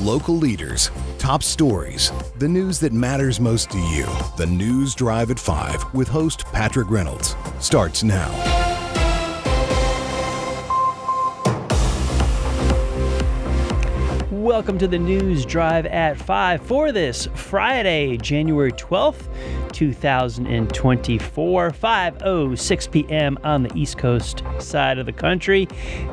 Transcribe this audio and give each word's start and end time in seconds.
Local 0.00 0.34
leaders, 0.34 0.90
top 1.18 1.42
stories, 1.42 2.10
the 2.38 2.48
news 2.48 2.80
that 2.80 2.94
matters 2.94 3.38
most 3.38 3.70
to 3.72 3.78
you. 3.78 4.06
The 4.38 4.46
News 4.46 4.94
Drive 4.94 5.30
at 5.30 5.38
5 5.38 5.92
with 5.92 6.08
host 6.08 6.46
Patrick 6.46 6.88
Reynolds 6.88 7.36
starts 7.58 8.02
now. 8.02 8.30
Welcome 14.30 14.78
to 14.78 14.88
the 14.88 14.98
News 14.98 15.44
Drive 15.44 15.84
at 15.84 16.16
5 16.16 16.62
for 16.62 16.92
this 16.92 17.28
Friday, 17.34 18.16
January 18.16 18.72
12th, 18.72 19.28
2024, 19.80 21.70
5:06 21.70 22.90
p.m. 22.90 23.38
on 23.42 23.62
the 23.62 23.74
East 23.74 23.96
Coast 23.96 24.42
side 24.58 24.98
of 24.98 25.06
the 25.06 25.12
country. 25.12 25.64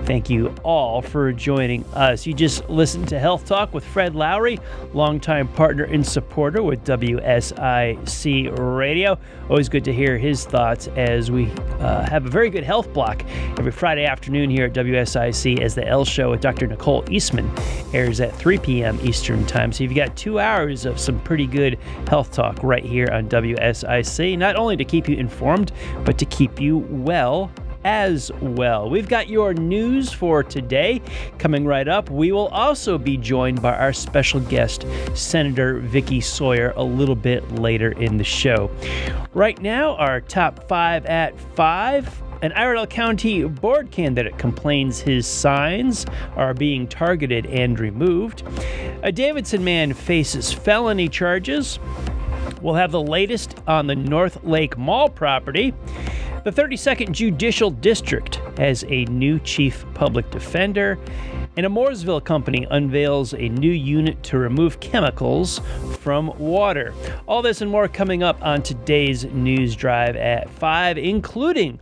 Thank 0.06 0.30
you 0.30 0.56
all 0.64 1.02
for 1.02 1.34
joining 1.34 1.84
us. 1.88 2.26
You 2.26 2.34
just 2.34 2.70
listened 2.70 3.10
to 3.10 3.20
Health 3.20 3.46
Talk 3.46 3.74
with 3.74 3.84
Fred 3.84 4.16
Lowry, 4.16 4.58
longtime 4.94 5.50
partner 5.50 5.84
and 5.84 6.08
supporter 6.08 6.64
with 6.64 6.86
WSIC 6.86 8.58
Radio. 8.58 9.20
Always 9.50 9.68
good 9.68 9.84
to 9.84 9.94
hear 9.94 10.18
his 10.18 10.46
thoughts 10.46 10.88
as 10.96 11.30
we 11.30 11.52
uh, 11.82 12.10
have 12.10 12.26
a 12.26 12.30
very 12.30 12.50
good 12.50 12.64
health 12.64 12.94
block 12.94 13.26
every 13.60 13.74
Friday 13.74 14.06
afternoon 14.06 14.50
here 14.50 14.68
at 14.68 14.74
WSIC 14.74 15.60
as 15.60 15.76
the 15.76 15.86
L 15.86 16.06
Show 16.06 16.32
with 16.32 16.40
Dr. 16.40 16.68
Nicole 16.68 17.04
Eastman 17.12 17.52
airs 17.94 18.22
at 18.22 18.34
3 18.34 18.60
p.m. 18.60 18.98
Eastern 19.04 19.46
Time. 19.46 19.74
So 19.74 19.84
you've 19.84 19.94
got 19.94 20.16
two 20.16 20.40
hours 20.40 20.86
of 20.86 20.98
some 20.98 21.20
pretty 21.20 21.48
good 21.48 21.78
health 22.08 22.32
talk 22.32 22.64
right 22.64 22.86
here 22.86 23.10
on 23.12 23.28
WSIC. 23.28 23.57
WSIC, 23.58 24.38
not 24.38 24.56
only 24.56 24.78
to 24.78 24.86
keep 24.86 25.08
you 25.10 25.18
informed, 25.18 25.72
but 26.06 26.18
to 26.18 26.26
keep 26.26 26.60
you 26.60 26.80
well 26.90 27.52
as 27.84 28.32
well. 28.42 28.90
We've 28.90 29.08
got 29.08 29.30
your 29.30 29.54
news 29.54 30.12
for 30.12 30.44
today 30.44 31.02
coming 31.38 31.66
right 31.66 31.88
up. 31.88 32.10
We 32.10 32.32
will 32.32 32.48
also 32.48 32.98
be 32.98 33.16
joined 33.18 33.62
by 33.62 33.78
our 33.78 33.94
special 33.94 34.42
guest, 34.42 34.86
Senator 35.14 35.82
Vickie 35.82 36.24
Sawyer, 36.24 36.74
a 36.76 36.84
little 36.84 37.16
bit 37.16 37.50
later 37.54 37.92
in 37.94 38.18
the 38.18 38.24
show. 38.24 38.70
Right 39.34 39.62
now, 39.62 39.96
our 39.96 40.22
top 40.22 40.68
five 40.68 41.06
at 41.06 41.40
five. 41.56 42.22
An 42.44 42.52
Iredell 42.52 42.86
County 42.86 43.44
board 43.46 43.90
candidate 43.90 44.38
complains 44.38 45.00
his 45.00 45.26
signs 45.26 46.06
are 46.36 46.54
being 46.54 46.88
targeted 46.88 47.48
and 47.48 47.80
removed. 47.80 48.44
A 49.02 49.12
Davidson 49.12 49.64
man 49.64 49.94
faces 49.94 50.54
felony 50.54 51.08
charges. 51.08 51.80
We'll 52.62 52.76
have 52.76 52.92
the 52.92 53.02
latest 53.02 53.56
on 53.68 53.88
the 53.88 53.96
North 53.96 54.44
Lake 54.44 54.78
Mall 54.78 55.10
property. 55.10 55.74
The 56.44 56.52
32nd 56.52 57.12
Judicial 57.12 57.70
District 57.70 58.36
has 58.58 58.86
a 58.88 59.06
new 59.06 59.40
chief 59.40 59.86
public 59.94 60.30
defender. 60.32 60.98
And 61.58 61.66
a 61.66 61.70
Mooresville 61.70 62.24
company 62.24 62.68
unveils 62.70 63.34
a 63.34 63.50
new 63.50 63.72
unit 63.72 64.22
to 64.24 64.38
remove 64.38 64.80
chemicals 64.80 65.60
from 66.00 66.28
water. 66.38 66.94
All 67.28 67.42
this 67.42 67.62
and 67.62 67.72
more 67.72 67.88
coming 67.88 68.22
up 68.22 68.42
on 68.44 68.62
today's 68.62 69.26
news 69.26 69.76
drive 69.76 70.16
at 70.16 70.50
5, 70.52 70.98
including 71.00 71.80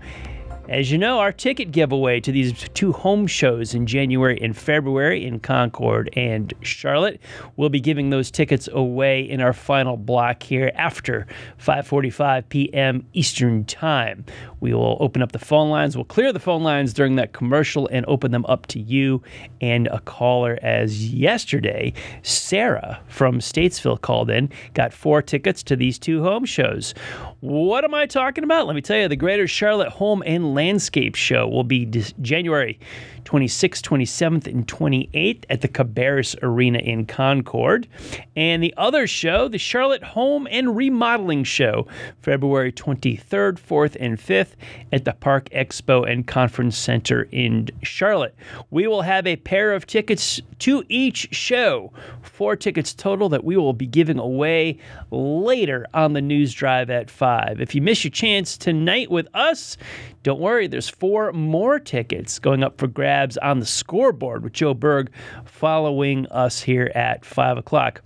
as 0.68 0.92
you 0.92 0.98
know, 0.98 1.20
our 1.20 1.32
ticket 1.32 1.72
giveaway 1.72 2.20
to 2.20 2.32
these 2.32 2.68
two 2.74 2.92
home 2.92 3.28
shows 3.28 3.74
in 3.74 3.86
January 3.86 4.40
and 4.42 4.58
February 4.58 5.26
in 5.26 5.40
Concord 5.40 6.10
and 6.16 6.54
Charlotte. 6.62 7.22
We'll 7.56 7.70
be 7.70 7.80
giving 7.80 8.10
those 8.10 8.32
tickets 8.32 8.68
away 8.72 9.22
in 9.22 9.42
our 9.42 9.54
final 9.54 9.96
block 9.96 10.42
here 10.42 10.72
after 10.76 11.28
5:45 11.60 12.50
p.m. 12.50 13.06
Eastern 13.14 13.66
Time. 13.66 14.26
We 14.66 14.74
will 14.74 14.98
open 15.00 15.22
up 15.22 15.32
the 15.32 15.38
phone 15.38 15.70
lines. 15.70 15.96
We'll 15.96 16.06
clear 16.06 16.34
the 16.34 16.40
phone 16.40 16.64
lines 16.64 16.92
during 16.92 17.18
that 17.18 17.34
commercial 17.34 17.88
and 17.92 18.04
open 18.08 18.32
them 18.32 18.44
up 18.48 18.66
to 18.68 18.80
you 18.80 19.22
and 19.62 19.86
a 19.90 20.00
caller 20.00 20.58
as 20.64 21.14
yesterday, 21.14 21.94
Sarah 22.24 23.00
from 23.08 23.42
Statesville 23.42 24.02
called 24.02 24.32
in, 24.32 24.50
got 24.74 24.92
four 24.92 25.22
tickets 25.22 25.62
to 25.62 25.76
these 25.76 26.00
two 26.00 26.24
home 26.24 26.46
shows. 26.46 26.96
What 27.42 27.84
am 27.84 27.94
I 27.94 28.08
talking 28.08 28.44
about? 28.44 28.66
Let 28.66 28.76
me 28.76 28.82
tell 28.82 28.98
you, 28.98 29.08
the 29.08 29.16
Greater 29.16 29.48
Charlotte 29.48 29.90
Home 29.90 30.24
and 30.26 30.56
Landscape 30.56 31.14
Show 31.14 31.48
will 31.48 31.64
be 31.64 31.86
January 31.86 32.80
26th, 33.26 33.82
27th, 33.82 34.48
and 34.48 34.68
28th 34.68 35.44
at 35.50 35.62
the 35.62 35.68
Cabarrus 35.68 36.36
Arena 36.42 36.80
in 36.80 37.06
Concord. 37.06 37.88
And 38.36 38.64
the 38.64 38.74
other 38.78 39.08
show, 39.08 39.48
the 39.48 39.58
Charlotte 39.58 40.04
Home 40.04 40.48
and 40.50 40.76
Remodeling 40.76 41.44
Show, 41.44 41.88
February 42.22 42.72
23rd, 42.72 43.60
4th, 43.60 43.98
and 44.00 44.18
5th 44.18 44.55
at 44.92 45.06
the 45.06 45.14
Park 45.14 45.50
Expo 45.50 46.10
and 46.10 46.26
Conference 46.26 46.78
Center 46.78 47.28
in 47.32 47.70
Charlotte. 47.84 48.36
We 48.70 48.88
will 48.88 49.02
have 49.02 49.28
a 49.28 49.36
pair 49.36 49.74
of 49.74 49.86
tickets 49.86 50.42
to 50.60 50.84
each 50.90 51.30
show, 51.32 51.92
four 52.22 52.56
tickets 52.56 52.94
total 52.94 53.30
that 53.30 53.44
we 53.44 53.58
will 53.58 53.74
be 53.74 53.88
giving 53.88 54.20
away 54.20 54.78
later 55.12 55.86
on 55.94 56.14
the 56.14 56.22
news 56.22 56.54
drive 56.54 56.90
at 56.90 57.10
5. 57.10 57.60
If 57.60 57.76
you 57.76 57.82
miss 57.82 58.04
your 58.04 58.12
chance 58.12 58.58
tonight 58.58 59.12
with 59.12 59.28
us, 59.34 59.78
don't 60.24 60.40
worry, 60.40 60.68
there's 60.68 60.90
four 60.90 61.32
more 61.34 61.80
tickets 61.80 62.40
going 62.40 62.64
up 62.64 62.78
for 62.78 62.88
grabs 62.88 63.38
on 63.38 63.60
the 63.60 63.66
scoreboard 63.66 64.44
with 64.44 64.54
Joe 64.54 64.74
Berg 64.74 65.12
following 65.46 66.26
us 66.28 66.62
here 66.62 66.92
at 66.96 67.26
5 67.26 67.58
o'clock. 67.58 68.02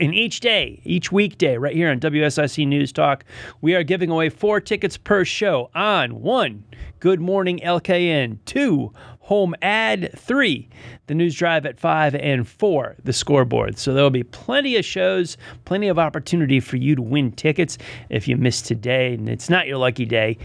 And 0.00 0.14
each 0.14 0.40
day, 0.40 0.80
each 0.84 1.10
weekday, 1.10 1.58
right 1.58 1.74
here 1.74 1.90
on 1.90 1.98
WSIC 1.98 2.66
News 2.66 2.92
Talk, 2.92 3.24
we 3.60 3.74
are 3.74 3.82
giving 3.82 4.10
away 4.10 4.28
four 4.28 4.60
tickets 4.60 4.96
per 4.96 5.24
show 5.24 5.70
on 5.74 6.20
one, 6.20 6.64
Good 7.00 7.20
Morning 7.20 7.58
LKN, 7.64 8.38
two, 8.44 8.92
Home 9.20 9.54
Ad, 9.60 10.10
three, 10.16 10.68
the 11.06 11.14
News 11.14 11.34
Drive 11.34 11.66
at 11.66 11.80
five, 11.80 12.14
and 12.14 12.46
four, 12.46 12.96
the 13.02 13.12
scoreboard. 13.12 13.76
So 13.76 13.92
there'll 13.92 14.10
be 14.10 14.22
plenty 14.22 14.76
of 14.76 14.84
shows, 14.84 15.36
plenty 15.64 15.88
of 15.88 15.98
opportunity 15.98 16.60
for 16.60 16.76
you 16.76 16.94
to 16.94 17.02
win 17.02 17.32
tickets 17.32 17.76
if 18.08 18.28
you 18.28 18.36
miss 18.36 18.62
today 18.62 19.14
and 19.14 19.28
it's 19.28 19.50
not 19.50 19.66
your 19.66 19.78
lucky 19.78 20.06
day 20.06 20.38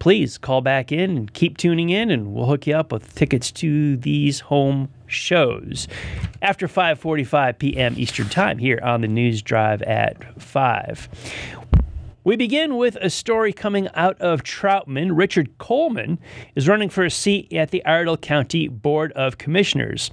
please 0.00 0.38
call 0.38 0.62
back 0.62 0.90
in 0.90 1.16
and 1.16 1.32
keep 1.32 1.56
tuning 1.56 1.90
in 1.90 2.10
and 2.10 2.34
we'll 2.34 2.46
hook 2.46 2.66
you 2.66 2.74
up 2.74 2.90
with 2.90 3.14
tickets 3.14 3.52
to 3.52 3.96
these 3.98 4.40
home 4.40 4.88
shows 5.06 5.86
after 6.42 6.66
5:45 6.66 7.58
p.m. 7.58 7.94
Eastern 7.96 8.28
Time 8.28 8.58
here 8.58 8.80
on 8.82 9.02
the 9.02 9.08
News 9.08 9.42
Drive 9.42 9.82
at 9.82 10.42
5. 10.42 11.08
We 12.24 12.36
begin 12.36 12.76
with 12.76 12.96
a 12.96 13.08
story 13.08 13.52
coming 13.52 13.88
out 13.94 14.20
of 14.20 14.42
Troutman. 14.42 15.16
Richard 15.16 15.56
Coleman 15.58 16.18
is 16.54 16.68
running 16.68 16.88
for 16.88 17.04
a 17.04 17.10
seat 17.10 17.52
at 17.52 17.70
the 17.70 17.84
Iredell 17.86 18.16
County 18.16 18.68
Board 18.68 19.12
of 19.12 19.38
Commissioners 19.38 20.10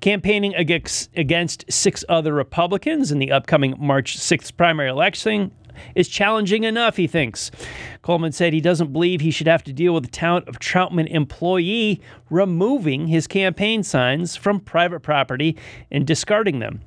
campaigning 0.00 0.54
against, 0.54 1.10
against 1.16 1.64
six 1.68 2.04
other 2.08 2.32
Republicans 2.32 3.10
in 3.10 3.18
the 3.18 3.32
upcoming 3.32 3.74
March 3.78 4.16
6th 4.16 4.56
primary 4.56 4.88
election 4.88 5.50
is 5.94 6.08
challenging 6.08 6.64
enough, 6.64 6.96
he 6.96 7.06
thinks. 7.06 7.50
Coleman 8.02 8.32
said 8.32 8.52
he 8.52 8.60
doesn't 8.60 8.92
believe 8.92 9.20
he 9.20 9.30
should 9.30 9.46
have 9.46 9.64
to 9.64 9.72
deal 9.72 9.94
with 9.94 10.04
the 10.04 10.10
talent 10.10 10.48
of 10.48 10.58
Troutman 10.58 11.08
employee 11.08 12.00
removing 12.30 13.06
his 13.06 13.26
campaign 13.26 13.82
signs 13.82 14.36
from 14.36 14.60
private 14.60 15.00
property 15.00 15.56
and 15.90 16.06
discarding 16.06 16.58
them. 16.58 16.80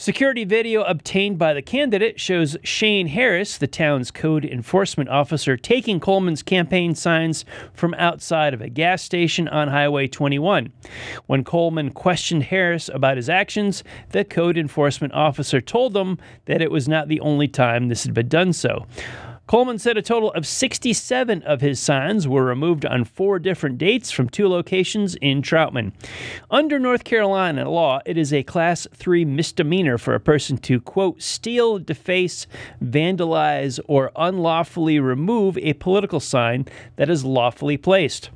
Security 0.00 0.44
video 0.44 0.82
obtained 0.84 1.36
by 1.36 1.52
the 1.52 1.60
candidate 1.60 2.18
shows 2.18 2.56
Shane 2.62 3.08
Harris, 3.08 3.58
the 3.58 3.66
town's 3.66 4.10
code 4.10 4.46
enforcement 4.46 5.10
officer, 5.10 5.58
taking 5.58 6.00
Coleman's 6.00 6.42
campaign 6.42 6.94
signs 6.94 7.44
from 7.74 7.92
outside 7.98 8.54
of 8.54 8.62
a 8.62 8.70
gas 8.70 9.02
station 9.02 9.46
on 9.48 9.68
Highway 9.68 10.06
21. 10.06 10.72
When 11.26 11.44
Coleman 11.44 11.90
questioned 11.90 12.44
Harris 12.44 12.88
about 12.88 13.18
his 13.18 13.28
actions, 13.28 13.84
the 14.08 14.24
code 14.24 14.56
enforcement 14.56 15.12
officer 15.12 15.60
told 15.60 15.92
them 15.92 16.16
that 16.46 16.62
it 16.62 16.70
was 16.70 16.88
not 16.88 17.08
the 17.08 17.20
only 17.20 17.46
time 17.46 17.88
this 17.88 18.04
had 18.04 18.14
been 18.14 18.28
done 18.28 18.54
so. 18.54 18.86
Coleman 19.50 19.80
said 19.80 19.96
a 19.96 20.02
total 20.02 20.30
of 20.34 20.46
67 20.46 21.42
of 21.42 21.60
his 21.60 21.80
signs 21.80 22.28
were 22.28 22.44
removed 22.44 22.86
on 22.86 23.02
four 23.02 23.40
different 23.40 23.78
dates 23.78 24.12
from 24.12 24.28
two 24.28 24.46
locations 24.46 25.16
in 25.16 25.42
Troutman. 25.42 25.92
Under 26.52 26.78
North 26.78 27.02
Carolina 27.02 27.68
law, 27.68 27.98
it 28.06 28.16
is 28.16 28.32
a 28.32 28.44
class 28.44 28.86
3 28.94 29.24
misdemeanor 29.24 29.98
for 29.98 30.14
a 30.14 30.20
person 30.20 30.56
to, 30.58 30.80
quote, 30.80 31.20
steal, 31.20 31.80
deface, 31.80 32.46
vandalize, 32.80 33.80
or 33.88 34.12
unlawfully 34.14 35.00
remove 35.00 35.58
a 35.58 35.72
political 35.72 36.20
sign 36.20 36.64
that 36.94 37.10
is 37.10 37.24
lawfully 37.24 37.76
placed. 37.76 38.30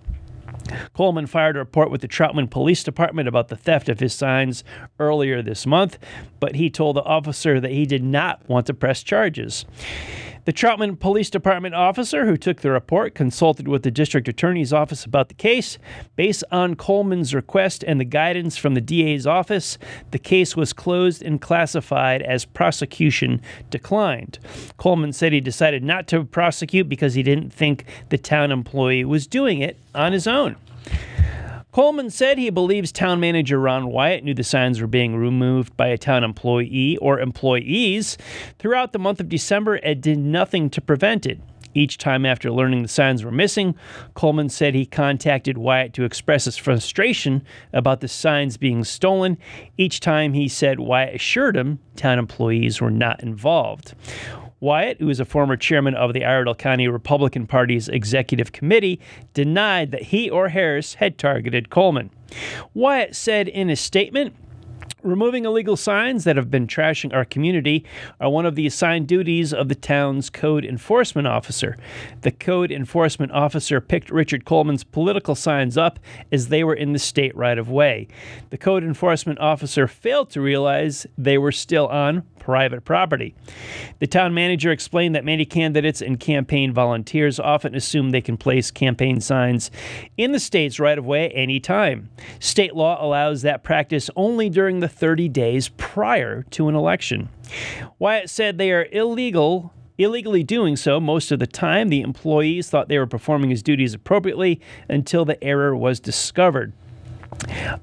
Coleman 0.94 1.28
fired 1.28 1.54
a 1.54 1.60
report 1.60 1.92
with 1.92 2.00
the 2.00 2.08
Troutman 2.08 2.50
Police 2.50 2.82
Department 2.82 3.28
about 3.28 3.46
the 3.46 3.56
theft 3.56 3.88
of 3.88 4.00
his 4.00 4.14
signs 4.14 4.64
earlier 4.98 5.42
this 5.42 5.64
month, 5.64 5.96
but 6.40 6.56
he 6.56 6.68
told 6.68 6.96
the 6.96 7.04
officer 7.04 7.60
that 7.60 7.70
he 7.70 7.86
did 7.86 8.02
not 8.02 8.48
want 8.48 8.66
to 8.66 8.74
press 8.74 9.04
charges. 9.04 9.64
The 10.44 10.52
Troutman 10.52 11.00
Police 11.00 11.30
Department 11.30 11.74
officer 11.74 12.26
who 12.26 12.36
took 12.36 12.60
the 12.60 12.70
report 12.70 13.14
consulted 13.14 13.66
with 13.66 13.82
the 13.82 13.90
district 13.90 14.28
attorney's 14.28 14.74
office 14.74 15.06
about 15.06 15.28
the 15.28 15.34
case. 15.34 15.78
Based 16.16 16.44
on 16.52 16.74
Coleman's 16.74 17.34
request 17.34 17.82
and 17.82 17.98
the 17.98 18.04
guidance 18.04 18.58
from 18.58 18.74
the 18.74 18.82
DA's 18.82 19.26
office, 19.26 19.78
the 20.10 20.18
case 20.18 20.54
was 20.54 20.74
closed 20.74 21.22
and 21.22 21.40
classified 21.40 22.20
as 22.20 22.44
prosecution 22.44 23.40
declined. 23.70 24.38
Coleman 24.76 25.14
said 25.14 25.32
he 25.32 25.40
decided 25.40 25.82
not 25.82 26.06
to 26.08 26.24
prosecute 26.24 26.90
because 26.90 27.14
he 27.14 27.22
didn't 27.22 27.50
think 27.50 27.86
the 28.10 28.18
town 28.18 28.52
employee 28.52 29.06
was 29.06 29.26
doing 29.26 29.60
it 29.60 29.78
on 29.94 30.12
his 30.12 30.26
own. 30.26 30.56
Coleman 31.74 32.08
said 32.08 32.38
he 32.38 32.50
believes 32.50 32.92
town 32.92 33.18
manager 33.18 33.58
Ron 33.58 33.88
Wyatt 33.88 34.22
knew 34.22 34.32
the 34.32 34.44
signs 34.44 34.80
were 34.80 34.86
being 34.86 35.16
removed 35.16 35.76
by 35.76 35.88
a 35.88 35.98
town 35.98 36.22
employee 36.22 36.96
or 36.98 37.18
employees 37.18 38.16
throughout 38.60 38.92
the 38.92 38.98
month 39.00 39.18
of 39.18 39.28
December 39.28 39.74
and 39.74 40.00
did 40.00 40.20
nothing 40.20 40.70
to 40.70 40.80
prevent 40.80 41.26
it. 41.26 41.40
Each 41.74 41.98
time 41.98 42.24
after 42.24 42.52
learning 42.52 42.82
the 42.82 42.88
signs 42.88 43.24
were 43.24 43.32
missing, 43.32 43.74
Coleman 44.14 44.50
said 44.50 44.76
he 44.76 44.86
contacted 44.86 45.58
Wyatt 45.58 45.92
to 45.94 46.04
express 46.04 46.44
his 46.44 46.56
frustration 46.56 47.42
about 47.72 48.00
the 48.00 48.06
signs 48.06 48.56
being 48.56 48.84
stolen. 48.84 49.36
Each 49.76 49.98
time 49.98 50.32
he 50.32 50.46
said 50.46 50.78
Wyatt 50.78 51.16
assured 51.16 51.56
him 51.56 51.80
town 51.96 52.20
employees 52.20 52.80
were 52.80 52.92
not 52.92 53.20
involved. 53.20 53.94
Wyatt, 54.64 54.98
who 54.98 55.10
is 55.10 55.20
a 55.20 55.26
former 55.26 55.58
chairman 55.58 55.94
of 55.94 56.14
the 56.14 56.24
Iredell 56.24 56.54
County 56.54 56.88
Republican 56.88 57.46
Party's 57.46 57.86
executive 57.86 58.52
committee, 58.52 58.98
denied 59.34 59.90
that 59.90 60.04
he 60.04 60.30
or 60.30 60.48
Harris 60.48 60.94
had 60.94 61.18
targeted 61.18 61.68
Coleman. 61.68 62.08
Wyatt 62.72 63.14
said 63.14 63.46
in 63.46 63.68
a 63.68 63.76
statement, 63.76 64.34
Removing 65.04 65.44
illegal 65.44 65.76
signs 65.76 66.24
that 66.24 66.36
have 66.36 66.50
been 66.50 66.66
trashing 66.66 67.12
our 67.12 67.26
community 67.26 67.84
are 68.22 68.30
one 68.30 68.46
of 68.46 68.54
the 68.54 68.66
assigned 68.66 69.06
duties 69.06 69.52
of 69.52 69.68
the 69.68 69.74
town's 69.74 70.30
code 70.30 70.64
enforcement 70.64 71.28
officer. 71.28 71.76
The 72.22 72.30
code 72.30 72.72
enforcement 72.72 73.30
officer 73.32 73.82
picked 73.82 74.08
Richard 74.08 74.46
Coleman's 74.46 74.82
political 74.82 75.34
signs 75.34 75.76
up 75.76 75.98
as 76.32 76.48
they 76.48 76.64
were 76.64 76.72
in 76.72 76.94
the 76.94 76.98
state 76.98 77.36
right 77.36 77.58
of 77.58 77.68
way. 77.68 78.08
The 78.48 78.56
code 78.56 78.82
enforcement 78.82 79.40
officer 79.40 79.86
failed 79.86 80.30
to 80.30 80.40
realize 80.40 81.06
they 81.18 81.36
were 81.36 81.52
still 81.52 81.86
on 81.88 82.22
private 82.44 82.84
property. 82.84 83.34
The 84.00 84.06
town 84.06 84.34
manager 84.34 84.70
explained 84.70 85.14
that 85.14 85.24
many 85.24 85.46
candidates 85.46 86.02
and 86.02 86.20
campaign 86.20 86.74
volunteers 86.74 87.40
often 87.40 87.74
assume 87.74 88.10
they 88.10 88.20
can 88.20 88.36
place 88.36 88.70
campaign 88.70 89.22
signs 89.22 89.70
in 90.18 90.32
the 90.32 90.38
state's 90.38 90.78
right 90.78 90.98
of 90.98 91.06
way 91.06 91.30
anytime. 91.30 92.10
State 92.40 92.74
law 92.74 93.02
allows 93.02 93.40
that 93.42 93.64
practice 93.64 94.10
only 94.14 94.50
during 94.50 94.80
the 94.80 94.90
30 94.94 95.28
days 95.28 95.68
prior 95.70 96.44
to 96.50 96.68
an 96.68 96.74
election. 96.74 97.28
Wyatt 97.98 98.30
said 98.30 98.58
they 98.58 98.72
are 98.72 98.86
illegal 98.92 99.72
illegally 99.96 100.42
doing 100.42 100.76
so 100.76 100.98
most 100.98 101.30
of 101.30 101.38
the 101.38 101.46
time. 101.46 101.88
The 101.88 102.00
employees 102.00 102.68
thought 102.68 102.88
they 102.88 102.98
were 102.98 103.06
performing 103.06 103.50
his 103.50 103.62
duties 103.62 103.94
appropriately 103.94 104.60
until 104.88 105.24
the 105.24 105.42
error 105.42 105.76
was 105.76 106.00
discovered. 106.00 106.72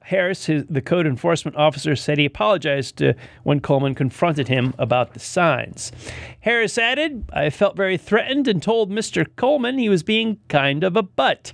Harris, 0.04 0.46
his, 0.46 0.66
the 0.70 0.82
code 0.82 1.06
enforcement 1.06 1.58
officer, 1.58 1.96
said 1.96 2.18
he 2.18 2.26
apologized 2.26 2.98
to, 2.98 3.14
when 3.44 3.60
Coleman 3.60 3.96
confronted 3.96 4.48
him 4.48 4.74
about 4.78 5.14
the 5.14 5.20
signs. 5.20 5.92
Harris 6.40 6.78
added, 6.78 7.26
I 7.34 7.50
felt 7.50 7.76
very 7.76 7.98
threatened 7.98 8.48
and 8.48 8.64
told 8.64 8.90
Mr. 8.90 9.26
Coleman 9.36 9.78
he 9.78 9.90
was 9.90 10.04
being 10.04 10.40
kind 10.48 10.84
of 10.84 10.96
a 10.96 11.04
butt. 11.04 11.54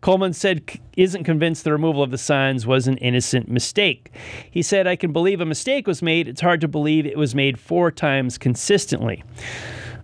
Coleman 0.00 0.32
said 0.32 0.62
isn't 0.96 1.24
convinced 1.24 1.64
the 1.64 1.72
removal 1.72 2.02
of 2.02 2.10
the 2.10 2.18
signs 2.18 2.66
was 2.66 2.86
an 2.86 2.96
innocent 2.98 3.48
mistake. 3.48 4.12
He 4.50 4.62
said, 4.62 4.86
I 4.86 4.96
can 4.96 5.12
believe 5.12 5.40
a 5.40 5.46
mistake 5.46 5.86
was 5.86 6.02
made. 6.02 6.28
It's 6.28 6.40
hard 6.40 6.60
to 6.60 6.68
believe 6.68 7.04
it 7.04 7.18
was 7.18 7.34
made 7.34 7.58
four 7.58 7.90
times 7.90 8.38
consistently. 8.38 9.24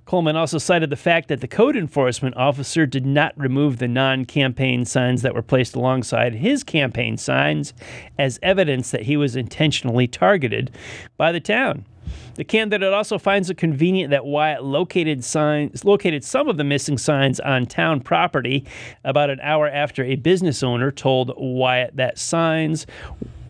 Coleman 0.05 0.37
also 0.37 0.59
cited 0.59 0.91
the 0.91 0.97
fact 0.97 1.29
that 1.29 1.41
the 1.41 1.49
code 1.49 1.77
enforcement 1.77 2.37
officer 2.37 2.85
did 2.85 3.07
not 3.07 3.33
remove 3.39 3.79
the 3.79 3.89
non 3.89 4.27
campaign 4.27 4.85
signs 4.85 5.23
that 5.23 5.35
were 5.35 5.43
placed 5.43 5.75
alongside 5.75 6.35
his 6.35 6.63
campaign 6.63 7.17
signs 7.17 7.73
as 8.19 8.39
evidence 8.43 8.91
that 8.91 9.03
he 9.03 9.17
was 9.17 9.35
intentionally 9.35 10.07
targeted 10.07 10.71
by 11.17 11.33
the 11.33 11.41
town. 11.41 11.87
The 12.35 12.45
candidate 12.45 12.93
also 12.93 13.17
finds 13.17 13.49
it 13.49 13.57
convenient 13.57 14.11
that 14.11 14.27
Wyatt 14.27 14.63
located 14.63 15.25
signs 15.25 15.85
located 15.85 16.23
some 16.23 16.49
of 16.49 16.59
the 16.59 16.65
missing 16.65 16.99
signs 16.99 17.41
on 17.41 17.65
town 17.65 18.01
property 18.01 18.67
about 19.05 19.31
an 19.31 19.41
hour 19.41 19.69
after 19.69 20.05
a 20.05 20.17
business 20.17 20.63
owner 20.63 20.91
told 20.91 21.33
Wyatt 21.37 21.97
that 21.97 22.19
signs 22.19 22.87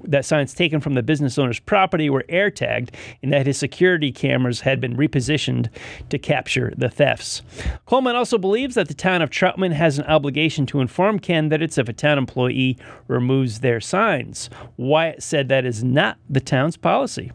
that 0.07 0.25
signs 0.25 0.55
taken 0.55 0.81
from 0.81 0.95
the 0.95 1.03
business 1.03 1.39
owner's 1.39 1.61
property 1.61 2.11
were 2.11 2.25
air 2.29 2.51
tagged 2.51 2.95
and 3.23 3.33
that 3.33 3.47
his 3.47 3.59
security 3.59 4.13
cameras 4.13 4.61
had 4.61 4.81
been 4.81 4.97
repositioned 4.97 5.69
to 6.11 6.19
capture 6.19 6.73
the 6.77 6.89
thefts. 6.89 7.43
Coleman 7.87 8.17
also 8.17 8.39
believes 8.39 8.75
that 8.75 8.89
the 8.89 8.95
town 8.95 9.23
of 9.23 9.31
Troutman 9.31 9.73
has 9.73 9.99
an 9.99 10.05
obligation 10.07 10.67
to 10.67 10.81
inform 10.81 11.19
candidates 11.19 11.79
if 11.79 11.89
a 11.89 11.93
town 11.93 12.19
employee 12.19 12.79
removes 13.09 13.61
their 13.61 13.81
signs. 13.81 14.51
Wyatt 14.77 15.23
said 15.23 15.49
that 15.49 15.65
is 15.65 15.83
not 15.83 16.19
the 16.29 16.41
town's 16.41 16.77
policy. 16.77 17.33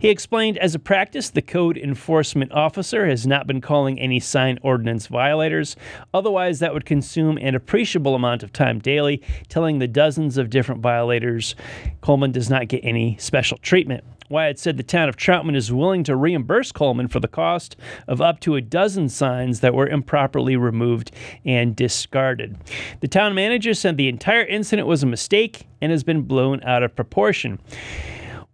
He 0.00 0.08
explained 0.08 0.56
as 0.56 0.74
a 0.74 0.78
practice, 0.78 1.28
the 1.28 1.42
code 1.42 1.76
enforcement 1.76 2.52
officer 2.52 3.06
has 3.06 3.26
not 3.26 3.46
been 3.46 3.60
calling 3.60 4.00
any 4.00 4.18
sign 4.18 4.58
ordinance 4.62 5.06
violators. 5.08 5.76
Otherwise, 6.14 6.58
that 6.60 6.72
would 6.72 6.86
consume 6.86 7.36
an 7.36 7.54
appreciable 7.54 8.14
amount 8.14 8.42
of 8.42 8.50
time 8.50 8.78
daily, 8.78 9.20
telling 9.50 9.78
the 9.78 9.86
dozens 9.86 10.38
of 10.38 10.48
different 10.48 10.80
violators 10.80 11.54
Coleman 12.00 12.32
does 12.32 12.48
not 12.48 12.68
get 12.68 12.82
any 12.82 13.18
special 13.18 13.58
treatment. 13.58 14.02
Wyatt 14.30 14.58
said 14.58 14.78
the 14.78 14.82
town 14.82 15.10
of 15.10 15.18
Troutman 15.18 15.54
is 15.54 15.70
willing 15.70 16.02
to 16.04 16.16
reimburse 16.16 16.72
Coleman 16.72 17.08
for 17.08 17.20
the 17.20 17.28
cost 17.28 17.76
of 18.08 18.22
up 18.22 18.40
to 18.40 18.54
a 18.54 18.62
dozen 18.62 19.10
signs 19.10 19.60
that 19.60 19.74
were 19.74 19.88
improperly 19.88 20.56
removed 20.56 21.10
and 21.44 21.76
discarded. 21.76 22.56
The 23.00 23.08
town 23.08 23.34
manager 23.34 23.74
said 23.74 23.98
the 23.98 24.08
entire 24.08 24.46
incident 24.46 24.88
was 24.88 25.02
a 25.02 25.06
mistake 25.06 25.66
and 25.82 25.92
has 25.92 26.04
been 26.04 26.22
blown 26.22 26.62
out 26.62 26.82
of 26.82 26.96
proportion. 26.96 27.58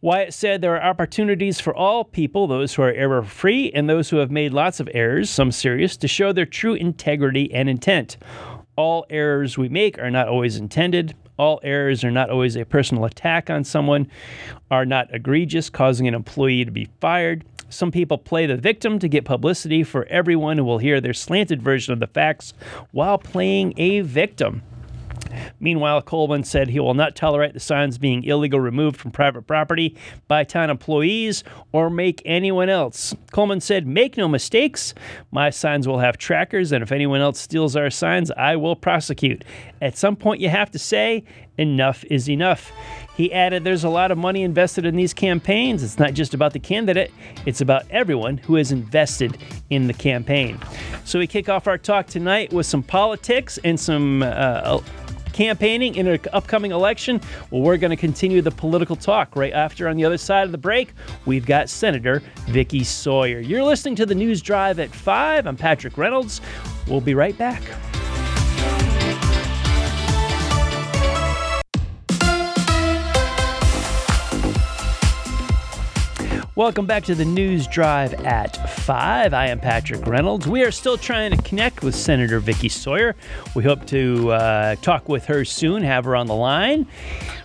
Wyatt 0.07 0.33
said 0.33 0.61
there 0.61 0.77
are 0.77 0.89
opportunities 0.89 1.59
for 1.59 1.75
all 1.75 2.05
people, 2.05 2.47
those 2.47 2.73
who 2.73 2.83
are 2.83 2.93
error 2.93 3.25
free 3.25 3.73
and 3.73 3.91
those 3.91 4.09
who 4.09 4.19
have 4.19 4.31
made 4.31 4.53
lots 4.53 4.79
of 4.79 4.89
errors, 4.95 5.29
some 5.29 5.51
serious, 5.51 5.97
to 5.97 6.07
show 6.07 6.33
their 6.33 6.47
true 6.47 6.75
integrity 6.75 7.53
and 7.53 7.69
intent. 7.69 8.17
All 8.77 9.05
errors 9.11 9.59
we 9.59 9.69
make 9.69 9.99
are 9.99 10.13
not 10.13 10.29
always 10.29 10.59
intended. 10.59 11.17
All 11.41 11.59
errors 11.65 12.05
are 12.05 12.13
not 12.13 12.31
always 12.31 12.55
a 12.55 12.65
personal 12.65 13.05
attack 13.05 13.51
on 13.51 13.65
someone, 13.65 14.09
are 14.71 14.87
not 14.87 15.13
egregious, 15.13 15.69
causing 15.69 16.07
an 16.07 16.15
employee 16.15 16.65
to 16.65 16.71
be 16.71 16.89
fired. 17.01 17.45
Some 17.69 17.91
people 17.91 18.17
play 18.17 18.47
the 18.47 18.57
victim 18.57 19.01
to 19.01 19.09
get 19.09 19.25
publicity 19.25 19.83
for 19.83 20.05
everyone 20.05 20.57
who 20.57 20.65
will 20.65 20.79
hear 20.79 21.01
their 21.01 21.15
slanted 21.15 21.61
version 21.61 21.93
of 21.93 21.99
the 21.99 22.07
facts 22.07 22.55
while 22.93 23.19
playing 23.19 23.75
a 23.77 24.03
victim. 24.03 24.63
Meanwhile, 25.61 26.03
Coleman 26.03 26.45
said 26.45 26.69
he 26.69 26.81
will 26.81 26.95
not 26.95 27.17
tolerate 27.17 27.55
the 27.55 27.61
signs 27.61 27.99
being 27.99 28.25
illegal 28.25 28.61
removed 28.61 28.97
from 28.97 29.11
private 29.11 29.47
property 29.47 29.97
by 30.29 30.45
town 30.45 30.71
employees 30.71 31.45
or 31.73 31.91
make 31.91 32.23
anyone 32.25 32.69
else. 32.69 33.15
Coleman 33.33 33.61
said, 33.61 33.87
Make 33.87 34.17
no 34.17 34.29
mistakes, 34.29 34.95
my 35.31 35.51
signs 35.51 35.87
will 35.87 35.99
have 35.99 36.19
trackers, 36.19 36.73
and 36.73 36.83
if 36.83 36.93
anyone 36.93 37.21
else 37.21 37.41
steals 37.41 37.77
our 37.77 37.91
signs, 37.91 38.31
I 38.33 38.57
will 38.57 38.77
prosecute. 38.77 39.45
At 39.81 39.97
some 39.97 40.17
point, 40.17 40.41
you 40.41 40.49
have 40.49 40.71
to 40.73 40.79
say, 40.79 41.25
enough 41.59 42.05
is 42.11 42.29
enough. 42.29 42.73
He 43.17 43.33
added, 43.33 43.65
There's 43.65 43.85
a 43.85 43.89
lot 43.89 44.11
of 44.11 44.19
money 44.19 44.43
invested 44.43 44.85
in 44.85 44.97
these 44.97 45.15
campaigns. 45.15 45.83
It's 45.83 45.99
not 45.99 46.15
just 46.15 46.35
about 46.35 46.53
the 46.53 46.59
candidate, 46.59 47.13
it's 47.47 47.61
about 47.61 47.85
everyone 47.91 48.39
who 48.39 48.57
has 48.57 48.73
invested 48.73 49.39
in 49.71 49.87
the 49.87 49.95
campaign. 49.95 50.59
So 51.05 51.19
we 51.19 51.27
kick 51.27 51.49
off 51.49 51.67
our 51.67 51.79
talk 51.79 52.07
tonight 52.07 52.53
with 52.53 52.67
some 52.67 52.83
politics 52.83 53.59
and 53.65 53.79
some. 53.79 54.23
Uh, 54.23 54.81
campaigning 55.37 55.97
in 55.97 56.07
an 56.09 56.19
upcoming 56.33 56.73
election? 56.73 57.21
Well, 57.51 57.61
we're 57.61 57.77
going 57.77 57.91
to 57.91 57.97
continue 57.97 58.41
the 58.41 58.51
political 58.51 58.97
talk 58.97 59.37
right 59.37 59.53
after. 59.53 59.87
On 59.87 59.97
the 59.97 60.05
other 60.05 60.19
side 60.19 60.47
of 60.47 60.53
the 60.53 60.59
break, 60.59 60.93
we've 61.27 61.47
got 61.47 61.69
Senator 61.69 62.23
Vickie 62.47 62.85
Sawyer. 62.85 63.41
You're 63.41 63.63
listening 63.63 63.97
to 63.97 64.07
the 64.07 64.15
News 64.15 64.41
Drive 64.41 64.81
at 64.81 64.91
5. 64.91 65.47
I'm 65.47 65.57
Patrick 65.57 65.99
Reynolds. 65.99 66.41
We'll 66.89 67.03
be 67.03 67.15
right 67.15 67.37
back. 67.37 67.63
Welcome 76.57 76.87
back 76.87 77.05
to 77.05 77.15
the 77.15 77.27
News 77.27 77.67
Drive 77.67 78.15
at 78.25 78.57
5. 78.71 79.35
I 79.35 79.49
am 79.49 79.61
Patrick 79.61 80.07
Reynolds. 80.07 80.49
We 80.49 80.63
are 80.63 80.71
still 80.71 80.97
trying 80.97 81.37
to 81.37 81.43
connect 81.43 81.83
with 81.83 81.95
Senator 81.95 82.41
Vickie 82.41 82.71
Sawyer. 82.71 83.15
We 83.55 83.63
hope 83.63 83.85
to 83.89 84.31
uh, 84.31 84.77
talk 84.77 85.07
with 85.07 85.27
her 85.27 85.45
soon, 85.45 85.83
have 85.83 86.07
her 86.07 86.17
on 86.17 86.29
the 86.29 86.35
line. 86.35 86.87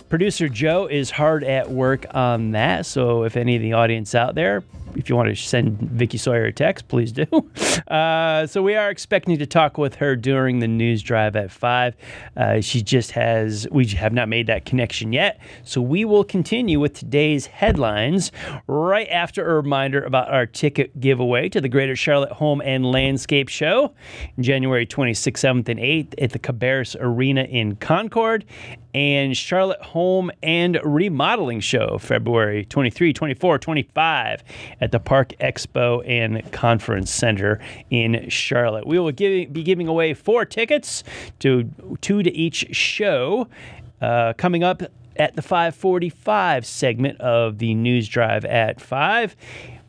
Producer 0.08 0.48
Joe 0.48 0.86
is 0.86 1.10
hard 1.10 1.44
at 1.44 1.70
work 1.70 2.06
on 2.14 2.52
that, 2.52 2.86
so 2.86 3.24
if 3.24 3.36
any 3.36 3.54
of 3.54 3.60
the 3.60 3.74
audience 3.74 4.14
out 4.14 4.34
there 4.34 4.64
if 4.96 5.08
you 5.08 5.16
want 5.16 5.28
to 5.28 5.36
send 5.36 5.78
Vickie 5.78 6.18
Sawyer 6.18 6.44
a 6.44 6.52
text, 6.52 6.88
please 6.88 7.12
do. 7.12 7.26
Uh, 7.88 8.46
so 8.46 8.62
we 8.62 8.74
are 8.74 8.90
expecting 8.90 9.38
to 9.38 9.46
talk 9.46 9.76
with 9.76 9.96
her 9.96 10.14
during 10.14 10.60
the 10.60 10.68
news 10.68 11.02
drive 11.02 11.36
at 11.36 11.50
five. 11.50 11.94
Uh, 12.36 12.60
she 12.60 12.82
just 12.82 13.12
has 13.12 13.66
we 13.70 13.86
have 13.86 14.12
not 14.12 14.28
made 14.28 14.46
that 14.46 14.64
connection 14.64 15.12
yet. 15.12 15.40
So 15.64 15.80
we 15.80 16.04
will 16.04 16.24
continue 16.24 16.78
with 16.80 16.94
today's 16.94 17.46
headlines 17.46 18.30
right 18.66 19.08
after 19.08 19.50
a 19.50 19.56
reminder 19.56 20.02
about 20.02 20.30
our 20.30 20.46
ticket 20.46 20.98
giveaway 21.00 21.48
to 21.50 21.60
the 21.60 21.68
Greater 21.68 21.96
Charlotte 21.96 22.32
Home 22.32 22.62
and 22.62 22.90
Landscape 22.90 23.48
Show, 23.48 23.94
January 24.38 24.86
26th, 24.86 25.32
7th, 25.32 25.68
and 25.68 25.80
8th 25.80 26.14
at 26.22 26.30
the 26.30 26.38
Cabarrus 26.38 26.96
Arena 26.98 27.42
in 27.44 27.76
Concord. 27.76 28.44
And 28.94 29.36
Charlotte 29.36 29.80
Home 29.82 30.30
and 30.42 30.78
Remodeling 30.84 31.60
Show, 31.60 31.98
February 31.98 32.64
23, 32.64 33.12
24, 33.12 33.58
25 33.58 34.44
at 34.80 34.92
the 34.92 35.00
Park 35.00 35.32
Expo 35.40 36.02
and 36.06 36.50
Conference 36.52 37.10
Center 37.10 37.60
in 37.90 38.28
Charlotte. 38.28 38.86
We 38.86 38.98
will 38.98 39.12
give, 39.12 39.52
be 39.52 39.62
giving 39.62 39.88
away 39.88 40.14
four 40.14 40.44
tickets 40.44 41.04
to 41.40 41.70
two 42.00 42.22
to 42.22 42.30
each 42.32 42.74
show. 42.74 43.48
Uh, 44.00 44.32
coming 44.32 44.64
up 44.64 44.82
at 45.16 45.36
the 45.36 45.42
545 45.42 46.66
segment 46.66 47.20
of 47.20 47.58
the 47.58 47.74
news 47.74 48.08
drive 48.08 48.44
at 48.44 48.80
5 48.80 49.36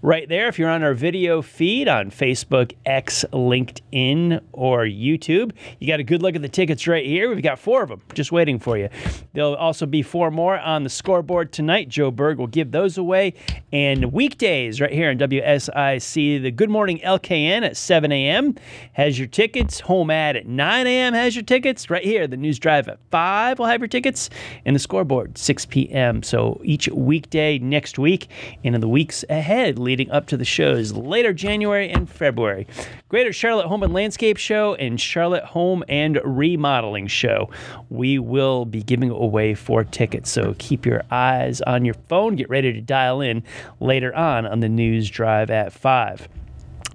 right 0.04 0.28
there. 0.28 0.50
If 0.50 0.60
you're 0.60 0.70
on 0.70 0.84
our 0.84 0.94
video 0.94 1.42
feed 1.42 1.88
on 1.88 2.12
Facebook, 2.12 2.76
X, 2.86 3.24
LinkedIn, 3.32 4.42
or 4.52 4.84
YouTube, 4.84 5.54
you 5.80 5.88
got 5.88 6.02
a 6.02 6.04
good 6.04 6.22
look 6.22 6.36
at 6.36 6.42
the 6.42 6.50
tickets 6.50 6.86
right 6.88 7.06
here. 7.06 7.30
We've 7.30 7.42
got 7.42 7.58
four 7.58 7.84
of 7.84 7.90
them 7.90 8.02
just 8.14 8.30
waiting 8.30 8.60
for 8.60 8.78
you. 8.78 8.90
There'll 9.32 9.56
also 9.56 9.86
be 9.86 10.02
four 10.02 10.30
more 10.30 10.60
on 10.60 10.84
the 10.84 10.90
scoreboard 10.90 11.54
tonight. 11.54 11.88
Joe 11.88 12.12
Berg 12.12 12.38
will 12.38 12.48
give 12.48 12.72
those 12.72 12.98
away. 12.98 13.34
And 13.72 14.12
weekdays 14.12 14.82
right 14.82 14.92
here 14.92 15.10
on 15.10 15.18
WSIC, 15.18 16.42
the 16.42 16.52
Good 16.52 16.70
Morning 16.70 17.00
LKN 17.00 17.64
at 17.64 17.78
7 17.78 18.12
a.m. 18.12 18.56
has 18.92 19.18
your 19.18 19.30
tickets. 19.30 19.80
Home 19.80 20.12
Ad 20.12 20.36
at 20.36 20.46
9 20.46 20.86
a.m. 20.86 21.14
has 21.14 21.34
your 21.34 21.44
tickets. 21.44 21.90
Right 21.90 22.04
here, 22.04 22.28
the 22.28 22.36
News 22.36 22.60
Drive 22.60 22.90
at 22.90 23.00
5 23.10 23.58
will 23.58 23.68
have 23.68 23.80
your 23.80 23.88
tickets. 23.88 24.30
And 24.66 24.76
the 24.76 24.82
scoreboard, 24.82 25.38
6 25.38 25.66
p.m. 25.68 26.24
So 26.24 26.60
each 26.66 26.90
weekday 26.90 27.58
next 27.58 27.98
week 27.98 28.28
and 28.66 28.76
in 28.76 28.82
the 28.82 28.90
weeks 28.90 29.24
ahead, 29.30 29.80
leading 29.94 30.10
up 30.10 30.26
to 30.26 30.36
the 30.36 30.44
shows 30.44 30.92
later 30.94 31.32
January 31.32 31.88
and 31.88 32.10
February. 32.10 32.66
Greater 33.10 33.32
Charlotte 33.32 33.68
Home 33.68 33.84
and 33.84 33.94
Landscape 33.94 34.38
Show 34.38 34.74
and 34.74 35.00
Charlotte 35.00 35.44
Home 35.44 35.84
and 35.88 36.20
Remodeling 36.24 37.06
Show. 37.06 37.52
We 37.92 38.18
will 38.18 38.66
be 38.66 38.82
giving 38.82 39.12
away 39.12 39.54
four 39.54 39.84
tickets, 39.84 40.32
so 40.32 40.56
keep 40.58 40.84
your 40.84 41.04
eyes 41.12 41.62
on 41.62 41.86
your 41.86 41.94
phone. 42.10 42.36
Get 42.36 42.50
ready 42.50 42.74
to 42.74 42.82
dial 42.82 43.22
in 43.22 43.44
later 43.80 44.16
on 44.16 44.48
on 44.48 44.62
the 44.62 44.70
news 44.70 45.12
drive 45.12 45.52
at 45.52 45.72
5. 45.72 46.28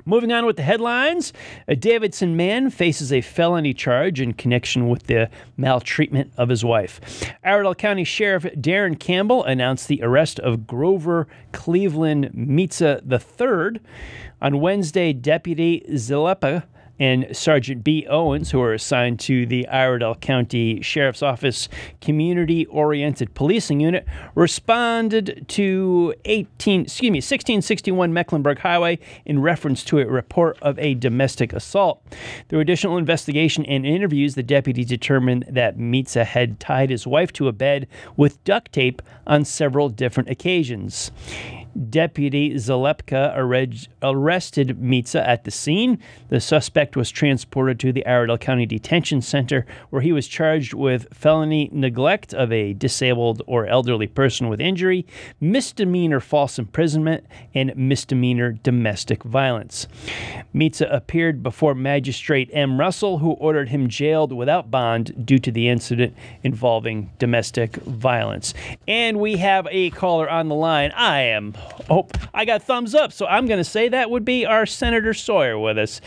Moving 0.04 0.32
on 0.32 0.46
with 0.46 0.56
the 0.56 0.62
headlines, 0.62 1.32
a 1.66 1.76
Davidson 1.76 2.36
man 2.36 2.70
faces 2.70 3.12
a 3.12 3.20
felony 3.20 3.74
charge 3.74 4.20
in 4.20 4.32
connection 4.32 4.88
with 4.88 5.06
the 5.06 5.28
maltreatment 5.56 6.32
of 6.38 6.48
his 6.48 6.64
wife. 6.64 7.00
Iredell 7.44 7.74
County 7.74 8.04
Sheriff 8.04 8.44
Darren 8.44 8.98
Campbell 8.98 9.44
announced 9.44 9.86
the 9.86 10.02
arrest 10.02 10.40
of 10.40 10.66
Grover 10.66 11.28
Cleveland 11.52 12.30
Mitza 12.34 13.02
III. 13.02 13.80
On 14.40 14.60
Wednesday, 14.60 15.12
Deputy 15.12 15.84
Zalepa 15.90 16.64
and 16.98 17.26
Sergeant 17.36 17.84
B. 17.84 18.06
Owens, 18.08 18.50
who 18.50 18.60
are 18.60 18.72
assigned 18.72 19.20
to 19.20 19.46
the 19.46 19.66
Iredell 19.68 20.16
County 20.16 20.80
Sheriff's 20.82 21.22
Office 21.22 21.68
Community 22.00 22.66
Oriented 22.66 23.34
Policing 23.34 23.80
Unit, 23.80 24.06
responded 24.34 25.44
to 25.48 26.14
18, 26.24 26.82
excuse 26.82 27.10
me, 27.10 27.18
1661 27.18 28.12
Mecklenburg 28.12 28.58
Highway 28.58 28.98
in 29.24 29.40
reference 29.40 29.84
to 29.84 29.98
a 29.98 30.06
report 30.06 30.58
of 30.60 30.78
a 30.78 30.94
domestic 30.94 31.52
assault. 31.52 32.02
Through 32.48 32.60
additional 32.60 32.98
investigation 32.98 33.64
and 33.66 33.86
interviews, 33.86 34.34
the 34.34 34.42
deputy 34.42 34.84
determined 34.84 35.44
that 35.48 35.78
Mitza 35.78 36.24
had 36.24 36.58
tied 36.60 36.90
his 36.90 37.06
wife 37.06 37.32
to 37.34 37.48
a 37.48 37.52
bed 37.52 37.86
with 38.16 38.42
duct 38.44 38.72
tape 38.72 39.02
on 39.26 39.44
several 39.44 39.88
different 39.88 40.28
occasions. 40.28 41.10
Deputy 41.90 42.54
Zalepka 42.54 43.36
arrested 44.02 44.78
Mitza 44.80 45.26
at 45.26 45.44
the 45.44 45.50
scene. 45.50 45.98
The 46.28 46.40
suspect 46.40 46.96
was 46.96 47.10
transported 47.10 47.78
to 47.80 47.92
the 47.92 48.04
Iredell 48.06 48.38
County 48.38 48.66
Detention 48.66 49.22
Center, 49.22 49.66
where 49.90 50.02
he 50.02 50.12
was 50.12 50.28
charged 50.28 50.74
with 50.74 51.06
felony 51.12 51.68
neglect 51.72 52.34
of 52.34 52.52
a 52.52 52.72
disabled 52.72 53.42
or 53.46 53.66
elderly 53.66 54.06
person 54.06 54.48
with 54.48 54.60
injury, 54.60 55.06
misdemeanor 55.40 56.20
false 56.20 56.58
imprisonment, 56.58 57.24
and 57.54 57.76
misdemeanor 57.76 58.52
domestic 58.52 59.22
violence. 59.22 59.86
Mitza 60.54 60.92
appeared 60.92 61.42
before 61.42 61.74
Magistrate 61.74 62.50
M. 62.52 62.78
Russell, 62.78 63.18
who 63.18 63.32
ordered 63.32 63.68
him 63.68 63.88
jailed 63.88 64.32
without 64.32 64.70
bond 64.70 65.26
due 65.26 65.38
to 65.38 65.50
the 65.50 65.68
incident 65.68 66.14
involving 66.42 67.10
domestic 67.18 67.76
violence. 67.76 68.54
And 68.86 69.18
we 69.20 69.36
have 69.36 69.66
a 69.70 69.90
caller 69.90 70.28
on 70.28 70.48
the 70.48 70.54
line. 70.54 70.90
I 70.92 71.20
am 71.20 71.54
Oh, 71.90 72.06
I 72.34 72.44
got 72.44 72.62
thumbs 72.62 72.94
up, 72.94 73.12
so 73.12 73.26
I'm 73.26 73.46
going 73.46 73.58
to 73.58 73.64
say 73.64 73.88
that 73.88 74.10
would 74.10 74.24
be 74.24 74.44
our 74.44 74.66
Senator 74.66 75.14
Sawyer 75.14 75.58
with 75.58 75.78
us. 75.78 76.00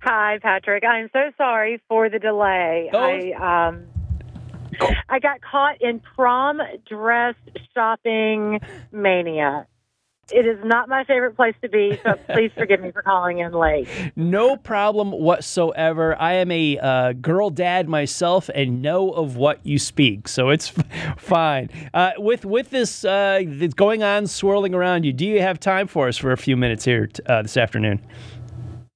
Hi, 0.00 0.38
Patrick. 0.42 0.82
I'm 0.84 1.10
so 1.12 1.30
sorry 1.36 1.80
for 1.88 2.08
the 2.08 2.18
delay. 2.18 2.90
Oh. 2.92 2.98
I 2.98 3.68
um, 3.68 3.86
I 5.08 5.18
got 5.18 5.40
caught 5.42 5.80
in 5.80 6.00
prom 6.00 6.60
dress 6.88 7.34
shopping 7.74 8.60
mania. 8.90 9.66
It 10.30 10.46
is 10.46 10.58
not 10.64 10.88
my 10.88 11.02
favorite 11.04 11.34
place 11.34 11.54
to 11.62 11.68
be, 11.68 11.98
so 12.04 12.14
please 12.32 12.52
forgive 12.56 12.80
me 12.80 12.92
for 12.92 13.02
calling 13.02 13.40
in 13.40 13.52
late. 13.52 13.88
No 14.14 14.56
problem 14.56 15.10
whatsoever. 15.10 16.18
I 16.20 16.34
am 16.34 16.50
a 16.52 16.78
uh, 16.78 17.12
girl 17.14 17.50
dad 17.50 17.88
myself 17.88 18.48
and 18.54 18.80
know 18.80 19.10
of 19.10 19.36
what 19.36 19.58
you 19.66 19.78
speak, 19.78 20.28
so 20.28 20.50
it's 20.50 20.68
fine. 21.16 21.70
Uh, 21.92 22.12
with 22.18 22.44
with 22.44 22.70
this 22.70 23.04
uh, 23.04 23.42
going 23.74 24.04
on, 24.04 24.28
swirling 24.28 24.74
around 24.74 25.04
you, 25.04 25.12
do 25.12 25.26
you 25.26 25.40
have 25.42 25.58
time 25.58 25.88
for 25.88 26.06
us 26.06 26.16
for 26.16 26.30
a 26.30 26.36
few 26.36 26.56
minutes 26.56 26.84
here 26.84 27.08
t- 27.08 27.22
uh, 27.26 27.42
this 27.42 27.56
afternoon? 27.56 28.00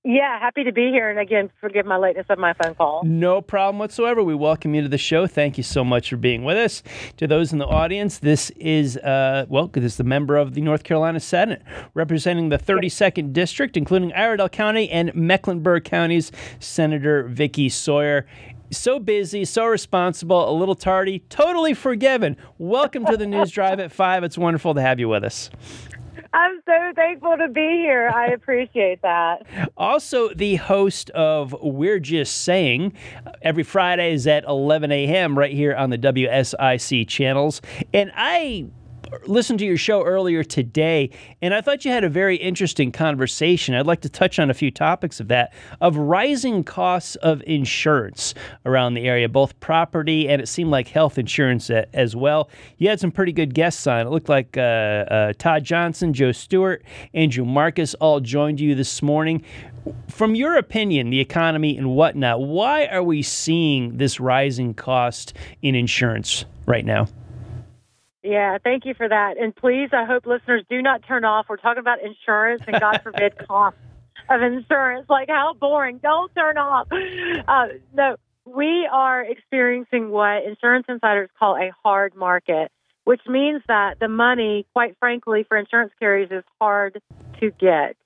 Yeah, 0.08 0.38
happy 0.38 0.62
to 0.62 0.72
be 0.72 0.90
here. 0.90 1.10
And 1.10 1.18
again, 1.18 1.50
forgive 1.60 1.84
my 1.84 1.96
lateness 1.96 2.26
of 2.28 2.38
my 2.38 2.52
phone 2.52 2.76
call. 2.76 3.02
No 3.04 3.40
problem 3.40 3.80
whatsoever. 3.80 4.22
We 4.22 4.36
welcome 4.36 4.72
you 4.72 4.82
to 4.82 4.88
the 4.88 4.98
show. 4.98 5.26
Thank 5.26 5.56
you 5.56 5.64
so 5.64 5.82
much 5.82 6.10
for 6.10 6.16
being 6.16 6.44
with 6.44 6.56
us. 6.56 6.84
To 7.16 7.26
those 7.26 7.52
in 7.52 7.58
the 7.58 7.66
audience, 7.66 8.18
this 8.18 8.50
is, 8.50 8.98
uh, 8.98 9.46
well, 9.48 9.66
this 9.66 9.82
is 9.82 9.96
the 9.96 10.04
member 10.04 10.36
of 10.36 10.54
the 10.54 10.60
North 10.60 10.84
Carolina 10.84 11.18
Senate 11.18 11.60
representing 11.94 12.50
the 12.50 12.56
32nd 12.56 13.32
District, 13.32 13.76
including 13.76 14.12
Iredell 14.12 14.48
County 14.48 14.88
and 14.90 15.12
Mecklenburg 15.12 15.82
counties, 15.82 16.30
Senator 16.60 17.28
Vickie 17.28 17.72
Sawyer 17.72 18.26
so 18.70 18.98
busy, 18.98 19.44
so 19.44 19.64
responsible, 19.66 20.48
a 20.48 20.50
little 20.50 20.74
tardy, 20.74 21.20
totally 21.28 21.72
forgiven. 21.72 22.36
Welcome 22.58 23.06
to 23.06 23.16
the 23.16 23.26
News 23.26 23.52
Drive 23.52 23.78
at 23.78 23.92
5. 23.92 24.24
It's 24.24 24.36
wonderful 24.36 24.74
to 24.74 24.80
have 24.80 24.98
you 24.98 25.08
with 25.08 25.22
us. 25.22 25.50
I'm 26.36 26.60
so 26.66 26.92
thankful 26.94 27.38
to 27.38 27.48
be 27.48 27.62
here. 27.62 28.12
I 28.14 28.26
appreciate 28.26 29.00
that. 29.00 29.46
Also, 29.74 30.34
the 30.34 30.56
host 30.56 31.08
of 31.10 31.56
We're 31.62 31.98
Just 31.98 32.42
Saying 32.42 32.92
every 33.40 33.62
Friday 33.62 34.12
is 34.12 34.26
at 34.26 34.44
11 34.44 34.92
a.m. 34.92 35.38
right 35.38 35.52
here 35.52 35.74
on 35.74 35.88
the 35.88 35.96
WSIC 35.96 37.08
channels. 37.08 37.62
And 37.94 38.12
I 38.14 38.66
listened 39.26 39.58
to 39.60 39.64
your 39.64 39.76
show 39.76 40.04
earlier 40.04 40.44
today, 40.44 41.10
and 41.42 41.54
I 41.54 41.60
thought 41.60 41.84
you 41.84 41.90
had 41.90 42.04
a 42.04 42.08
very 42.08 42.36
interesting 42.36 42.92
conversation. 42.92 43.74
I'd 43.74 43.86
like 43.86 44.00
to 44.02 44.08
touch 44.08 44.38
on 44.38 44.50
a 44.50 44.54
few 44.54 44.70
topics 44.70 45.20
of 45.20 45.28
that 45.28 45.52
of 45.80 45.96
rising 45.96 46.64
costs 46.64 47.16
of 47.16 47.42
insurance 47.46 48.34
around 48.64 48.94
the 48.94 49.06
area, 49.06 49.28
both 49.28 49.58
property 49.60 50.28
and 50.28 50.40
it 50.40 50.48
seemed 50.48 50.70
like 50.70 50.88
health 50.88 51.18
insurance 51.18 51.70
as 51.70 52.16
well. 52.16 52.48
You 52.78 52.88
had 52.88 53.00
some 53.00 53.12
pretty 53.12 53.32
good 53.32 53.54
guests 53.54 53.86
on. 53.86 54.06
It 54.06 54.10
looked 54.10 54.28
like 54.28 54.56
uh, 54.56 54.60
uh, 54.60 55.32
Todd 55.38 55.64
Johnson, 55.64 56.12
Joe 56.12 56.32
Stewart, 56.32 56.84
Andrew 57.14 57.44
Marcus 57.44 57.94
all 57.94 58.20
joined 58.20 58.60
you 58.60 58.74
this 58.74 59.02
morning. 59.02 59.44
From 60.08 60.34
your 60.34 60.56
opinion, 60.56 61.10
the 61.10 61.20
economy 61.20 61.76
and 61.76 61.90
whatnot, 61.90 62.40
why 62.40 62.86
are 62.86 63.02
we 63.02 63.22
seeing 63.22 63.98
this 63.98 64.18
rising 64.18 64.74
cost 64.74 65.34
in 65.62 65.74
insurance 65.74 66.44
right 66.66 66.84
now? 66.84 67.06
Yeah, 68.26 68.58
thank 68.62 68.84
you 68.84 68.94
for 68.94 69.08
that. 69.08 69.38
And 69.38 69.54
please, 69.54 69.90
I 69.92 70.04
hope 70.04 70.26
listeners 70.26 70.64
do 70.68 70.82
not 70.82 71.06
turn 71.06 71.24
off. 71.24 71.46
We're 71.48 71.58
talking 71.58 71.80
about 71.80 72.02
insurance 72.02 72.62
and 72.66 72.80
God 72.80 73.00
forbid 73.02 73.38
cost 73.46 73.76
of 74.28 74.42
insurance. 74.42 75.06
Like 75.08 75.28
how 75.28 75.54
boring. 75.54 75.98
Don't 75.98 76.34
turn 76.34 76.58
off. 76.58 76.88
Uh, 77.46 77.66
no, 77.94 78.16
we 78.44 78.88
are 78.90 79.22
experiencing 79.22 80.10
what 80.10 80.44
insurance 80.44 80.86
insiders 80.88 81.30
call 81.38 81.56
a 81.56 81.70
hard 81.84 82.16
market, 82.16 82.72
which 83.04 83.20
means 83.28 83.62
that 83.68 84.00
the 84.00 84.08
money, 84.08 84.66
quite 84.72 84.96
frankly, 84.98 85.44
for 85.44 85.56
insurance 85.56 85.92
carriers 86.00 86.28
is 86.32 86.44
hard 86.60 87.00
to 87.38 87.52
get. 87.52 87.96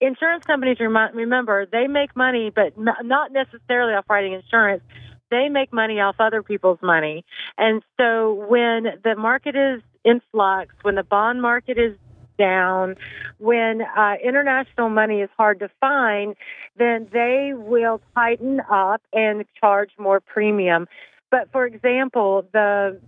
Insurance 0.00 0.44
companies, 0.44 0.78
remember, 0.78 1.66
they 1.66 1.88
make 1.88 2.14
money, 2.14 2.52
but 2.54 2.78
not 2.78 3.32
necessarily 3.32 3.94
off 3.94 4.04
writing 4.08 4.34
insurance 4.34 4.82
they 5.30 5.48
make 5.48 5.72
money 5.72 6.00
off 6.00 6.16
other 6.18 6.42
people's 6.42 6.78
money. 6.82 7.24
And 7.58 7.82
so 7.98 8.32
when 8.48 8.98
the 9.02 9.14
market 9.16 9.56
is 9.56 9.82
in 10.04 10.20
flux, 10.30 10.74
when 10.82 10.94
the 10.94 11.02
bond 11.02 11.42
market 11.42 11.78
is 11.78 11.96
down, 12.38 12.96
when 13.38 13.82
uh, 13.82 14.14
international 14.22 14.90
money 14.90 15.20
is 15.20 15.30
hard 15.36 15.58
to 15.60 15.70
find, 15.80 16.36
then 16.76 17.08
they 17.12 17.52
will 17.54 18.00
tighten 18.14 18.60
up 18.70 19.02
and 19.12 19.44
charge 19.58 19.90
more 19.98 20.20
premium. 20.20 20.86
But 21.30 21.50
for 21.50 21.66
example, 21.66 22.46
the 22.52 23.00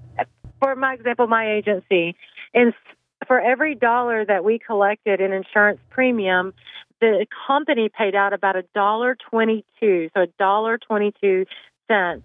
for 0.61 0.75
my 0.75 0.95
example, 0.95 1.27
my 1.29 1.53
agency, 1.53 2.17
and 2.53 2.75
for 3.27 3.39
every 3.39 3.75
dollar 3.75 4.25
that 4.25 4.45
we 4.45 4.59
collected 4.59 5.21
in 5.21 5.33
insurance 5.33 5.79
premium, 5.91 6.53
the 7.01 7.27
company 7.47 7.89
paid 7.89 8.17
out 8.17 8.33
about 8.33 8.57
a 8.57 8.63
dollar 8.75 9.17
twenty-two, 9.31 10.11
so 10.15 10.23
a 10.23 10.27
dollar 10.39 10.79
twenty-two 10.79 11.47
cents 11.89 12.25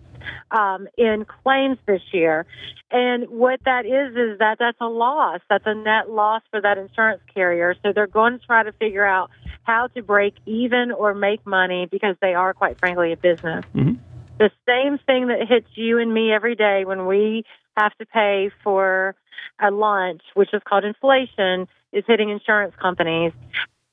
um, 0.52 0.88
in 0.98 1.26
claims 1.26 1.78
this 1.86 2.02
year. 2.12 2.46
And 2.92 3.30
what 3.30 3.60
that 3.66 3.86
is 3.86 4.16
is 4.16 4.40
that 4.40 4.58
that's 4.60 4.78
a 4.80 4.88
loss. 4.88 5.40
That's 5.50 5.66
a 5.66 5.74
net 5.74 6.10
loss 6.10 6.44
for 6.52 6.62
that 6.62 6.78
insurance 6.78 7.22
carrier. 7.34 7.76
So 7.84 7.92
they're 7.94 8.08
going 8.08 8.40
to 8.40 8.46
try 8.46 8.64
to 8.64 8.72
figure 8.74 9.06
out 9.06 9.32
how 9.64 9.88
to 9.88 10.02
break 10.04 10.36
even 10.46 10.92
or 10.92 11.14
make 11.14 11.46
money 11.46 11.88
because 11.90 12.16
they 12.22 12.34
are, 12.34 12.54
quite 12.54 12.78
frankly, 12.80 13.14
a 13.14 13.18
business. 13.18 13.66
Mm-hmm. 13.74 13.94
The 14.38 14.52
same 14.68 14.98
thing 15.06 15.28
that 15.28 15.48
hits 15.48 15.68
you 15.76 16.00
and 16.00 16.14
me 16.14 16.34
every 16.34 16.56
day 16.56 16.86
when 16.86 17.06
we 17.06 17.46
have 17.78 17.96
to 17.98 18.06
pay 18.06 18.52
for 18.64 19.16
a 19.60 19.72
lunch, 19.72 20.22
which 20.34 20.54
is 20.54 20.62
called 20.68 20.84
inflation, 20.84 21.68
is 21.92 22.04
hitting 22.08 22.30
insurance 22.30 22.74
companies. 22.80 23.32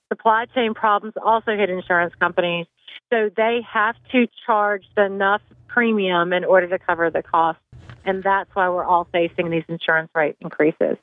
Supply 0.09 0.47
chain 0.55 0.75
problems 0.75 1.15
also 1.25 1.57
hit 1.57 1.71
insurance 1.71 2.15
companies. 2.19 2.67
So 3.11 3.31
they 3.37 3.61
have 3.71 3.97
to 4.13 4.27
charge 4.47 4.85
enough 4.97 5.43
premium 5.69 6.33
in 6.33 6.45
order 6.45 6.69
to 6.69 6.79
cover 6.79 7.11
the 7.11 7.23
cost. 7.23 7.59
And 8.05 8.23
that's 8.23 8.49
why 8.55 8.69
we're 8.69 8.85
all 8.85 9.07
facing 9.13 9.51
these 9.51 9.65
insurance 9.69 10.11
rate 10.15 10.37
increases. 10.41 10.97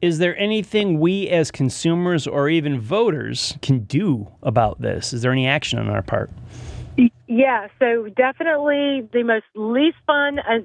Is 0.00 0.18
there 0.18 0.36
anything 0.38 1.00
we 1.00 1.28
as 1.28 1.50
consumers 1.50 2.26
or 2.26 2.48
even 2.48 2.78
voters 2.78 3.56
can 3.62 3.80
do 3.80 4.28
about 4.42 4.80
this? 4.80 5.12
Is 5.12 5.22
there 5.22 5.32
any 5.32 5.46
action 5.46 5.78
on 5.78 5.88
our 5.88 6.02
part? 6.02 6.30
Yeah, 7.26 7.68
so 7.78 8.08
definitely 8.14 9.08
the 9.12 9.22
most 9.24 9.46
least 9.54 9.96
fun, 10.06 10.38
uh, 10.38 10.58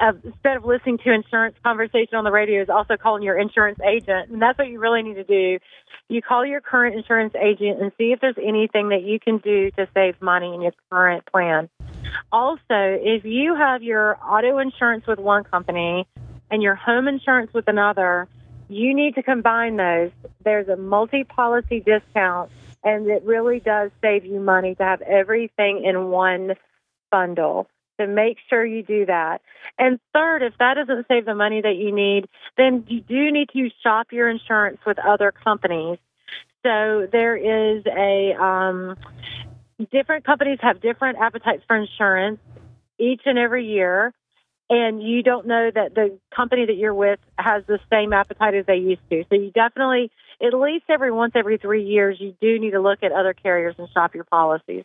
instead 0.00 0.56
of 0.56 0.64
listening 0.64 0.98
to 0.98 1.12
insurance 1.12 1.56
conversation 1.62 2.14
on 2.14 2.24
the 2.24 2.30
radio, 2.30 2.62
is 2.62 2.68
also 2.68 2.96
calling 2.96 3.22
your 3.22 3.38
insurance 3.38 3.78
agent. 3.86 4.30
And 4.30 4.40
that's 4.40 4.58
what 4.58 4.68
you 4.68 4.80
really 4.80 5.02
need 5.02 5.14
to 5.14 5.24
do. 5.24 5.58
You 6.08 6.22
call 6.22 6.44
your 6.44 6.60
current 6.60 6.96
insurance 6.96 7.34
agent 7.40 7.80
and 7.80 7.92
see 7.98 8.12
if 8.12 8.20
there's 8.20 8.38
anything 8.38 8.88
that 8.88 9.02
you 9.02 9.20
can 9.20 9.38
do 9.38 9.70
to 9.72 9.86
save 9.94 10.20
money 10.20 10.54
in 10.54 10.62
your 10.62 10.72
current 10.90 11.24
plan. 11.26 11.68
Also, 12.32 12.60
if 12.70 13.24
you 13.24 13.54
have 13.54 13.82
your 13.82 14.18
auto 14.22 14.58
insurance 14.58 15.06
with 15.06 15.18
one 15.18 15.44
company 15.44 16.06
and 16.50 16.62
your 16.62 16.74
home 16.74 17.06
insurance 17.06 17.52
with 17.52 17.68
another, 17.68 18.26
you 18.68 18.94
need 18.94 19.14
to 19.16 19.22
combine 19.22 19.76
those. 19.76 20.10
There's 20.44 20.68
a 20.68 20.76
multi 20.76 21.24
policy 21.24 21.80
discount, 21.80 22.50
and 22.82 23.08
it 23.08 23.22
really 23.24 23.60
does 23.60 23.90
save 24.00 24.24
you 24.24 24.40
money 24.40 24.74
to 24.76 24.82
have 24.82 25.02
everything 25.02 25.84
in 25.84 26.08
one 26.08 26.54
bundle. 27.10 27.68
So 28.00 28.06
make 28.06 28.38
sure 28.48 28.64
you 28.64 28.82
do 28.82 29.04
that. 29.06 29.42
And 29.78 30.00
third, 30.14 30.42
if 30.42 30.54
that 30.58 30.74
doesn't 30.74 31.06
save 31.06 31.26
the 31.26 31.34
money 31.34 31.60
that 31.60 31.76
you 31.76 31.94
need, 31.94 32.28
then 32.56 32.84
you 32.88 33.02
do 33.02 33.30
need 33.30 33.50
to 33.52 33.68
shop 33.82 34.06
your 34.10 34.30
insurance 34.30 34.78
with 34.86 34.98
other 34.98 35.32
companies. 35.32 35.98
So 36.62 37.06
there 37.12 37.36
is 37.36 37.84
a 37.86 38.34
um, 38.42 38.96
different 39.92 40.24
companies 40.24 40.58
have 40.62 40.80
different 40.80 41.18
appetites 41.18 41.62
for 41.66 41.76
insurance 41.76 42.40
each 42.98 43.22
and 43.26 43.38
every 43.38 43.66
year 43.66 44.14
and 44.70 45.02
you 45.02 45.22
don't 45.24 45.46
know 45.48 45.68
that 45.74 45.96
the 45.96 46.16
company 46.34 46.64
that 46.64 46.76
you're 46.76 46.94
with 46.94 47.18
has 47.36 47.64
the 47.66 47.80
same 47.90 48.12
appetite 48.12 48.54
as 48.54 48.66
they 48.66 48.76
used 48.76 49.02
to. 49.10 49.24
So 49.28 49.34
you 49.34 49.50
definitely, 49.50 50.12
at 50.40 50.54
least 50.54 50.84
every 50.88 51.10
once 51.10 51.32
every 51.34 51.58
three 51.58 51.84
years, 51.84 52.18
you 52.20 52.36
do 52.40 52.58
need 52.58 52.70
to 52.70 52.80
look 52.80 53.02
at 53.02 53.10
other 53.10 53.34
carriers 53.34 53.74
and 53.78 53.88
shop 53.90 54.14
your 54.14 54.24
policies. 54.24 54.84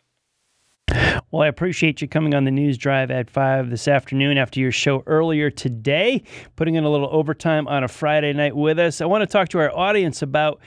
Well, 1.30 1.42
I 1.42 1.48
appreciate 1.48 2.00
you 2.00 2.08
coming 2.08 2.34
on 2.34 2.44
the 2.44 2.50
news 2.50 2.78
drive 2.78 3.10
at 3.10 3.28
5 3.28 3.70
this 3.70 3.88
afternoon 3.88 4.38
after 4.38 4.60
your 4.60 4.72
show 4.72 5.02
earlier 5.06 5.50
today, 5.50 6.22
putting 6.54 6.76
in 6.76 6.84
a 6.84 6.90
little 6.90 7.08
overtime 7.10 7.66
on 7.66 7.82
a 7.82 7.88
Friday 7.88 8.32
night 8.32 8.54
with 8.54 8.78
us. 8.78 9.00
I 9.00 9.06
want 9.06 9.22
to 9.22 9.26
talk 9.26 9.48
to 9.50 9.58
our 9.58 9.76
audience 9.76 10.22
about 10.22 10.60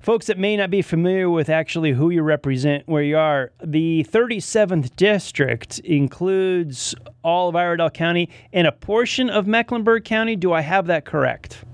folks 0.00 0.26
that 0.26 0.38
may 0.38 0.56
not 0.56 0.70
be 0.70 0.82
familiar 0.82 1.30
with 1.30 1.48
actually 1.48 1.92
who 1.92 2.10
you 2.10 2.22
represent 2.22 2.86
where 2.86 3.02
you 3.02 3.16
are, 3.16 3.52
the 3.64 4.04
37th 4.10 4.94
district 4.96 5.78
includes 5.78 6.94
all 7.22 7.48
of 7.48 7.54
Iredell 7.54 7.90
County 7.90 8.28
and 8.52 8.66
a 8.66 8.72
portion 8.72 9.30
of 9.30 9.46
Mecklenburg 9.46 10.04
County. 10.04 10.36
Do 10.36 10.52
I 10.52 10.60
have 10.60 10.86
that 10.88 11.04
correct? 11.04 11.64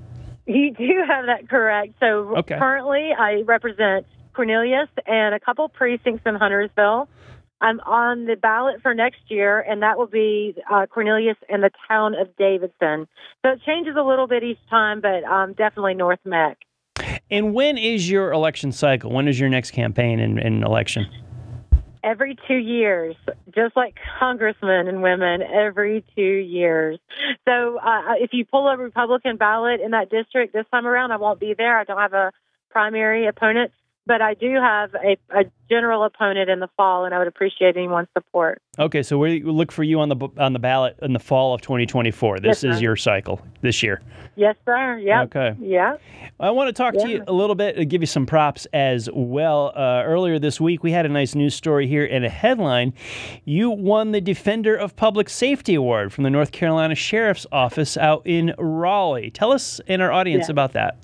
You 0.47 0.73
do 0.73 1.03
have 1.09 1.27
that 1.27 1.49
correct. 1.49 1.95
So 1.99 2.37
okay. 2.37 2.59
currently, 2.59 3.11
I 3.19 3.43
represent 3.47 4.07
Cornelius 4.35 4.89
and 5.07 5.35
a 5.35 5.41
couple 5.41 5.69
precincts 5.69 6.23
in 6.27 6.35
Huntersville. 6.35 7.09
I'm 7.61 7.81
on 7.81 8.25
the 8.27 8.37
ballot 8.37 8.81
for 8.83 8.95
next 8.95 9.21
year, 9.29 9.61
and 9.61 9.83
that 9.83 9.99
will 9.99 10.07
be 10.07 10.55
uh, 10.71 10.87
Cornelius 10.87 11.37
and 11.49 11.63
the 11.63 11.71
town 11.89 12.15
of 12.15 12.35
Davidson. 12.37 13.07
So 13.43 13.53
it 13.53 13.61
changes 13.67 13.97
a 13.99 14.03
little 14.03 14.27
bit 14.27 14.43
each 14.43 14.59
time, 14.69 15.01
but 15.01 15.25
um, 15.25 15.53
definitely 15.53 15.95
North 15.95 16.21
Meck. 16.25 16.59
And 17.31 17.55
when 17.55 17.79
is 17.79 18.11
your 18.11 18.33
election 18.33 18.73
cycle? 18.73 19.11
When 19.11 19.29
is 19.29 19.39
your 19.39 19.49
next 19.49 19.71
campaign 19.73 20.21
and, 20.21 20.39
and 20.39 20.65
election? 20.65 21.07
Every 22.03 22.37
two 22.49 22.57
years, 22.57 23.15
just 23.55 23.77
like 23.77 23.95
congressmen 24.19 24.89
and 24.89 25.03
women, 25.03 25.43
every 25.43 26.03
two 26.17 26.23
years. 26.23 26.99
So 27.47 27.79
uh, 27.79 28.15
if 28.19 28.31
you 28.33 28.47
pull 28.47 28.69
a 28.69 28.77
Republican 28.77 29.37
ballot 29.37 29.81
in 29.81 29.91
that 29.91 30.11
district 30.11 30.55
this 30.55 30.65
time 30.71 30.87
around, 30.87 31.13
I 31.13 31.19
won't 31.19 31.39
be 31.39 31.55
there. 31.57 31.79
I 31.79 31.85
don't 31.85 31.99
have 31.99 32.15
a 32.15 32.33
primary 32.71 33.27
opponent 33.27 33.73
but 34.11 34.21
I 34.21 34.35
do 34.35 34.55
have 34.55 34.93
a, 34.97 35.17
a, 35.31 35.45
general 35.71 36.03
opponent 36.03 36.51
in 36.51 36.59
the 36.59 36.69
fall, 36.77 37.05
and 37.05 37.15
I 37.15 37.19
would 37.19 37.29
appreciate 37.29 37.77
anyone's 37.77 38.09
support. 38.13 38.61
Okay, 38.77 39.05
so 39.05 39.17
we 39.19 39.41
look 39.45 39.71
for 39.71 39.85
you 39.85 40.01
on 40.01 40.09
the 40.09 40.17
on 40.37 40.53
the 40.53 40.59
ballot 40.59 40.99
in 41.01 41.13
the 41.13 41.21
fall 41.21 41.55
of 41.55 41.61
2024. 41.61 42.41
This 42.41 42.65
yes, 42.65 42.75
is 42.75 42.83
your 42.83 42.97
cycle 42.97 43.41
this 43.61 43.81
year. 43.81 44.03
Yes, 44.35 44.57
sir. 44.65 44.99
Yeah. 44.99 45.23
Okay. 45.23 45.55
Yeah. 45.61 45.99
I 46.41 46.51
want 46.51 46.67
to 46.67 46.73
talk 46.73 46.95
yeah. 46.95 47.05
to 47.05 47.09
you 47.09 47.25
a 47.29 47.33
little 47.33 47.55
bit, 47.55 47.77
and 47.77 47.89
give 47.89 48.03
you 48.03 48.09
some 48.09 48.27
props 48.27 48.67
as 48.73 49.09
well. 49.13 49.73
Uh, 49.77 50.03
earlier 50.05 50.41
this 50.41 50.61
week, 50.61 50.83
we 50.83 50.91
had 50.91 51.07
a 51.07 51.09
nice 51.09 51.37
news 51.37 51.55
story 51.55 51.87
here 51.87 52.05
and 52.05 52.25
a 52.25 52.29
headline. 52.29 52.93
You 53.45 53.71
won 53.71 54.11
the 54.11 54.21
Defender 54.21 54.75
of 54.75 54.97
Public 54.97 55.29
Safety 55.29 55.77
Award 55.77 56.13
from 56.13 56.25
the 56.25 56.31
North 56.31 56.51
Carolina 56.51 56.97
Sheriff's 56.97 57.47
Office 57.53 57.97
out 57.97 58.23
in 58.25 58.55
Raleigh. 58.59 59.31
Tell 59.31 59.53
us 59.53 59.81
and 59.87 60.03
our 60.03 60.11
audience 60.11 60.49
yeah. 60.49 60.53
about 60.53 60.73
that. 60.73 60.97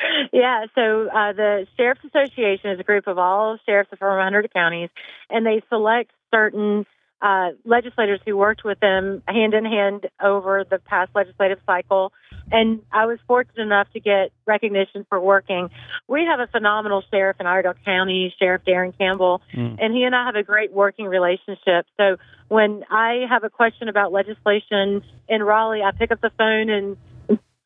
Yeah, 0.32 0.66
so 0.74 1.08
uh, 1.08 1.32
the 1.32 1.66
Sheriff's 1.76 2.04
Association 2.04 2.70
is 2.70 2.80
a 2.80 2.84
group 2.84 3.06
of 3.06 3.18
all 3.18 3.58
sheriffs 3.66 3.90
from 3.98 4.16
100 4.16 4.52
counties, 4.52 4.90
and 5.28 5.44
they 5.44 5.62
select 5.68 6.10
certain 6.32 6.86
uh, 7.22 7.50
legislators 7.64 8.20
who 8.24 8.36
worked 8.36 8.64
with 8.64 8.80
them 8.80 9.22
hand 9.28 9.52
in 9.52 9.64
hand 9.64 10.08
over 10.22 10.64
the 10.68 10.78
past 10.78 11.10
legislative 11.14 11.58
cycle. 11.66 12.12
And 12.50 12.82
I 12.90 13.06
was 13.06 13.18
fortunate 13.26 13.62
enough 13.62 13.88
to 13.92 14.00
get 14.00 14.32
recognition 14.46 15.04
for 15.08 15.20
working. 15.20 15.68
We 16.08 16.24
have 16.24 16.40
a 16.40 16.46
phenomenal 16.46 17.02
sheriff 17.10 17.36
in 17.38 17.46
Iredell 17.46 17.74
County, 17.84 18.34
Sheriff 18.38 18.62
Darren 18.66 18.96
Campbell, 18.96 19.42
mm. 19.54 19.76
and 19.78 19.94
he 19.94 20.02
and 20.02 20.16
I 20.16 20.26
have 20.26 20.34
a 20.34 20.42
great 20.42 20.72
working 20.72 21.06
relationship. 21.06 21.86
So 21.96 22.16
when 22.48 22.84
I 22.90 23.26
have 23.28 23.44
a 23.44 23.50
question 23.50 23.88
about 23.88 24.12
legislation 24.12 25.02
in 25.28 25.42
Raleigh, 25.42 25.82
I 25.82 25.92
pick 25.92 26.10
up 26.10 26.20
the 26.20 26.30
phone 26.38 26.70
and 26.70 26.96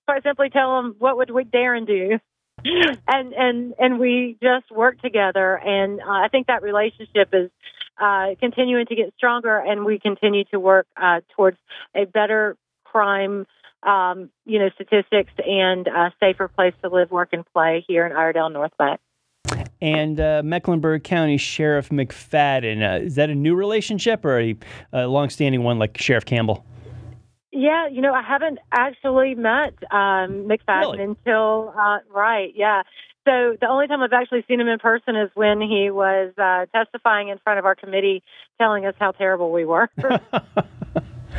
quite 0.07 0.23
simply 0.23 0.51
tell 0.51 0.79
him, 0.79 0.97
what 0.99 1.17
would 1.17 1.31
we 1.31 1.45
Darren 1.45 1.87
do? 1.87 2.19
and 3.09 3.33
and 3.35 3.75
and 3.79 3.99
we 3.99 4.38
just 4.43 4.71
work 4.71 5.01
together 5.03 5.57
and 5.57 6.01
uh, 6.01 6.05
i 6.09 6.29
think 6.29 6.47
that 6.47 6.62
relationship 6.62 7.29
is 7.33 7.51
uh, 8.01 8.29
continuing 8.40 8.87
to 8.87 8.95
get 8.95 9.12
stronger 9.17 9.59
and 9.59 9.85
we 9.85 9.99
continue 9.99 10.45
to 10.45 10.59
work 10.59 10.87
uh, 11.01 11.21
towards 11.37 11.57
a 11.97 12.05
better 12.05 12.57
crime 12.85 13.45
um, 13.83 14.31
you 14.47 14.59
know 14.59 14.71
statistics 14.75 15.33
and 15.47 15.88
a 15.88 16.12
safer 16.21 16.49
place 16.49 16.75
to 16.83 16.88
live 16.88 17.11
work 17.11 17.31
and 17.33 17.45
play 17.53 17.85
here 17.87 18.07
in 18.07 18.12
iredell 18.12 18.51
north 18.51 18.73
Meck 18.79 19.01
and 19.81 20.19
uh, 20.19 20.40
Mecklenburg 20.45 21.05
County 21.05 21.37
Sheriff 21.37 21.90
McFadden. 21.90 22.81
Uh, 22.83 23.05
is 23.05 23.17
that 23.17 23.29
a 23.29 23.35
new 23.35 23.55
relationship 23.55 24.25
or 24.25 24.40
a, 24.40 24.57
a 24.95 25.07
longstanding 25.07 25.62
one 25.62 25.79
like 25.79 25.99
Sheriff 25.99 26.25
Campbell? 26.25 26.64
Yeah, 27.55 27.87
you 27.88 28.01
know, 28.01 28.12
I 28.12 28.23
haven't 28.23 28.59
actually 28.73 29.37
met 29.37 29.75
um, 29.90 30.49
McFadden 30.49 30.99
really? 30.99 31.03
until 31.05 31.73
uh, 31.79 31.99
right. 32.11 32.53
Yeah. 32.55 32.83
So 33.25 33.57
the 33.59 33.69
only 33.69 33.87
time 33.87 34.03
I've 34.03 34.12
actually 34.12 34.45
seen 34.47 34.61
him 34.61 34.69
in 34.69 34.79
person 34.79 35.17
is 35.17 35.31
when 35.35 35.61
he 35.61 35.90
was 35.90 36.33
uh, 36.37 36.67
testifying 36.77 37.29
in 37.29 37.38
front 37.38 37.59
of 37.59 37.64
our 37.64 37.75
committee, 37.75 38.23
telling 38.61 38.85
us 38.85 38.95
how 38.99 39.12
terrible 39.12 39.51
we 39.51 39.64
were. 39.64 39.88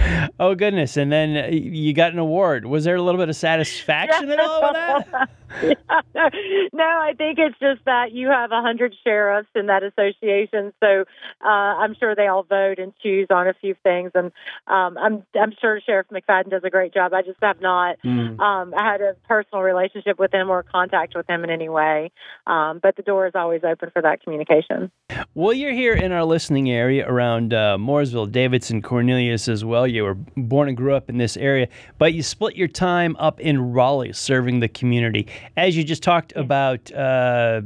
oh 0.39 0.55
goodness! 0.55 0.97
And 0.97 1.11
then 1.11 1.37
uh, 1.37 1.47
you 1.51 1.93
got 1.93 2.11
an 2.11 2.19
award. 2.19 2.65
Was 2.65 2.83
there 2.83 2.95
a 2.95 3.01
little 3.01 3.19
bit 3.19 3.29
of 3.29 3.35
satisfaction 3.35 4.29
at 4.29 4.39
all 4.39 4.61
with 4.61 4.73
that? 4.73 5.29
no, 6.73 6.83
I 6.83 7.13
think 7.17 7.39
it's 7.39 7.57
just 7.59 7.85
that 7.85 8.11
you 8.11 8.27
have 8.27 8.51
a 8.51 8.61
hundred 8.61 8.95
sheriffs 9.03 9.49
in 9.55 9.67
that 9.67 9.83
association, 9.83 10.73
so 10.81 11.05
uh, 11.43 11.47
I'm 11.47 11.95
sure 11.95 12.15
they 12.15 12.27
all 12.27 12.43
vote 12.43 12.79
and 12.79 12.93
choose 13.01 13.27
on 13.29 13.47
a 13.47 13.53
few 13.53 13.75
things, 13.83 14.11
and 14.15 14.31
um, 14.67 14.97
I'm 14.97 15.23
I'm 15.39 15.53
sure 15.59 15.79
Sheriff 15.85 16.07
McFadden 16.11 16.49
does 16.49 16.63
a 16.63 16.69
great 16.69 16.93
job. 16.93 17.13
I 17.13 17.21
just 17.21 17.39
have 17.41 17.61
not 17.61 17.97
mm. 18.03 18.39
um, 18.39 18.73
I 18.75 18.91
had 18.91 19.01
a 19.01 19.15
personal 19.27 19.63
relationship 19.63 20.19
with 20.19 20.33
him 20.33 20.49
or 20.49 20.63
contact 20.63 21.13
with 21.15 21.29
him 21.29 21.43
in 21.43 21.49
any 21.49 21.69
way, 21.69 22.11
um, 22.47 22.79
but 22.81 22.95
the 22.95 23.03
door 23.03 23.27
is 23.27 23.33
always 23.35 23.61
open 23.63 23.89
for 23.91 24.01
that 24.01 24.23
communication. 24.23 24.91
Well, 25.33 25.53
you're 25.53 25.73
here 25.73 25.93
in 25.93 26.11
our 26.11 26.23
listening 26.23 26.69
area 26.69 27.07
around 27.07 27.53
uh, 27.53 27.77
Mooresville, 27.77 28.31
Davidson, 28.31 28.81
Cornelius 28.81 29.47
as 29.47 29.63
well. 29.63 29.87
You 29.87 30.03
were 30.03 30.15
born 30.15 30.67
and 30.67 30.77
grew 30.77 30.93
up 30.93 31.09
in 31.09 31.17
this 31.17 31.37
area, 31.37 31.67
but 31.97 32.13
you 32.13 32.23
split 32.23 32.55
your 32.55 32.67
time 32.67 33.15
up 33.19 33.39
in 33.39 33.73
Raleigh, 33.73 34.13
serving 34.13 34.59
the 34.59 34.67
community 34.67 35.27
as 35.57 35.75
you 35.75 35.83
just 35.83 36.03
talked 36.03 36.33
about 36.35 36.91
uh, 36.93 37.61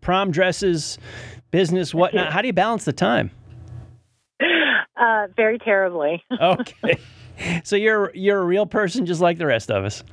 prom 0.00 0.30
dresses, 0.30 0.98
business, 1.50 1.94
whatnot, 1.94 2.32
how 2.32 2.40
do 2.40 2.46
you 2.48 2.52
balance 2.52 2.84
the 2.84 2.92
time? 2.92 3.30
Uh, 4.40 5.26
very 5.36 5.58
terribly. 5.58 6.22
okay. 6.40 6.98
So 7.64 7.76
you're 7.76 8.12
you're 8.14 8.40
a 8.40 8.44
real 8.44 8.66
person 8.66 9.06
just 9.06 9.20
like 9.20 9.38
the 9.38 9.46
rest 9.46 9.70
of 9.70 9.84
us. 9.84 10.04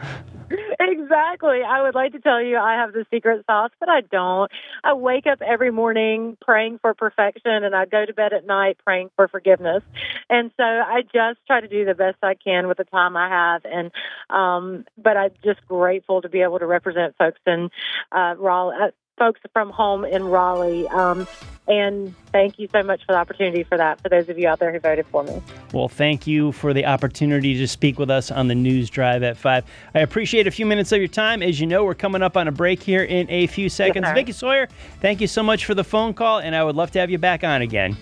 Exactly. 1.10 1.62
I 1.68 1.82
would 1.82 1.96
like 1.96 2.12
to 2.12 2.20
tell 2.20 2.40
you 2.42 2.58
I 2.58 2.74
have 2.76 2.94
the 2.94 3.04
secret 3.12 3.44
sauce, 3.48 3.72
but 3.80 3.90
I 3.90 4.02
don't. 4.02 4.52
I 4.84 4.94
wake 4.94 5.26
up 5.26 5.42
every 5.42 5.72
morning 5.72 6.38
praying 6.40 6.78
for 6.84 6.94
perfection 6.94 7.64
and 7.64 7.76
I 7.76 7.86
go 7.86 8.06
to 8.06 8.14
bed 8.14 8.32
at 8.32 8.46
night 8.46 8.78
praying 8.86 9.10
for 9.16 9.28
forgiveness. 9.28 9.82
And 10.30 10.52
so 10.56 10.64
I 10.64 11.02
just 11.02 11.40
try 11.48 11.62
to 11.62 11.68
do 11.68 11.84
the 11.84 11.96
best 11.96 12.18
I 12.22 12.36
can 12.36 12.68
with 12.68 12.78
the 12.78 12.84
time 12.84 13.18
I 13.18 13.28
have 13.28 13.62
and 13.66 13.92
um 14.30 14.86
but 14.98 15.18
I'm 15.18 15.32
just 15.44 15.66
grateful 15.68 16.22
to 16.22 16.30
be 16.30 16.42
able 16.42 16.60
to 16.60 16.68
represent 16.68 17.16
folks 17.18 17.40
in 17.48 17.70
uh 18.12 18.36
Raleigh 18.38 18.92
folks 19.20 19.40
from 19.54 19.70
home 19.70 20.04
in 20.06 20.24
Raleigh. 20.24 20.88
Um, 20.88 21.28
and 21.68 22.16
thank 22.32 22.58
you 22.58 22.68
so 22.72 22.82
much 22.82 23.02
for 23.06 23.12
the 23.14 23.20
opportunity 23.20 23.62
for 23.62 23.78
that, 23.78 24.02
for 24.02 24.10
those 24.10 24.28
of 24.28 24.40
you 24.40 24.48
out 24.48 24.58
there 24.58 24.72
who 24.72 24.80
voted 24.80 25.06
for 25.06 25.24
me. 25.24 25.40
Well, 25.72 25.88
thank 25.88 26.26
you 26.26 26.52
for 26.52 26.74
the 26.74 26.88
opportunity 26.88 27.56
to 27.58 27.68
speak 27.68 28.00
with 28.00 28.10
us 28.10 28.32
on 28.32 28.48
the 28.48 28.56
News 28.56 28.90
Drive 28.90 29.22
at 29.22 29.38
5. 29.38 29.64
I 29.94 30.00
appreciate 30.00 30.48
a 30.48 30.52
few 30.52 30.66
minutes 30.66 30.92
of 30.92 30.98
your 30.98 31.08
time. 31.08 31.44
As 31.44 31.60
you 31.60 31.68
know, 31.68 31.84
we're 31.84 31.94
coming 31.94 32.24
up 32.24 32.36
on 32.36 32.48
a 32.48 32.52
break 32.52 32.82
here 32.82 33.04
in 33.04 33.30
a 33.30 33.46
few 33.46 33.70
seconds. 33.70 34.08
Yes, 34.08 34.18
Vickie 34.18 34.34
Sawyer, 34.34 34.68
thank 35.00 35.22
you 35.22 35.28
so 35.28 35.44
much 35.44 35.66
for 35.66 35.76
the 35.76 35.84
phone 35.84 36.16
call, 36.16 36.40
and 36.40 36.56
I 36.56 36.64
would 36.64 36.76
love 36.76 36.90
to 36.92 37.00
have 37.00 37.12
you 37.12 37.20
back 37.20 37.44
on 37.44 37.62
again. 37.62 37.96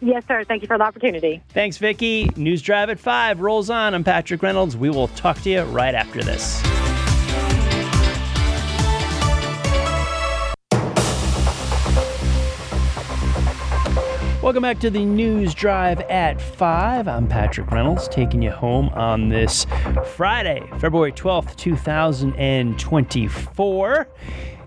Yes, 0.00 0.24
sir. 0.28 0.44
Thank 0.44 0.62
you 0.62 0.68
for 0.68 0.78
the 0.78 0.84
opportunity. 0.84 1.42
Thanks, 1.48 1.78
Vickie. 1.78 2.36
News 2.36 2.62
Drive 2.62 2.90
at 2.90 3.00
5 3.00 3.40
rolls 3.40 3.70
on. 3.70 3.94
I'm 3.94 4.04
Patrick 4.04 4.42
Reynolds. 4.42 4.76
We 4.76 4.90
will 4.90 5.08
talk 5.08 5.40
to 5.40 5.50
you 5.50 5.62
right 5.62 5.94
after 5.94 6.22
this. 6.22 6.62
Welcome 14.42 14.62
back 14.62 14.80
to 14.80 14.90
the 14.90 15.04
News 15.04 15.54
Drive 15.54 16.00
at 16.00 16.42
5. 16.42 17.06
I'm 17.06 17.28
Patrick 17.28 17.70
Reynolds, 17.70 18.08
taking 18.08 18.42
you 18.42 18.50
home 18.50 18.88
on 18.88 19.28
this 19.28 19.68
Friday, 20.16 20.68
February 20.80 21.12
12th, 21.12 21.54
2024. 21.54 24.08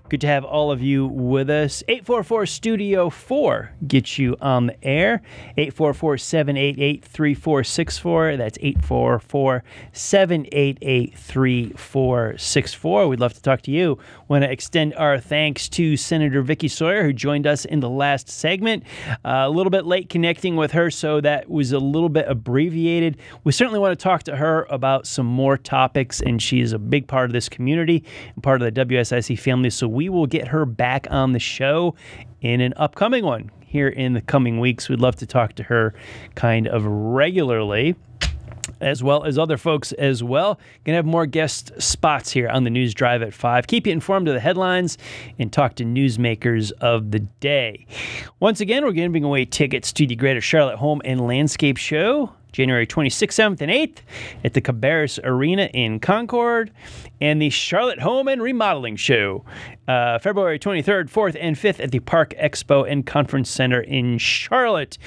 Good 0.08 0.22
to 0.22 0.28
have 0.28 0.46
all 0.46 0.70
of 0.72 0.84
you 0.84 1.08
with 1.08 1.50
us. 1.50 1.82
844 1.88 2.46
Studio 2.46 3.10
4 3.10 3.72
gets 3.88 4.20
you 4.20 4.38
on 4.40 4.68
the 4.68 4.84
air. 4.86 5.24
844 5.58 6.20
788 6.20 7.04
3464. 7.04 8.38
That's 8.38 8.60
844 8.62 9.64
788 9.94 11.18
3464. 11.18 13.08
We'd 13.08 13.20
love 13.20 13.34
to 13.34 13.42
talk 13.42 13.64
to 13.64 13.72
you. 13.72 13.98
Want 14.28 14.44
to 14.44 14.52
extend 14.52 14.94
our 14.94 15.20
thanks 15.20 15.68
to 15.70 15.98
Senator 15.98 16.44
Vickie 16.44 16.70
Sawyer, 16.70 17.04
who 17.04 17.12
joined 17.12 17.48
us 17.48 17.66
in 17.66 17.80
the 17.80 17.90
last 17.90 18.30
segment. 18.30 18.84
Uh, 19.10 19.46
a 19.46 19.50
little 19.50 19.72
bit 19.72 19.88
late 19.88 20.10
connecting 20.10 20.56
with 20.56 20.74
her, 20.74 20.92
so 20.92 21.20
that 21.22 21.50
was 21.50 21.72
a 21.72 21.80
little 21.80 22.10
bit 22.10 22.26
abbreviated. 22.28 23.18
We 23.44 23.52
certainly 23.52 23.80
want 23.80 23.98
to 23.98 24.04
talk 24.04 24.22
to 24.24 24.36
her 24.36 24.68
about 24.70 25.08
some 25.08 25.26
more 25.26 25.58
topics, 25.58 26.22
and 26.22 26.40
she 26.40 26.62
is 26.62 26.74
a 26.74 26.80
big 26.80 27.08
part 27.08 27.26
of 27.26 27.34
this 27.34 27.50
community 27.50 28.04
and 28.36 28.44
part 28.44 28.62
of 28.62 28.72
the 28.72 28.86
WSIC 28.86 29.40
family. 29.40 29.72
So 29.72 29.95
we 29.96 30.10
will 30.10 30.28
get 30.28 30.50
her 30.50 30.66
back 30.66 31.08
on 31.10 31.32
the 31.32 31.40
show 31.40 31.96
in 32.42 32.62
an 32.62 32.74
upcoming 32.78 33.26
one 33.26 33.50
here 33.66 33.88
in 33.88 34.14
the 34.14 34.22
coming 34.22 34.60
weeks. 34.60 34.90
We'd 34.90 35.00
love 35.00 35.16
to 35.18 35.26
talk 35.26 35.54
to 35.54 35.64
her 35.64 35.96
kind 36.36 36.68
of 36.68 36.86
regularly 36.86 37.96
as 38.82 39.04
well 39.04 39.24
as 39.24 39.38
other 39.38 39.58
folks 39.58 39.92
as 39.94 40.24
well. 40.24 40.60
Gonna 40.84 40.98
have 40.98 41.06
more 41.06 41.26
guest 41.26 41.72
spots 41.82 42.32
here 42.32 42.50
on 42.50 42.64
the 42.64 42.70
News 42.70 42.94
Drive 42.94 43.22
at 43.22 43.34
5. 43.34 43.68
Keep 43.68 43.88
you 43.88 43.94
informed 43.94 44.28
of 44.28 44.34
the 44.34 44.40
headlines 44.40 44.98
and 45.40 45.52
talk 45.52 45.76
to 45.76 45.84
newsmakers 45.84 46.72
of 46.82 47.12
the 47.12 47.20
day. 47.20 47.86
Once 48.40 48.60
again, 48.60 48.84
we're 48.84 48.92
giving 48.92 49.24
away 49.24 49.46
tickets 49.46 49.94
to 49.94 50.06
the 50.06 50.16
Greater 50.16 50.42
Charlotte 50.42 50.78
Home 50.78 51.02
and 51.06 51.26
Landscape 51.26 51.78
Show. 51.78 52.32
January 52.52 52.88
26th, 52.88 53.58
7th, 53.58 53.60
and 53.60 53.70
8th 53.70 53.98
at 54.46 54.54
the 54.54 54.62
Cabarrus 54.62 55.20
Arena 55.26 55.70
in 55.74 56.00
Concord, 56.00 56.72
and 57.22 57.42
the 57.42 57.50
Charlotte 57.50 58.00
Home 58.00 58.28
and 58.28 58.42
Remodeling 58.42 58.96
Show, 58.96 59.46
uh, 59.88 60.20
February 60.20 60.60
23rd, 60.60 61.10
4th, 61.10 61.38
and 61.40 61.56
5th 61.56 61.80
at 61.80 61.92
the 61.92 62.00
Park 62.00 62.34
Expo 62.40 62.90
and 62.90 63.06
Conference 63.06 63.50
Center 63.50 63.82
in 63.82 64.18
Charlotte. 64.18 64.98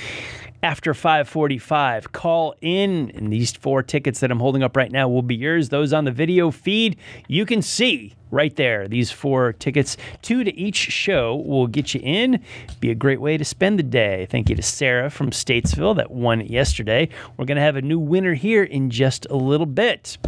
After 0.60 0.92
545 0.92 2.10
call 2.10 2.52
in 2.60 3.12
and 3.14 3.32
these 3.32 3.52
four 3.52 3.80
tickets 3.80 4.18
that 4.18 4.32
i'm 4.32 4.40
holding 4.40 4.64
up 4.64 4.76
right 4.76 4.90
now 4.90 5.08
will 5.08 5.22
be 5.22 5.36
yours. 5.36 5.68
Those 5.68 5.92
on 5.92 6.04
the 6.04 6.10
video 6.10 6.50
feed 6.50 6.96
you 7.28 7.46
can 7.46 7.62
see 7.62 8.16
right 8.32 8.54
there 8.56 8.88
these 8.88 9.12
four 9.12 9.52
tickets. 9.52 9.96
Two 10.20 10.42
to 10.42 10.52
each 10.58 10.74
show 10.74 11.36
will 11.36 11.68
get 11.68 11.94
you 11.94 12.00
in. 12.02 12.42
Be 12.80 12.90
a 12.90 12.96
great 12.96 13.20
way 13.20 13.36
to 13.36 13.44
spend 13.44 13.78
the 13.78 13.84
day. 13.84 14.26
Thank 14.28 14.50
you 14.50 14.56
to 14.56 14.62
sarah 14.62 15.10
from 15.10 15.30
statesville 15.30 15.94
that 15.94 16.10
won 16.10 16.40
yesterday. 16.40 17.08
We're 17.36 17.44
going 17.44 17.56
to 17.56 17.62
have 17.62 17.76
a 17.76 17.82
new 17.82 18.00
winner 18.00 18.34
here 18.34 18.64
in 18.64 18.90
just 18.90 19.28
a 19.30 19.36
little 19.36 19.64
bit 19.64 20.18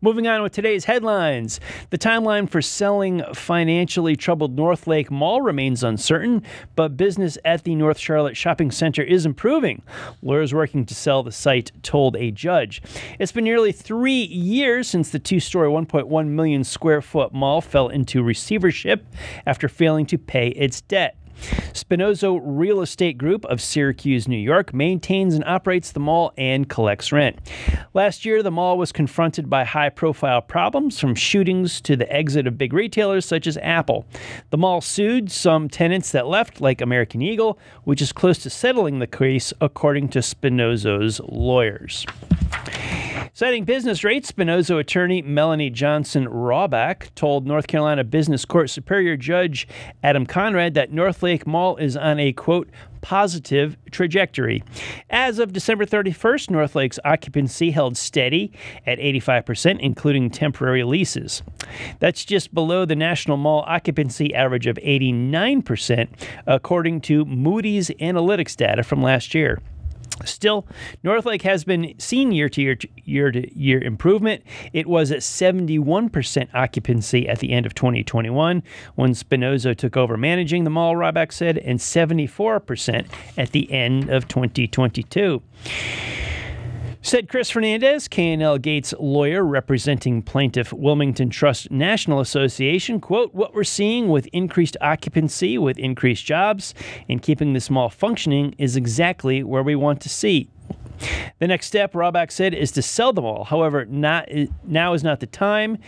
Moving 0.00 0.26
on 0.26 0.42
with 0.42 0.52
today's 0.52 0.84
headlines. 0.84 1.60
The 1.90 1.98
timeline 1.98 2.48
for 2.48 2.60
selling 2.60 3.22
financially 3.34 4.16
troubled 4.16 4.56
North 4.56 4.86
Lake 4.86 5.10
Mall 5.10 5.40
remains 5.40 5.82
uncertain, 5.82 6.42
but 6.74 6.96
business 6.96 7.38
at 7.44 7.64
the 7.64 7.74
North 7.74 7.98
Charlotte 7.98 8.36
Shopping 8.36 8.70
Center 8.70 9.02
is 9.02 9.24
improving. 9.24 9.82
Lawyers 10.22 10.52
working 10.52 10.84
to 10.86 10.94
sell 10.94 11.22
the 11.22 11.32
site 11.32 11.70
told 11.82 12.16
a 12.16 12.30
judge. 12.30 12.82
It's 13.18 13.32
been 13.32 13.44
nearly 13.44 13.72
three 13.72 14.24
years 14.24 14.88
since 14.88 15.10
the 15.10 15.18
two 15.18 15.40
story, 15.40 15.68
1.1 15.68 16.28
million 16.28 16.64
square 16.64 17.00
foot 17.02 17.32
mall 17.32 17.60
fell 17.60 17.88
into 17.88 18.22
receivership 18.22 19.06
after 19.46 19.68
failing 19.68 20.06
to 20.06 20.18
pay 20.18 20.48
its 20.48 20.80
debt. 20.82 21.16
Spinoso 21.72 22.40
Real 22.42 22.80
Estate 22.80 23.18
Group 23.18 23.44
of 23.46 23.60
Syracuse, 23.60 24.28
New 24.28 24.36
York, 24.36 24.72
maintains 24.72 25.34
and 25.34 25.44
operates 25.44 25.92
the 25.92 26.00
mall 26.00 26.32
and 26.36 26.68
collects 26.68 27.12
rent. 27.12 27.38
Last 27.94 28.24
year, 28.24 28.42
the 28.42 28.50
mall 28.50 28.78
was 28.78 28.92
confronted 28.92 29.50
by 29.50 29.64
high 29.64 29.88
profile 29.88 30.40
problems 30.40 30.98
from 30.98 31.14
shootings 31.14 31.80
to 31.82 31.96
the 31.96 32.10
exit 32.12 32.46
of 32.46 32.58
big 32.58 32.72
retailers 32.72 33.26
such 33.26 33.46
as 33.46 33.56
Apple. 33.58 34.06
The 34.50 34.58
mall 34.58 34.80
sued 34.80 35.30
some 35.30 35.68
tenants 35.68 36.12
that 36.12 36.26
left, 36.26 36.60
like 36.60 36.80
American 36.80 37.22
Eagle, 37.22 37.58
which 37.84 38.02
is 38.02 38.12
close 38.12 38.38
to 38.38 38.50
settling 38.50 38.98
the 38.98 39.06
case, 39.06 39.52
according 39.60 40.08
to 40.10 40.20
Spinoso's 40.20 41.20
lawyers. 41.20 42.06
Citing 43.34 43.64
business 43.64 44.04
rates, 44.04 44.30
Spinoso 44.30 44.78
attorney 44.78 45.22
Melanie 45.22 45.70
Johnson 45.70 46.28
Rawback 46.28 47.14
told 47.14 47.46
North 47.46 47.66
Carolina 47.66 48.04
Business 48.04 48.44
Court 48.44 48.68
Superior 48.68 49.16
Judge 49.16 49.66
Adam 50.02 50.26
Conrad 50.26 50.74
that 50.74 50.92
North 50.92 51.22
Lake 51.22 51.46
Mall 51.46 51.78
is 51.78 51.96
on 51.96 52.20
a 52.20 52.34
quote 52.34 52.68
positive 53.00 53.78
trajectory. 53.90 54.62
As 55.08 55.38
of 55.38 55.54
December 55.54 55.86
31st, 55.86 56.50
North 56.50 56.74
Lake's 56.74 56.98
occupancy 57.06 57.70
held 57.70 57.96
steady 57.96 58.52
at 58.86 58.98
85%, 58.98 59.80
including 59.80 60.28
temporary 60.28 60.84
leases. 60.84 61.42
That's 62.00 62.26
just 62.26 62.52
below 62.52 62.84
the 62.84 62.96
national 62.96 63.38
mall 63.38 63.64
occupancy 63.66 64.34
average 64.34 64.66
of 64.66 64.76
89%, 64.76 66.08
according 66.46 67.00
to 67.00 67.24
Moody's 67.24 67.88
Analytics 67.98 68.54
data 68.56 68.82
from 68.82 69.02
last 69.02 69.34
year. 69.34 69.58
Still, 70.24 70.66
Northlake 71.02 71.42
has 71.42 71.64
been 71.64 71.94
seeing 71.98 72.32
year 72.32 72.48
to 72.50 72.62
year 72.62 72.76
year 73.04 73.30
to 73.30 73.58
year 73.58 73.80
improvement. 73.82 74.42
It 74.72 74.86
was 74.86 75.10
at 75.10 75.18
71% 75.18 76.48
occupancy 76.54 77.28
at 77.28 77.38
the 77.38 77.52
end 77.52 77.66
of 77.66 77.74
2021 77.74 78.62
when 78.94 79.10
Spinoso 79.12 79.76
took 79.76 79.96
over 79.96 80.16
managing 80.16 80.64
the 80.64 80.70
mall, 80.70 80.96
Rawback 80.96 81.32
said, 81.32 81.58
and 81.58 81.78
74% 81.78 83.06
at 83.36 83.52
the 83.52 83.70
end 83.72 84.10
of 84.10 84.28
2022. 84.28 85.42
Said 87.04 87.28
Chris 87.28 87.50
Fernandez, 87.50 88.06
K&L 88.06 88.58
Gates 88.58 88.94
lawyer 88.96 89.42
representing 89.42 90.22
plaintiff 90.22 90.72
Wilmington 90.72 91.30
Trust 91.30 91.68
National 91.68 92.20
Association, 92.20 93.00
quote, 93.00 93.34
what 93.34 93.56
we're 93.56 93.64
seeing 93.64 94.08
with 94.08 94.28
increased 94.32 94.76
occupancy, 94.80 95.58
with 95.58 95.80
increased 95.80 96.24
jobs, 96.24 96.74
and 97.08 97.20
keeping 97.20 97.54
this 97.54 97.68
mall 97.68 97.90
functioning 97.90 98.54
is 98.56 98.76
exactly 98.76 99.42
where 99.42 99.64
we 99.64 99.74
want 99.74 100.00
to 100.02 100.08
see. 100.08 100.48
The 101.38 101.48
next 101.48 101.66
step, 101.66 101.94
Rawback 101.94 102.30
said, 102.30 102.54
is 102.54 102.70
to 102.72 102.82
sell 102.82 103.12
them 103.12 103.24
all. 103.24 103.44
However, 103.44 103.84
not, 103.84 104.28
now 104.64 104.92
is 104.92 105.02
not 105.02 105.20
the 105.20 105.26
time. 105.26 105.78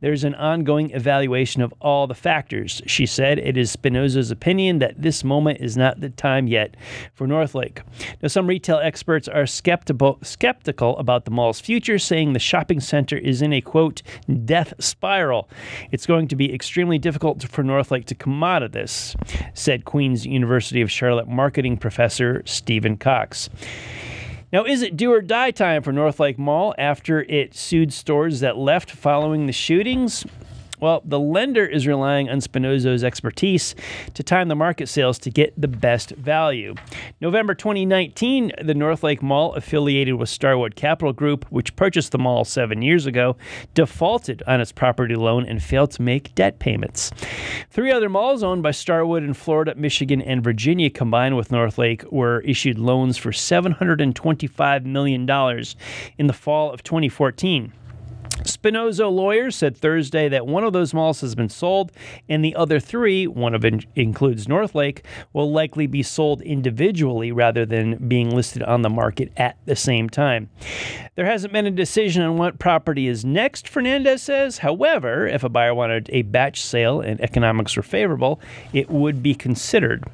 There's 0.00 0.24
an 0.24 0.34
ongoing 0.34 0.90
evaluation 0.90 1.62
of 1.62 1.72
all 1.80 2.06
the 2.06 2.14
factors. 2.14 2.82
She 2.86 3.06
said 3.06 3.38
it 3.38 3.56
is 3.56 3.74
Spinoso's 3.74 4.30
opinion 4.30 4.80
that 4.80 5.00
this 5.00 5.24
moment 5.24 5.60
is 5.60 5.76
not 5.76 6.00
the 6.00 6.10
time 6.10 6.46
yet 6.46 6.76
for 7.14 7.26
Northlake. 7.26 7.80
Now, 8.20 8.28
some 8.28 8.46
retail 8.46 8.78
experts 8.78 9.28
are 9.28 9.46
skeptical, 9.46 10.18
skeptical 10.22 10.98
about 10.98 11.24
the 11.24 11.30
mall's 11.30 11.60
future, 11.60 11.98
saying 11.98 12.32
the 12.32 12.38
shopping 12.38 12.80
center 12.80 13.16
is 13.16 13.40
in 13.40 13.52
a 13.52 13.60
quote, 13.60 14.02
death 14.44 14.74
spiral. 14.78 15.48
It's 15.90 16.06
going 16.06 16.28
to 16.28 16.36
be 16.36 16.52
extremely 16.52 16.98
difficult 16.98 17.44
for 17.44 17.62
Northlake 17.62 18.06
to 18.06 18.14
come 18.14 18.42
out 18.42 18.62
of 18.62 18.72
this, 18.72 19.16
said 19.54 19.84
Queen's 19.84 20.26
University 20.26 20.82
of 20.82 20.90
Charlotte 20.90 21.28
marketing 21.28 21.78
professor 21.78 22.42
Stephen 22.44 22.96
Cox. 22.96 23.48
Now, 24.54 24.62
is 24.62 24.82
it 24.82 24.96
do 24.96 25.12
or 25.12 25.20
die 25.20 25.50
time 25.50 25.82
for 25.82 25.90
Northlake 25.92 26.38
Mall 26.38 26.76
after 26.78 27.22
it 27.22 27.56
sued 27.56 27.92
stores 27.92 28.38
that 28.38 28.56
left 28.56 28.88
following 28.88 29.46
the 29.46 29.52
shootings? 29.52 30.24
Well, 30.84 31.00
the 31.02 31.18
lender 31.18 31.64
is 31.64 31.86
relying 31.86 32.28
on 32.28 32.42
Spinoso's 32.42 33.02
expertise 33.02 33.74
to 34.12 34.22
time 34.22 34.48
the 34.48 34.54
market 34.54 34.86
sales 34.86 35.18
to 35.20 35.30
get 35.30 35.58
the 35.58 35.66
best 35.66 36.10
value. 36.10 36.74
November 37.22 37.54
2019, 37.54 38.52
the 38.62 38.74
Northlake 38.74 39.22
Mall, 39.22 39.54
affiliated 39.54 40.16
with 40.16 40.28
Starwood 40.28 40.76
Capital 40.76 41.14
Group, 41.14 41.46
which 41.46 41.74
purchased 41.74 42.12
the 42.12 42.18
mall 42.18 42.44
seven 42.44 42.82
years 42.82 43.06
ago, 43.06 43.38
defaulted 43.72 44.42
on 44.46 44.60
its 44.60 44.72
property 44.72 45.14
loan 45.14 45.46
and 45.46 45.62
failed 45.62 45.90
to 45.92 46.02
make 46.02 46.34
debt 46.34 46.58
payments. 46.58 47.10
Three 47.70 47.90
other 47.90 48.10
malls 48.10 48.42
owned 48.42 48.62
by 48.62 48.72
Starwood 48.72 49.22
in 49.22 49.32
Florida, 49.32 49.74
Michigan, 49.76 50.20
and 50.20 50.44
Virginia, 50.44 50.90
combined 50.90 51.38
with 51.38 51.50
Northlake, 51.50 52.04
were 52.12 52.40
issued 52.40 52.78
loans 52.78 53.16
for 53.16 53.30
$725 53.30 54.84
million 54.84 55.22
in 56.18 56.26
the 56.26 56.34
fall 56.34 56.70
of 56.70 56.82
2014. 56.82 57.72
Spinoso 58.42 59.10
lawyers 59.10 59.56
said 59.56 59.76
Thursday 59.76 60.28
that 60.28 60.46
one 60.46 60.64
of 60.64 60.72
those 60.72 60.92
malls 60.92 61.20
has 61.20 61.34
been 61.34 61.48
sold, 61.48 61.92
and 62.28 62.44
the 62.44 62.54
other 62.56 62.80
three, 62.80 63.26
one 63.26 63.54
of 63.54 63.64
it 63.64 63.86
includes 63.94 64.48
Northlake, 64.48 65.04
will 65.32 65.52
likely 65.52 65.86
be 65.86 66.02
sold 66.02 66.42
individually 66.42 67.32
rather 67.32 67.64
than 67.64 68.08
being 68.08 68.34
listed 68.34 68.62
on 68.62 68.82
the 68.82 68.90
market 68.90 69.32
at 69.36 69.56
the 69.66 69.76
same 69.76 70.10
time. 70.10 70.50
There 71.14 71.26
hasn't 71.26 71.52
been 71.52 71.66
a 71.66 71.70
decision 71.70 72.22
on 72.22 72.36
what 72.36 72.58
property 72.58 73.06
is 73.06 73.24
next, 73.24 73.68
Fernandez 73.68 74.22
says. 74.22 74.58
However, 74.58 75.26
if 75.26 75.44
a 75.44 75.48
buyer 75.48 75.74
wanted 75.74 76.10
a 76.12 76.22
batch 76.22 76.60
sale 76.60 77.00
and 77.00 77.20
economics 77.20 77.76
were 77.76 77.82
favorable, 77.82 78.40
it 78.72 78.90
would 78.90 79.22
be 79.22 79.34
considered. 79.34 80.04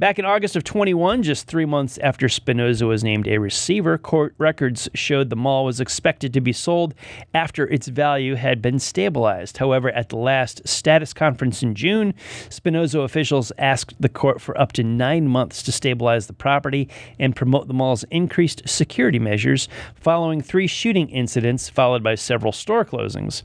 Back 0.00 0.18
in 0.18 0.24
August 0.24 0.56
of 0.56 0.64
21, 0.64 1.22
just 1.22 1.46
three 1.46 1.66
months 1.66 1.98
after 1.98 2.26
Spinoso 2.26 2.88
was 2.88 3.04
named 3.04 3.28
a 3.28 3.36
receiver, 3.36 3.98
court 3.98 4.34
records 4.38 4.88
showed 4.94 5.28
the 5.28 5.36
mall 5.36 5.66
was 5.66 5.78
expected 5.78 6.32
to 6.32 6.40
be 6.40 6.54
sold 6.54 6.94
after 7.34 7.68
its 7.68 7.86
value 7.86 8.34
had 8.34 8.62
been 8.62 8.78
stabilized. 8.78 9.58
However, 9.58 9.90
at 9.90 10.08
the 10.08 10.16
last 10.16 10.66
status 10.66 11.12
conference 11.12 11.62
in 11.62 11.74
June, 11.74 12.14
Spinoso 12.48 13.04
officials 13.04 13.52
asked 13.58 13.94
the 14.00 14.08
court 14.08 14.40
for 14.40 14.58
up 14.58 14.72
to 14.72 14.82
nine 14.82 15.28
months 15.28 15.62
to 15.64 15.70
stabilize 15.70 16.28
the 16.28 16.32
property 16.32 16.88
and 17.18 17.36
promote 17.36 17.68
the 17.68 17.74
mall's 17.74 18.04
increased 18.04 18.66
security 18.66 19.18
measures 19.18 19.68
following 19.96 20.40
three 20.40 20.66
shooting 20.66 21.10
incidents, 21.10 21.68
followed 21.68 22.02
by 22.02 22.14
several 22.14 22.52
store 22.52 22.86
closings. 22.86 23.42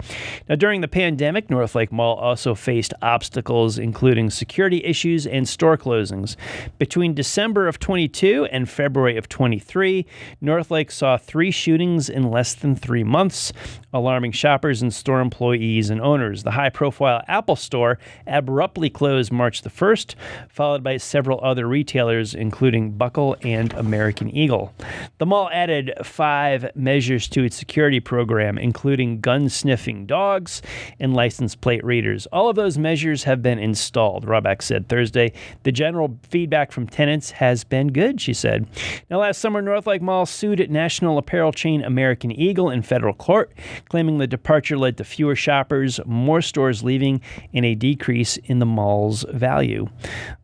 Now, 0.48 0.56
during 0.56 0.80
the 0.80 0.88
pandemic, 0.88 1.50
Northlake 1.50 1.92
Mall 1.92 2.16
also 2.16 2.56
faced 2.56 2.94
obstacles, 3.02 3.78
including 3.78 4.30
security 4.30 4.82
issues 4.86 5.28
and 5.28 5.50
store 5.50 5.78
closings. 5.78 6.38
Between 6.78 7.14
December 7.14 7.68
of 7.68 7.80
22 7.80 8.48
and 8.52 8.70
February 8.70 9.18
of 9.18 9.30
23, 9.30 10.06
Northlake 10.42 10.92
saw 10.92 11.18
three 11.18 11.52
shootings 11.52 12.10
in 12.10 12.30
less 12.30 12.54
than 12.54 12.76
three 12.76 13.04
months, 13.04 13.54
alarming 13.96 14.34
shoppers 14.34 14.82
and 14.82 14.94
store 14.94 15.22
employees 15.22 15.90
and 15.90 16.02
owners. 16.02 16.44
The 16.44 16.52
high 16.52 16.70
profile 16.70 17.24
Apple 17.30 17.56
store 17.56 17.98
abruptly 18.28 18.90
closed 18.90 19.32
March 19.32 19.62
the 19.62 19.70
1st, 19.70 20.16
followed 20.50 20.84
by 20.84 20.98
several 20.98 21.40
other 21.42 21.66
retailers, 21.66 22.36
including 22.36 22.92
Buckle 22.92 23.38
and 23.42 23.72
American 23.74 24.30
Eagle. 24.36 24.74
The 25.18 25.26
mall 25.26 25.50
added 25.54 25.94
five 26.04 26.76
measures 26.76 27.30
to 27.30 27.44
its 27.44 27.56
security 27.56 28.02
program, 28.02 28.58
including 28.58 29.22
gun 29.22 29.48
sniffing 29.48 30.06
dogs 30.06 30.62
and 31.00 31.14
license 31.14 31.56
plate 31.56 31.84
readers. 31.84 32.26
All 32.28 32.50
of 32.50 32.58
those 32.58 32.78
measures 32.78 33.24
have 33.24 33.42
been 33.42 33.60
installed, 33.60 34.26
Roback 34.26 34.62
said 34.62 34.90
Thursday. 34.90 35.32
The 35.64 35.72
general 35.72 36.20
feedback 36.30 36.74
from 36.74 36.88
tenants 36.88 37.32
has 37.32 37.64
been 37.64 37.94
good, 37.94 38.20
she 38.20 38.34
said. 38.34 38.68
Now, 39.10 39.22
last 39.22 39.40
summer, 39.40 39.62
Northlake 39.62 40.02
Mall 40.02 40.26
sued 40.26 40.70
national 40.70 41.18
apparel 41.18 41.54
chain 41.54 41.82
American 41.82 42.32
Eagle 42.32 42.70
in 42.70 42.82
federal 42.82 43.14
court, 43.14 43.54
claiming 43.90 44.18
the 44.18 44.28
departure 44.28 44.78
led 44.78 44.98
to 44.98 45.04
fewer 45.04 45.36
shoppers, 45.36 46.00
more 46.06 46.42
stores 46.42 46.84
leaving, 46.84 47.22
and 47.54 47.66
a 47.66 47.76
decrease 47.76 48.38
in 48.38 48.60
the 48.60 48.66
mall's 48.66 49.26
value. 49.30 49.88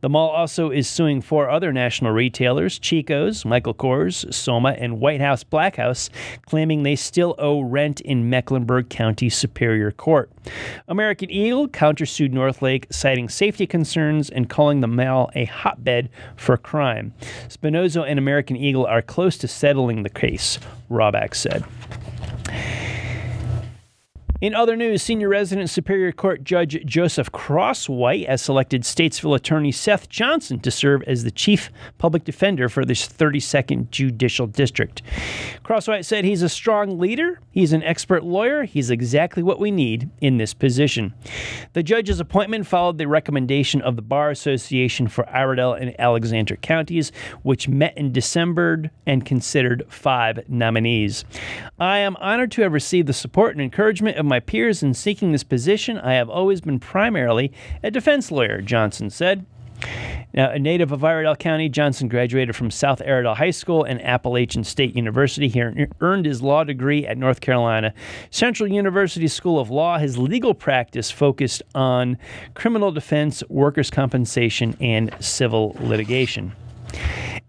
The 0.01 0.09
mall 0.09 0.29
also 0.29 0.71
is 0.71 0.87
suing 0.87 1.21
four 1.21 1.49
other 1.49 1.71
national 1.73 2.11
retailers 2.11 2.79
Chico's, 2.79 3.45
Michael 3.45 3.73
Kors, 3.73 4.33
Soma, 4.33 4.71
and 4.71 4.99
White 4.99 5.21
House 5.21 5.43
Black 5.43 5.75
House, 5.75 6.09
claiming 6.45 6.83
they 6.83 6.95
still 6.95 7.35
owe 7.37 7.61
rent 7.61 8.01
in 8.01 8.29
Mecklenburg 8.29 8.89
County 8.89 9.29
Superior 9.29 9.91
Court. 9.91 10.31
American 10.87 11.29
Eagle 11.29 11.67
countersued 11.67 12.31
Northlake, 12.31 12.87
citing 12.89 13.29
safety 13.29 13.67
concerns 13.67 14.29
and 14.29 14.49
calling 14.49 14.81
the 14.81 14.87
mall 14.87 15.29
a 15.35 15.45
hotbed 15.45 16.09
for 16.35 16.57
crime. 16.57 17.13
Spinoso 17.47 18.03
and 18.07 18.17
American 18.19 18.55
Eagle 18.55 18.85
are 18.85 19.01
close 19.01 19.37
to 19.37 19.47
settling 19.47 20.03
the 20.03 20.09
case, 20.09 20.59
Roback 20.89 21.35
said. 21.35 21.63
In 24.41 24.55
other 24.55 24.75
news, 24.75 25.03
senior 25.03 25.29
resident 25.29 25.69
Superior 25.69 26.11
Court 26.11 26.43
Judge 26.43 26.83
Joseph 26.83 27.31
Crosswhite 27.31 28.27
has 28.27 28.41
selected 28.41 28.81
Statesville 28.81 29.35
attorney 29.35 29.71
Seth 29.71 30.09
Johnson 30.09 30.59
to 30.61 30.71
serve 30.71 31.03
as 31.03 31.23
the 31.23 31.29
chief 31.29 31.69
public 31.99 32.23
defender 32.23 32.67
for 32.67 32.83
this 32.83 33.07
32nd 33.07 33.91
Judicial 33.91 34.47
District. 34.47 35.03
Crosswhite 35.63 36.05
said 36.05 36.25
he's 36.25 36.41
a 36.41 36.49
strong 36.49 36.97
leader, 36.97 37.39
he's 37.51 37.71
an 37.71 37.83
expert 37.83 38.23
lawyer, 38.23 38.63
he's 38.63 38.89
exactly 38.89 39.43
what 39.43 39.59
we 39.59 39.69
need 39.69 40.09
in 40.21 40.37
this 40.37 40.55
position. 40.55 41.13
The 41.73 41.83
judge's 41.83 42.19
appointment 42.19 42.65
followed 42.65 42.97
the 42.97 43.07
recommendation 43.07 43.83
of 43.83 43.95
the 43.95 44.01
Bar 44.01 44.31
Association 44.31 45.07
for 45.07 45.23
Iredell 45.29 45.73
and 45.73 45.93
Alexander 45.99 46.55
counties, 46.55 47.11
which 47.43 47.67
met 47.67 47.95
in 47.95 48.11
December 48.11 48.89
and 49.05 49.23
considered 49.23 49.85
five 49.87 50.49
nominees. 50.49 51.25
I 51.79 51.99
am 51.99 52.15
honored 52.15 52.51
to 52.53 52.63
have 52.63 52.73
received 52.73 53.07
the 53.07 53.13
support 53.13 53.51
and 53.51 53.61
encouragement 53.61 54.17
of 54.17 54.30
my 54.31 54.39
peers 54.39 54.81
in 54.81 54.93
seeking 54.93 55.33
this 55.33 55.43
position, 55.43 55.97
I 55.97 56.13
have 56.13 56.29
always 56.29 56.61
been 56.61 56.79
primarily 56.79 57.51
a 57.83 57.91
defense 57.91 58.31
lawyer, 58.31 58.61
Johnson 58.61 59.09
said. 59.09 59.45
Now, 60.33 60.51
a 60.51 60.57
native 60.57 60.93
of 60.93 61.03
Iredell 61.03 61.35
County, 61.35 61.67
Johnson 61.67 62.07
graduated 62.07 62.55
from 62.55 62.71
South 62.71 63.01
Iredell 63.01 63.35
High 63.35 63.51
School 63.51 63.83
and 63.83 64.01
Appalachian 64.01 64.63
State 64.63 64.95
University. 64.95 65.49
He 65.49 65.61
earned 65.99 66.25
his 66.25 66.41
law 66.41 66.63
degree 66.63 67.05
at 67.05 67.17
North 67.17 67.41
Carolina 67.41 67.93
Central 68.29 68.71
University 68.71 69.27
School 69.27 69.59
of 69.59 69.69
Law. 69.69 69.97
His 69.97 70.17
legal 70.17 70.53
practice 70.53 71.11
focused 71.11 71.61
on 71.75 72.17
criminal 72.53 72.93
defense, 72.93 73.43
workers' 73.49 73.89
compensation, 73.89 74.77
and 74.79 75.13
civil 75.19 75.75
litigation. 75.81 76.53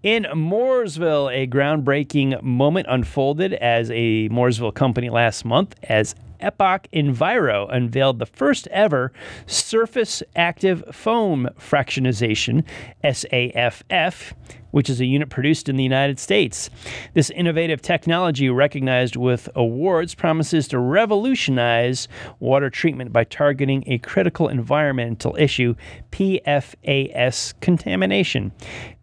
In 0.03 0.25
Mooresville, 0.25 1.33
a 1.33 1.47
groundbreaking 1.47 2.43
moment 2.43 2.89
unfolded 2.91 3.53
as 3.53 3.89
a 3.93 4.29
Mooresville 4.31 4.75
company 4.75 5.11
last 5.11 5.45
month 5.45 5.77
as 5.85 6.17
EPOC 6.43 6.87
Enviro 6.93 7.73
unveiled 7.75 8.19
the 8.19 8.27
first 8.27 8.67
ever 8.69 9.13
surface 9.47 10.23
active 10.37 10.85
foam 10.93 11.49
fractionization, 11.59 12.65
SAFF, 13.03 14.35
which 14.73 14.91
is 14.91 15.01
a 15.01 15.07
unit 15.07 15.31
produced 15.31 15.69
in 15.69 15.77
the 15.77 15.83
United 15.83 16.19
States. 16.19 16.69
This 17.15 17.31
innovative 17.31 17.81
technology, 17.81 18.51
recognized 18.51 19.17
with 19.17 19.49
awards, 19.55 20.15
promises 20.15 20.67
to 20.69 20.79
revolutionize 20.79 22.09
water 22.41 22.71
treatment 22.71 23.13
by 23.13 23.25
targeting 23.25 23.85
a 23.87 23.99
critical 23.99 24.49
environmental 24.49 25.37
issue, 25.39 25.75
PFAS 26.11 27.55
contamination. 27.61 28.53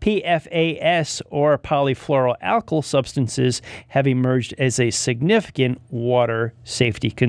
PFAS, 0.02 1.22
or 1.30 1.58
polyfluoroalkyl 1.58 2.84
substances, 2.84 3.62
have 3.90 4.08
emerged 4.08 4.54
as 4.58 4.80
a 4.80 4.90
significant 4.90 5.80
water 5.90 6.54
safety 6.64 7.12
concern. 7.12 7.29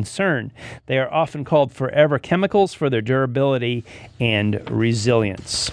They 0.86 0.98
are 0.98 1.12
often 1.12 1.44
called 1.44 1.72
forever 1.72 2.18
chemicals 2.18 2.74
for 2.74 2.90
their 2.90 3.00
durability 3.00 3.84
and 4.18 4.68
resilience. 4.70 5.70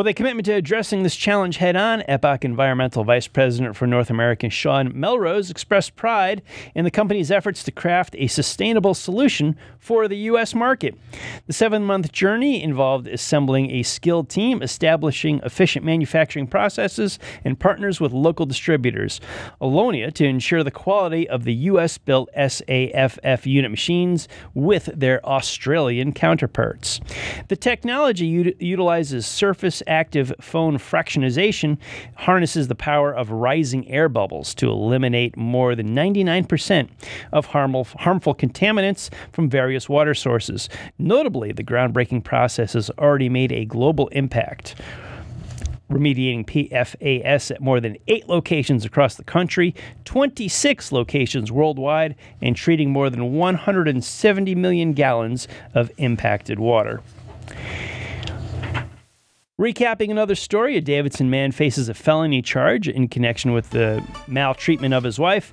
With 0.00 0.06
a 0.06 0.14
commitment 0.14 0.46
to 0.46 0.54
addressing 0.54 1.02
this 1.02 1.14
challenge 1.14 1.58
head 1.58 1.76
on, 1.76 2.02
Epoch 2.08 2.42
Environmental 2.42 3.04
Vice 3.04 3.28
President 3.28 3.76
for 3.76 3.86
North 3.86 4.08
America 4.08 4.48
Sean 4.48 4.98
Melrose 4.98 5.50
expressed 5.50 5.94
pride 5.94 6.40
in 6.74 6.86
the 6.86 6.90
company's 6.90 7.30
efforts 7.30 7.62
to 7.64 7.70
craft 7.70 8.16
a 8.16 8.26
sustainable 8.26 8.94
solution 8.94 9.58
for 9.78 10.08
the 10.08 10.16
U.S. 10.16 10.54
market. 10.54 10.94
The 11.46 11.52
seven 11.52 11.84
month 11.84 12.12
journey 12.12 12.62
involved 12.62 13.08
assembling 13.08 13.70
a 13.72 13.82
skilled 13.82 14.30
team, 14.30 14.62
establishing 14.62 15.40
efficient 15.44 15.84
manufacturing 15.84 16.46
processes, 16.46 17.18
and 17.44 17.60
partners 17.60 18.00
with 18.00 18.12
local 18.12 18.46
distributors. 18.46 19.20
Alonia 19.60 20.14
to 20.14 20.24
ensure 20.24 20.64
the 20.64 20.70
quality 20.70 21.28
of 21.28 21.44
the 21.44 21.54
U.S. 21.54 21.98
built 21.98 22.30
SAFF 22.34 23.46
unit 23.46 23.70
machines 23.70 24.28
with 24.54 24.86
their 24.94 25.22
Australian 25.26 26.14
counterparts. 26.14 27.00
The 27.48 27.56
technology 27.56 28.54
utilizes 28.58 29.26
surface 29.26 29.82
active 29.90 30.32
foam 30.40 30.78
fractionization 30.78 31.76
harnesses 32.14 32.68
the 32.68 32.74
power 32.74 33.12
of 33.12 33.30
rising 33.30 33.86
air 33.88 34.08
bubbles 34.08 34.54
to 34.54 34.70
eliminate 34.70 35.36
more 35.36 35.74
than 35.74 35.94
99% 35.94 36.88
of 37.32 37.46
harmful, 37.46 37.84
harmful 37.98 38.34
contaminants 38.34 39.10
from 39.32 39.50
various 39.50 39.88
water 39.88 40.14
sources. 40.14 40.68
Notably, 40.98 41.52
the 41.52 41.64
groundbreaking 41.64 42.24
process 42.24 42.72
has 42.72 42.90
already 42.90 43.28
made 43.28 43.52
a 43.52 43.64
global 43.64 44.08
impact. 44.08 44.76
remediating 45.90 46.46
PFAS 46.46 47.50
at 47.50 47.60
more 47.60 47.80
than 47.80 47.96
eight 48.06 48.28
locations 48.28 48.84
across 48.84 49.16
the 49.16 49.24
country, 49.24 49.74
26 50.04 50.92
locations 50.92 51.50
worldwide, 51.50 52.14
and 52.40 52.54
treating 52.54 52.92
more 52.92 53.10
than 53.10 53.32
170 53.32 54.54
million 54.54 54.92
gallons 54.92 55.48
of 55.74 55.90
impacted 55.98 56.60
water. 56.60 57.00
Recapping 59.60 60.10
another 60.10 60.36
story, 60.36 60.78
a 60.78 60.80
Davidson 60.80 61.28
man 61.28 61.52
faces 61.52 61.90
a 61.90 61.92
felony 61.92 62.40
charge 62.40 62.88
in 62.88 63.08
connection 63.08 63.52
with 63.52 63.68
the 63.68 64.02
maltreatment 64.26 64.94
of 64.94 65.04
his 65.04 65.18
wife. 65.18 65.52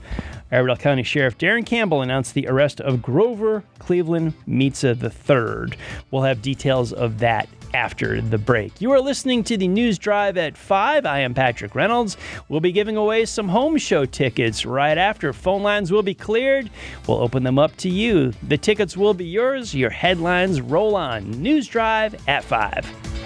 Iredell 0.50 0.78
County 0.78 1.04
Sheriff 1.04 1.38
Darren 1.38 1.66
Campbell 1.66 2.02
announced 2.02 2.34
the 2.34 2.48
arrest 2.48 2.80
of 2.80 3.02
Grover 3.02 3.66
Cleveland 3.80 4.34
Meetza 4.48 4.96
III. 5.04 5.78
We'll 6.10 6.22
have 6.22 6.42
details 6.42 6.94
of 6.94 7.20
that 7.20 7.50
after 7.74 8.22
the 8.22 8.38
break. 8.38 8.80
You 8.80 8.94
are 8.94 9.02
listening 9.02 9.44
to 9.44 9.58
the 9.58 9.68
News 9.68 9.98
Drive 9.98 10.38
at 10.38 10.56
5. 10.56 11.06
I 11.06 11.20
am 11.20 11.34
Patrick 11.34 11.76
Reynolds. 11.76 12.16
We'll 12.48 12.62
be 12.62 12.72
giving 12.72 12.96
away 12.96 13.26
some 13.26 13.50
home 13.50 13.76
show 13.76 14.06
tickets 14.06 14.66
right 14.66 14.98
after. 14.98 15.34
Phone 15.34 15.64
lines 15.64 15.92
will 15.92 16.02
be 16.02 16.16
cleared. 16.16 16.70
We'll 17.10 17.20
open 17.20 17.44
them 17.44 17.60
up 17.60 17.76
to 17.80 17.90
you. 17.90 18.32
The 18.48 18.58
tickets 18.58 18.96
will 18.96 19.14
be 19.14 19.26
yours. 19.26 19.76
Your 19.76 19.90
headlines 19.90 20.62
roll 20.62 20.96
on. 20.96 21.30
News 21.32 21.68
Drive 21.68 22.16
at 22.30 22.46
5. 22.46 23.17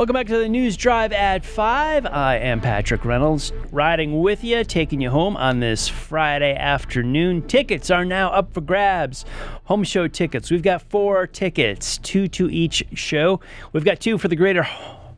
Welcome 0.00 0.14
back 0.14 0.28
to 0.28 0.38
the 0.38 0.48
News 0.48 0.78
Drive 0.78 1.12
at 1.12 1.44
5. 1.44 2.06
I 2.06 2.36
am 2.38 2.62
Patrick 2.62 3.04
Reynolds, 3.04 3.52
riding 3.70 4.20
with 4.20 4.42
you, 4.42 4.64
taking 4.64 5.02
you 5.02 5.10
home 5.10 5.36
on 5.36 5.60
this 5.60 5.88
Friday 5.88 6.56
afternoon. 6.56 7.46
Tickets 7.46 7.90
are 7.90 8.06
now 8.06 8.30
up 8.30 8.54
for 8.54 8.62
grabs. 8.62 9.26
Home 9.64 9.84
show 9.84 10.08
tickets. 10.08 10.50
We've 10.50 10.62
got 10.62 10.80
four 10.80 11.26
tickets, 11.26 11.98
two 11.98 12.28
to 12.28 12.48
each 12.48 12.82
show. 12.94 13.40
We've 13.74 13.84
got 13.84 14.00
two 14.00 14.16
for 14.16 14.28
the 14.28 14.36
Greater 14.36 14.66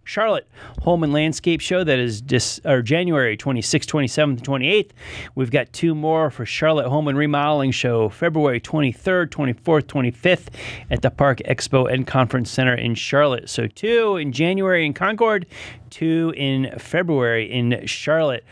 Charlotte 0.05 0.49
Home 0.83 1.05
and 1.05 1.12
Landscape 1.12 1.61
Show 1.61 1.85
that 1.85 1.99
is 1.99 2.21
dis, 2.21 2.61
or 2.65 2.83
January 2.83 3.37
26th, 3.37 3.87
27th, 3.87 4.41
28th. 4.43 4.91
We've 5.35 5.51
got 5.51 5.73
two 5.73 5.95
more 5.95 6.31
for 6.31 6.45
Charlotte 6.45 6.88
Home 6.88 7.09
and 7.09 7.17
Remodeling 7.17 7.71
Show 7.71 8.09
February 8.09 8.61
23rd, 8.61 9.29
24th, 9.29 9.85
25th 9.85 10.49
at 10.91 11.03
the 11.03 11.11
Park 11.11 11.38
Expo 11.47 11.93
and 11.93 12.07
Conference 12.07 12.51
Center 12.51 12.75
in 12.75 12.95
Charlotte. 12.95 13.49
So 13.49 13.67
two 13.67 14.17
in 14.17 14.33
January 14.33 14.85
in 14.85 14.95
Concord, 14.95 15.47
two 15.91 16.33
in 16.37 16.79
February 16.79 17.51
in 17.51 17.87
Charlotte. 17.87 18.45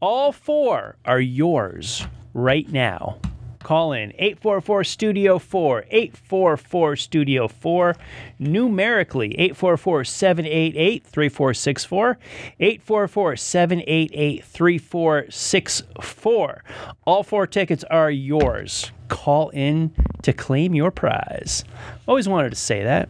All 0.00 0.32
four 0.32 0.96
are 1.04 1.20
yours 1.20 2.06
right 2.34 2.70
now. 2.70 3.18
Call 3.62 3.92
in 3.92 4.12
844 4.18 4.84
Studio 4.84 5.38
4, 5.38 5.84
844 5.90 6.96
Studio 6.96 7.46
4, 7.46 7.94
numerically 8.38 9.38
844 9.38 10.04
788 10.04 11.04
3464, 11.04 12.18
844 12.58 13.36
788 13.36 14.44
3464. 14.44 16.64
All 17.04 17.22
four 17.22 17.46
tickets 17.46 17.84
are 17.84 18.10
yours. 18.10 18.90
Call 19.08 19.50
in 19.50 19.92
to 20.22 20.32
claim 20.32 20.74
your 20.74 20.90
prize. 20.90 21.64
Always 22.08 22.28
wanted 22.28 22.48
to 22.50 22.56
say 22.56 22.82
that 22.82 23.08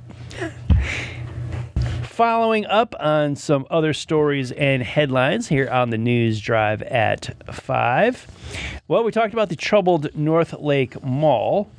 following 2.20 2.66
up 2.66 2.94
on 3.00 3.34
some 3.34 3.66
other 3.70 3.94
stories 3.94 4.52
and 4.52 4.82
headlines 4.82 5.48
here 5.48 5.66
on 5.70 5.88
the 5.88 5.96
news 5.96 6.38
drive 6.38 6.82
at 6.82 7.34
5. 7.50 8.26
Well, 8.88 9.04
we 9.04 9.10
talked 9.10 9.32
about 9.32 9.48
the 9.48 9.56
troubled 9.56 10.14
North 10.14 10.52
Lake 10.52 11.02
Mall. 11.02 11.70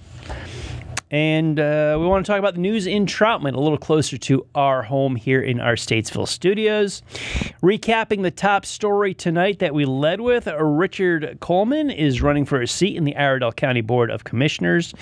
And 1.12 1.60
uh, 1.60 1.96
we 2.00 2.08
want 2.08 2.26
to 2.26 2.32
talk 2.32 2.40
about 2.40 2.56
the 2.56 2.60
news 2.60 2.88
in 2.88 3.06
Troutman, 3.06 3.54
a 3.54 3.60
little 3.60 3.78
closer 3.78 4.18
to 4.18 4.48
our 4.56 4.82
home 4.82 5.16
here 5.16 5.44
in 5.44 5.60
our 5.60 5.76
Statesville 5.76 6.28
studios. 6.28 7.04
Recapping 7.62 8.24
the 8.24 8.32
top 8.32 8.66
story 8.66 9.14
tonight 9.14 9.60
that 9.60 9.76
we 9.76 9.86
led 9.86 10.22
with 10.22 10.48
Richard 10.48 11.38
Coleman 11.40 11.92
is 11.92 12.24
running 12.24 12.46
for 12.46 12.60
a 12.64 12.68
seat 12.68 12.98
in 12.98 13.04
the 13.04 13.16
Iredell 13.16 13.52
County 13.52 13.82
Board 13.82 14.10
of 14.10 14.24
Commissioners. 14.24 14.96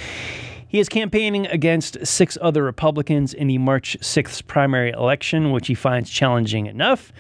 He 0.70 0.80
is 0.80 0.88
campaigning 0.88 1.48
against 1.48 2.06
six 2.06 2.38
other 2.42 2.64
Republicans 2.64 3.34
in 3.34 3.48
the 3.48 3.58
March 3.58 3.98
6th 4.02 4.46
primary 4.46 4.92
election, 4.92 5.52
which 5.52 5.66
he 5.66 5.74
finds 5.74 6.12
challenging 6.12 6.68
enough, 6.68 7.12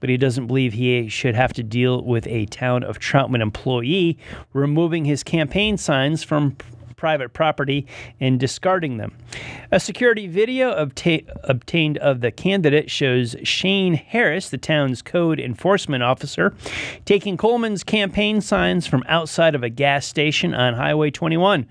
but 0.00 0.08
he 0.08 0.16
doesn't 0.16 0.46
believe 0.46 0.72
he 0.72 1.10
should 1.10 1.34
have 1.34 1.52
to 1.52 1.62
deal 1.62 2.02
with 2.02 2.26
a 2.26 2.46
town 2.46 2.82
of 2.82 2.98
Troutman 2.98 3.42
employee 3.42 4.18
removing 4.54 5.04
his 5.04 5.22
campaign 5.22 5.76
signs 5.76 6.24
from 6.24 6.56
private 6.96 7.34
property 7.34 7.86
and 8.20 8.40
discarding 8.40 8.96
them. 8.96 9.14
A 9.70 9.78
security 9.78 10.26
video 10.26 10.72
obta- 10.74 11.28
obtained 11.42 11.98
of 11.98 12.22
the 12.22 12.30
candidate 12.30 12.90
shows 12.90 13.36
Shane 13.42 13.92
Harris, 13.92 14.48
the 14.48 14.56
town's 14.56 15.02
code 15.02 15.38
enforcement 15.38 16.02
officer, 16.02 16.54
taking 17.04 17.36
Coleman's 17.36 17.84
campaign 17.84 18.40
signs 18.40 18.86
from 18.86 19.04
outside 19.06 19.54
of 19.54 19.62
a 19.62 19.68
gas 19.68 20.06
station 20.06 20.54
on 20.54 20.72
Highway 20.72 21.10
21. 21.10 21.66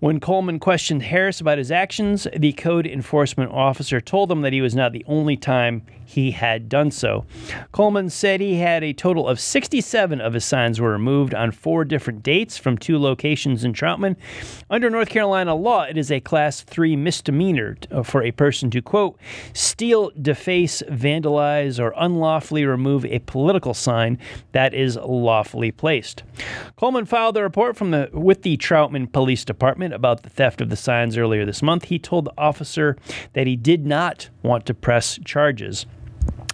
When 0.00 0.20
Coleman 0.20 0.60
questioned 0.60 1.02
Harris 1.02 1.40
about 1.40 1.58
his 1.58 1.72
actions, 1.72 2.28
the 2.36 2.52
code 2.52 2.86
enforcement 2.86 3.50
officer 3.50 4.00
told 4.00 4.30
him 4.30 4.42
that 4.42 4.52
he 4.52 4.60
was 4.60 4.76
not 4.76 4.92
the 4.92 5.04
only 5.08 5.36
time 5.36 5.82
he 6.08 6.30
had 6.30 6.68
done 6.68 6.90
so. 6.90 7.26
Coleman 7.70 8.08
said 8.08 8.40
he 8.40 8.54
had 8.54 8.82
a 8.82 8.94
total 8.94 9.28
of 9.28 9.38
67 9.38 10.20
of 10.20 10.32
his 10.34 10.44
signs 10.44 10.80
were 10.80 10.92
removed 10.92 11.34
on 11.34 11.50
four 11.50 11.84
different 11.84 12.22
dates 12.22 12.56
from 12.56 12.78
two 12.78 12.96
locations 12.96 13.62
in 13.64 13.74
Troutman. 13.74 14.16
Under 14.70 14.88
North 14.88 15.10
Carolina 15.10 15.54
law, 15.54 15.82
it 15.82 15.98
is 15.98 16.10
a 16.10 16.20
class 16.20 16.62
3 16.62 16.96
misdemeanor 16.96 17.76
uh, 17.90 18.02
for 18.02 18.22
a 18.22 18.30
person 18.30 18.70
to 18.70 18.80
quote 18.80 19.18
steal, 19.52 20.10
deface, 20.22 20.82
vandalize 20.88 21.78
or 21.78 21.92
unlawfully 21.96 22.64
remove 22.64 23.04
a 23.04 23.18
political 23.18 23.74
sign 23.74 24.16
that 24.52 24.72
is 24.72 24.96
lawfully 24.96 25.72
placed. 25.72 26.22
Coleman 26.76 27.04
filed 27.04 27.36
a 27.36 27.42
report 27.42 27.76
from 27.76 27.90
the 27.90 28.08
with 28.12 28.42
the 28.42 28.56
Troutman 28.56 29.12
Police 29.12 29.44
Department 29.44 29.87
about 29.92 30.22
the 30.22 30.30
theft 30.30 30.60
of 30.60 30.70
the 30.70 30.76
signs 30.76 31.16
earlier 31.16 31.44
this 31.44 31.62
month. 31.62 31.84
He 31.84 31.98
told 31.98 32.24
the 32.24 32.34
officer 32.38 32.96
that 33.32 33.46
he 33.46 33.56
did 33.56 33.86
not 33.86 34.28
want 34.42 34.66
to 34.66 34.74
press 34.74 35.18
charges. 35.24 35.86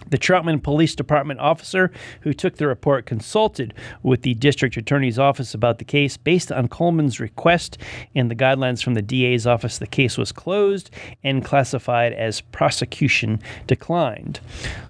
The 0.07 0.19
Troutman 0.19 0.61
Police 0.61 0.95
Department 0.95 1.39
officer 1.39 1.91
who 2.21 2.31
took 2.31 2.57
the 2.57 2.67
report 2.67 3.05
consulted 3.07 3.73
with 4.03 4.21
the 4.21 4.35
district 4.35 4.77
attorney's 4.77 5.17
office 5.17 5.53
about 5.53 5.79
the 5.79 5.83
case. 5.83 6.15
Based 6.15 6.51
on 6.51 6.67
Coleman's 6.67 7.19
request 7.19 7.79
and 8.13 8.29
the 8.29 8.35
guidelines 8.35 8.83
from 8.83 8.93
the 8.93 9.01
DA's 9.01 9.47
office, 9.47 9.79
the 9.79 9.87
case 9.87 10.17
was 10.17 10.31
closed 10.31 10.91
and 11.23 11.43
classified 11.43 12.13
as 12.13 12.41
prosecution 12.41 13.41
declined. 13.65 14.39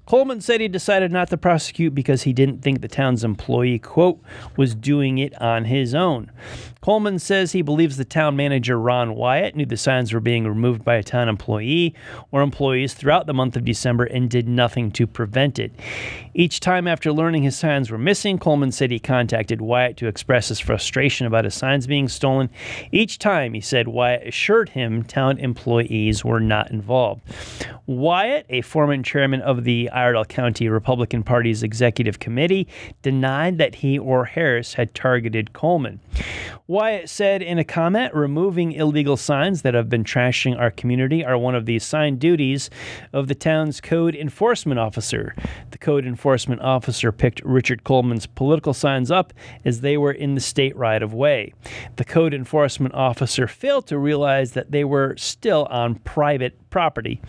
Coleman 0.06 0.39
said 0.39 0.62
he 0.62 0.68
decided 0.68 1.12
not 1.12 1.30
to 1.30 1.38
prosecute 1.38 1.96
because 1.96 2.24
he 2.24 2.34
didn't 2.34 2.62
think 2.62 2.82
the 2.82 2.88
town's 2.88 3.24
employee, 3.24 3.80
quote, 3.80 4.22
was 4.56 4.76
doing 4.76 5.18
it 5.18 5.39
on 5.41 5.65
his 5.65 5.96
own. 5.96 6.32
Coleman 6.82 7.18
says 7.18 7.52
he 7.52 7.63
believes 7.63 7.98
the 7.98 8.06
town 8.06 8.36
manager, 8.36 8.80
Ron 8.80 9.15
Wyatt, 9.15 9.56
knew 9.56 9.65
the 9.65 9.76
signs 9.76 10.13
were 10.13 10.20
being 10.20 10.48
removed 10.48 10.86
by 10.86 10.96
a 10.96 11.04
town 11.04 11.28
employee 11.28 11.96
or 12.32 12.44
employees 12.44 12.94
throughout 12.94 13.26
the 13.26 13.34
month 13.34 13.56
of 13.56 13.65
December 13.65 14.04
and 14.04 14.30
did 14.30 14.48
nothing 14.48 14.91
to 14.91 15.08
prevent 15.08 15.58
it. 15.58 15.72
Each 16.36 16.60
time 16.60 16.88
after 16.88 17.12
learning 17.12 17.41
his 17.41 17.58
signs 17.58 17.89
were 17.89 17.98
missing, 17.98 18.38
Coleman 18.38 18.72
said 18.72 18.91
he 18.91 19.00
contacted 19.00 19.62
Wyatt 19.62 19.98
to 19.98 20.08
express 20.08 20.50
his 20.50 20.60
frustration 20.60 21.26
about 21.26 21.46
his 21.46 21.56
signs 21.56 21.88
being 21.88 22.08
stolen. 22.08 22.52
Each 22.91 23.18
time, 23.18 23.56
he 23.56 23.62
said 23.62 23.88
Wyatt 23.88 24.28
assured 24.28 24.70
him 24.70 25.02
town 25.02 25.39
employees 25.39 26.24
were 26.24 26.39
not 26.39 26.70
involved. 26.70 27.24
Wyatt, 27.88 28.46
a 28.50 28.62
former 28.62 29.02
chairman 29.02 29.41
of 29.41 29.63
the 29.63 29.89
Iredell 29.96 30.26
County 30.26 30.70
Republican 30.70 31.24
Party's 31.24 31.64
executive 31.64 32.20
committee, 32.20 32.68
denied 33.02 33.58
that 33.58 33.76
he 33.76 33.98
or 33.98 34.26
Harris 34.26 34.74
had 34.74 34.94
targeted 34.94 35.54
Coleman. 35.54 36.00
Wyatt 36.68 37.10
said 37.10 37.42
in 37.42 37.60
a 37.60 37.64
comment, 37.64 38.14
removing 38.14 38.72
illegal 38.72 39.18
signs 39.18 39.62
that 39.62 39.74
have 39.74 39.88
been 39.88 40.04
trashing 40.04 40.60
our 40.60 40.72
community 40.72 41.24
are 41.24 41.38
one 41.38 41.56
of 41.56 41.66
the 41.66 41.76
assigned 41.76 42.20
duties 42.20 42.70
of 43.14 43.28
the 43.28 43.36
town's 43.36 43.80
code 43.80 44.16
enforcement 44.16 44.80
officer. 44.80 45.36
The 45.72 45.78
code 45.78 46.06
enforcement 46.06 46.62
officer 46.62 47.12
picked 47.12 47.42
Richard 47.46 47.84
Coleman's 47.84 48.26
political 48.26 48.74
signs 48.74 49.12
up 49.12 49.32
as 49.64 49.82
they 49.82 49.96
were 49.98 50.12
in 50.12 50.36
the 50.36 50.42
state 50.42 50.76
right 50.76 51.02
of 51.02 51.14
way. 51.14 51.54
The 51.98 52.06
code 52.06 52.34
enforcement 52.34 52.96
officer 52.96 53.48
failed 53.48 53.88
to 53.88 53.98
realize 53.98 54.52
that 54.54 54.72
they 54.72 54.84
were 54.84 55.16
still 55.18 55.68
on 55.70 55.96
private 55.96 56.64
property. 56.76 57.22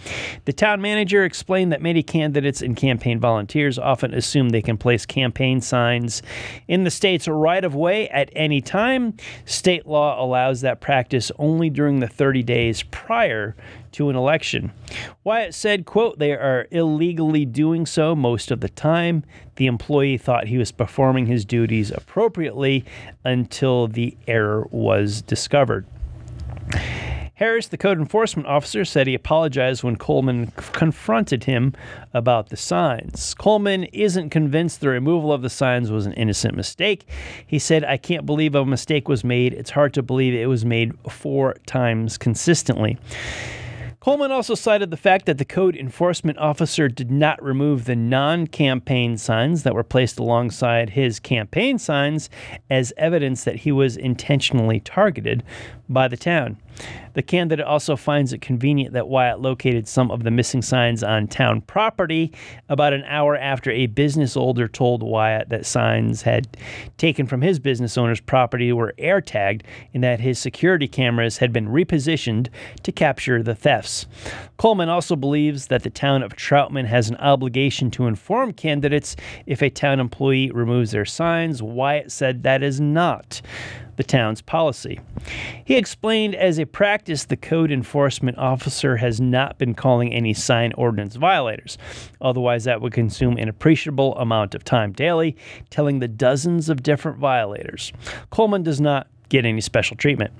The 0.45 0.53
town 0.53 0.81
manager 0.81 1.23
explained 1.23 1.71
that 1.71 1.81
many 1.81 2.03
candidates 2.03 2.63
and 2.63 2.77
campaign 2.77 3.21
volunteers 3.21 3.79
often 3.79 4.13
assume 4.13 4.49
they 4.49 4.61
can 4.61 4.77
place 4.77 5.07
campaign 5.07 5.61
signs 5.61 6.21
in 6.67 6.83
the 6.83 6.91
state's 6.91 7.29
right 7.29 7.65
of 7.65 7.73
way 7.73 8.09
at 8.09 8.29
any 8.35 8.61
time. 8.61 9.17
State 9.45 9.87
law 9.87 10.21
allows 10.21 10.63
that 10.63 10.81
practice 10.81 11.31
only 11.39 11.71
during 11.71 12.01
the 12.01 12.09
30 12.09 12.43
days 12.43 12.83
prior 12.83 13.55
to 13.93 14.11
an 14.11 14.17
election. 14.17 14.73
Wyatt 15.23 15.55
said, 15.55 15.87
quote, 15.87 16.19
they 16.19 16.33
are 16.33 16.67
illegally 16.73 17.45
doing 17.45 17.87
so 17.87 18.17
most 18.17 18.51
of 18.51 18.59
the 18.59 18.69
time. 18.69 19.23
The 19.55 19.69
employee 19.69 20.19
thought 20.19 20.49
he 20.49 20.59
was 20.59 20.73
performing 20.73 21.27
his 21.27 21.45
duties 21.45 21.93
appropriately 21.93 22.85
until 23.25 23.87
the 23.87 24.17
error 24.27 24.67
was 24.73 25.23
discovered. 25.23 25.87
Harris, 27.37 27.69
the 27.69 27.77
code 27.77 27.99
enforcement 27.99 28.49
officer, 28.49 28.83
said 28.83 29.07
he 29.07 29.15
apologized 29.15 29.85
when 29.85 29.97
Coleman 29.97 30.53
confronted 30.73 31.45
him 31.45 31.75
about 32.15 32.49
the 32.49 32.57
signs. 32.57 33.35
Coleman 33.35 33.85
isn't 33.85 34.31
convinced 34.31 34.81
the 34.81 34.89
removal 34.89 35.35
of 35.35 35.43
the 35.43 35.51
signs 35.51 35.91
was 35.91 36.07
an 36.07 36.15
innocent 36.15 36.55
mistake. 36.55 37.07
He 37.47 37.59
said, 37.59 37.85
I 37.85 37.99
can't 37.99 38.25
believe 38.25 38.55
a 38.55 38.65
mistake 38.65 39.07
was 39.07 39.23
made. 39.23 39.53
It's 39.53 39.69
hard 39.69 39.93
to 39.95 40.03
believe 40.03 40.33
it 40.33 40.47
was 40.47 40.65
made 40.65 40.99
four 41.11 41.57
times 41.67 42.17
consistently. 42.17 42.97
Coleman 44.01 44.33
also 44.33 44.55
cited 44.55 44.91
the 44.91 44.97
fact 44.97 45.27
that 45.27 45.37
the 45.37 45.45
code 45.45 45.77
enforcement 45.77 46.39
officer 46.39 46.89
did 46.89 47.11
not 47.11 47.43
remove 47.43 47.85
the 47.85 47.97
non 47.97 48.47
campaign 48.47 49.19
signs 49.19 49.63
that 49.65 49.75
were 49.75 49.85
placed 49.85 50.19
alongside 50.19 50.91
his 50.91 51.21
campaign 51.21 51.79
signs 51.79 52.31
as 52.71 52.95
evidence 52.97 53.45
that 53.45 53.57
he 53.57 53.73
was 53.73 53.95
intentionally 53.99 54.81
targeted 54.81 55.43
by 55.87 56.09
the 56.09 56.17
town. 56.17 56.57
The 57.15 57.23
candidate 57.23 57.65
also 57.65 57.97
finds 57.97 58.33
it 58.33 58.43
convenient 58.43 58.93
that 58.93 59.09
Wyatt 59.09 59.41
located 59.41 59.89
some 59.89 60.11
of 60.11 60.23
the 60.23 60.31
missing 60.31 60.61
signs 60.61 61.03
on 61.03 61.29
town 61.29 61.63
property 61.63 62.33
about 62.69 62.93
an 62.93 63.05
hour 63.05 63.37
after 63.37 63.71
a 63.71 63.87
business 63.87 64.37
owner 64.37 64.69
told 64.69 65.03
Wyatt 65.03 65.49
that 65.49 65.65
signs 65.65 66.23
had 66.23 66.47
taken 66.99 67.27
from 67.27 67.41
his 67.41 67.59
business 67.59 67.97
owner's 67.97 68.21
property 68.21 68.73
were 68.73 68.95
air 68.99 69.21
tagged 69.21 69.65
and 69.95 70.05
that 70.05 70.21
his 70.21 70.39
security 70.39 70.87
cameras 70.87 71.39
had 71.39 71.53
been 71.53 71.69
repositioned 71.69 72.49
to 72.83 72.93
capture 72.93 73.43
the 73.43 73.55
thefts. 73.55 74.07
Coleman 74.59 74.89
also 74.91 75.17
believes 75.17 75.69
that 75.69 75.83
the 75.83 75.91
town 75.91 76.23
of 76.23 76.37
Troutman 76.37 76.87
has 76.87 77.09
an 77.09 77.17
obligation 77.17 77.91
to 77.93 78.07
inform 78.07 78.53
candidates 78.53 79.17
if 79.47 79.63
a 79.63 79.71
town 79.71 80.01
employee 80.01 80.51
removes 80.51 80.91
their 80.91 81.05
signs. 81.05 81.63
Wyatt 81.63 82.13
said 82.13 82.43
that 82.43 82.63
is 82.63 82.81
not 82.81 83.41
the 83.97 84.05
town's 84.05 84.43
policy. 84.43 85.01
He 85.65 85.77
explained 85.77 86.35
as 86.35 86.59
a 86.59 86.67
practice, 86.67 87.25
the 87.25 87.37
code 87.37 87.73
enforcement 87.73 88.39
officer 88.39 88.97
has 88.97 89.21
not 89.21 89.59
been 89.59 89.75
calling 89.75 90.13
any 90.13 90.35
sign 90.35 90.73
ordinance 90.75 91.17
violators. 91.17 91.79
Otherwise, 92.21 92.65
that 92.65 92.81
would 92.81 92.93
consume 92.93 93.37
an 93.37 93.49
appreciable 93.49 94.17
amount 94.17 94.55
of 94.55 94.65
time 94.65 94.93
daily, 94.93 95.37
telling 95.71 95.99
the 95.99 96.09
dozens 96.09 96.69
of 96.69 96.83
different 96.83 97.19
violators. 97.19 97.93
Coleman 98.31 98.63
does 98.63 98.81
not 98.81 99.09
get 99.29 99.45
any 99.45 99.61
special 99.61 99.97
treatment. 99.97 100.33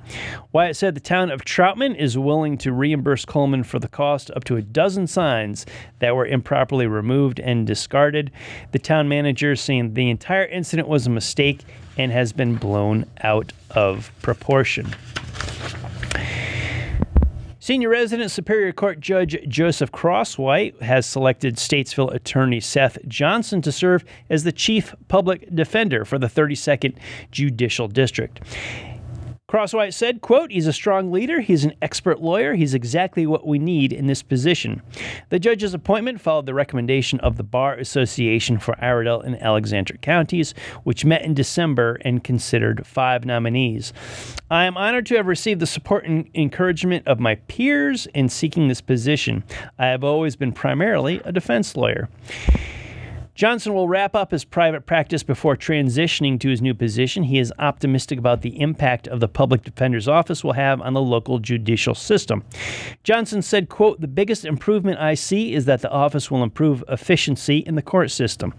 Wyatt 0.53 0.77
said 0.77 0.95
the 0.95 1.01
town 1.01 1.31
of 1.31 1.45
Troutman 1.45 1.97
is 1.97 2.17
willing 2.17 2.57
to 2.59 2.73
reimburse 2.73 3.25
Coleman 3.25 3.65
for 3.65 3.79
the 3.79 3.89
cost 3.89 4.31
up 4.37 4.45
to 4.45 4.57
a 4.57 4.63
dozen 4.63 5.07
signs 5.07 5.67
that 5.99 6.15
were 6.15 6.27
improperly 6.27 6.87
removed 6.87 7.41
and 7.41 7.67
discarded. 7.67 8.31
The 8.73 8.79
town 8.79 9.09
manager 9.09 9.57
saying 9.57 9.95
the 9.95 10.11
entire 10.11 10.47
incident 10.47 10.89
was 10.89 11.07
a 11.07 11.11
mistake 11.11 11.65
and 11.97 12.13
has 12.13 12.33
been 12.33 12.57
blown 12.57 13.07
out 13.23 13.53
of 13.71 14.11
proportion. 14.23 14.95
Senior 17.67 17.89
resident 17.89 18.31
Superior 18.31 18.73
Court 18.73 19.01
Judge 19.01 19.37
Joseph 19.49 19.91
Crosswhite 19.91 20.81
has 20.81 21.05
selected 21.05 21.57
Statesville 21.57 22.15
attorney 22.15 22.61
Seth 22.61 22.97
Johnson 23.09 23.61
to 23.63 23.73
serve 23.73 24.05
as 24.31 24.45
the 24.45 24.53
chief 24.53 24.95
public 25.09 25.53
defender 25.53 26.05
for 26.05 26.17
the 26.17 26.29
32nd 26.29 26.95
Judicial 27.33 27.89
District. 27.89 28.39
Crosswhite 29.49 29.95
said, 29.95 30.23
quote, 30.23 30.51
he's 30.51 30.67
a 30.67 30.73
strong 30.73 31.13
leader, 31.13 31.41
he's 31.41 31.65
an 31.65 31.75
expert 31.81 32.21
lawyer, 32.21 32.55
he's 32.55 32.75
exactly 32.75 33.29
what 33.29 33.47
we 33.47 33.61
need 33.61 33.93
in 33.93 34.09
this 34.09 34.21
position. 34.21 34.83
The 35.29 35.39
judge's 35.39 35.73
appointment 35.73 36.21
followed 36.21 36.47
the 36.47 36.55
recommendation 36.55 37.21
of 37.21 37.37
the 37.37 37.45
Bar 37.45 37.75
Association 37.75 38.59
for 38.59 38.75
Iredell 38.83 39.21
and 39.21 39.41
Alexander 39.41 39.95
counties, 40.03 40.53
which 40.83 41.05
met 41.05 41.23
in 41.23 41.33
December 41.33 41.97
and 42.01 42.25
considered 42.25 42.85
five 42.85 43.25
nominees. 43.25 43.93
I 44.51 44.65
am 44.65 44.77
honored 44.77 45.07
to 45.07 45.17
have 45.17 45.29
received 45.29 45.61
the 45.61 45.67
support 45.67 46.05
and 46.07 46.29
encouragement 46.35 47.07
of 47.07 47.21
my 47.21 47.37
peers 47.37 48.07
in 48.15 48.29
seeking 48.29 48.67
this 48.67 48.81
position. 48.81 49.45
I 49.79 49.87
have 49.87 50.03
always 50.03 50.35
been 50.35 50.51
primarily 50.51 51.21
a 51.25 51.31
defense 51.31 51.77
lawyer. 51.77 52.09
Johnson 53.37 53.75
will 53.75 53.87
wrap 53.87 54.17
up 54.17 54.31
his 54.31 54.47
private 54.47 54.87
practice 54.87 55.23
before 55.23 55.57
transitioning 55.57 56.41
to 56.41 56.49
his 56.49 56.63
new 56.63 56.73
position. 56.73 57.23
He 57.23 57.39
is 57.39 57.53
optimistic 57.59 58.19
about 58.19 58.41
the 58.41 58.59
impact 58.59 59.07
of 59.09 59.21
the 59.21 59.29
public 59.29 59.63
defender's 59.63 60.09
office 60.09 60.43
will 60.43 60.55
have 60.55 60.81
on 60.81 60.95
the 60.95 61.03
local 61.03 61.39
judicial 61.39 61.95
system. 61.95 62.45
Johnson 63.05 63.43
said, 63.43 63.69
quote, 63.69 64.01
"The 64.01 64.09
biggest 64.09 64.47
improvement 64.47 64.99
I 65.01 65.13
see 65.13 65.53
is 65.53 65.67
that 65.67 65.83
the 65.83 65.91
office 65.91 66.31
will 66.31 66.43
improve 66.43 66.83
efficiency 66.89 67.59
in 67.59 67.75
the 67.75 67.83
court 67.83 68.11
system. 68.11 68.55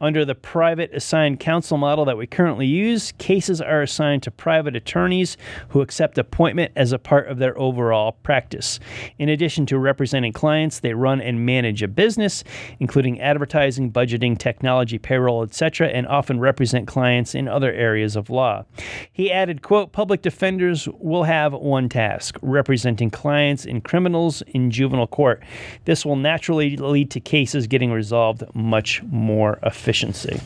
Under 0.00 0.24
the 0.24 0.34
private 0.34 0.94
assigned 0.94 1.38
counsel 1.38 1.76
model 1.76 2.06
that 2.06 2.16
we 2.16 2.26
currently 2.26 2.66
use, 2.66 3.12
cases 3.18 3.60
are 3.60 3.82
assigned 3.82 4.22
to 4.22 4.30
private 4.30 4.74
attorneys 4.74 5.36
who 5.68 5.82
accept 5.82 6.16
appointment 6.16 6.72
as 6.74 6.92
a 6.92 6.98
part 6.98 7.28
of 7.28 7.36
their 7.36 7.58
overall 7.58 8.12
practice. 8.22 8.80
In 9.18 9.28
addition 9.28 9.66
to 9.66 9.78
representing 9.78 10.32
clients, 10.32 10.80
they 10.80 10.94
run 10.94 11.20
and 11.20 11.44
manage 11.44 11.82
a 11.82 11.88
business, 11.88 12.44
including 12.80 13.20
advertising, 13.20 13.90
budget 13.90 14.05
budgeting, 14.06 14.38
technology, 14.38 14.98
payroll, 14.98 15.42
etc., 15.42 15.88
and 15.88 16.06
often 16.06 16.38
represent 16.40 16.86
clients 16.86 17.34
in 17.34 17.48
other 17.48 17.72
areas 17.72 18.16
of 18.16 18.30
law. 18.30 18.64
He 19.12 19.30
added, 19.30 19.62
quote, 19.62 19.92
public 19.92 20.22
defenders 20.22 20.88
will 20.98 21.24
have 21.24 21.52
one 21.52 21.88
task, 21.88 22.36
representing 22.42 23.10
clients 23.10 23.64
and 23.64 23.82
criminals 23.82 24.42
in 24.48 24.70
juvenile 24.70 25.06
court. 25.06 25.42
This 25.84 26.04
will 26.04 26.16
naturally 26.16 26.76
lead 26.76 27.10
to 27.12 27.20
cases 27.20 27.66
getting 27.66 27.90
resolved 27.90 28.44
much 28.54 29.02
more 29.04 29.58
efficiency 29.62 30.40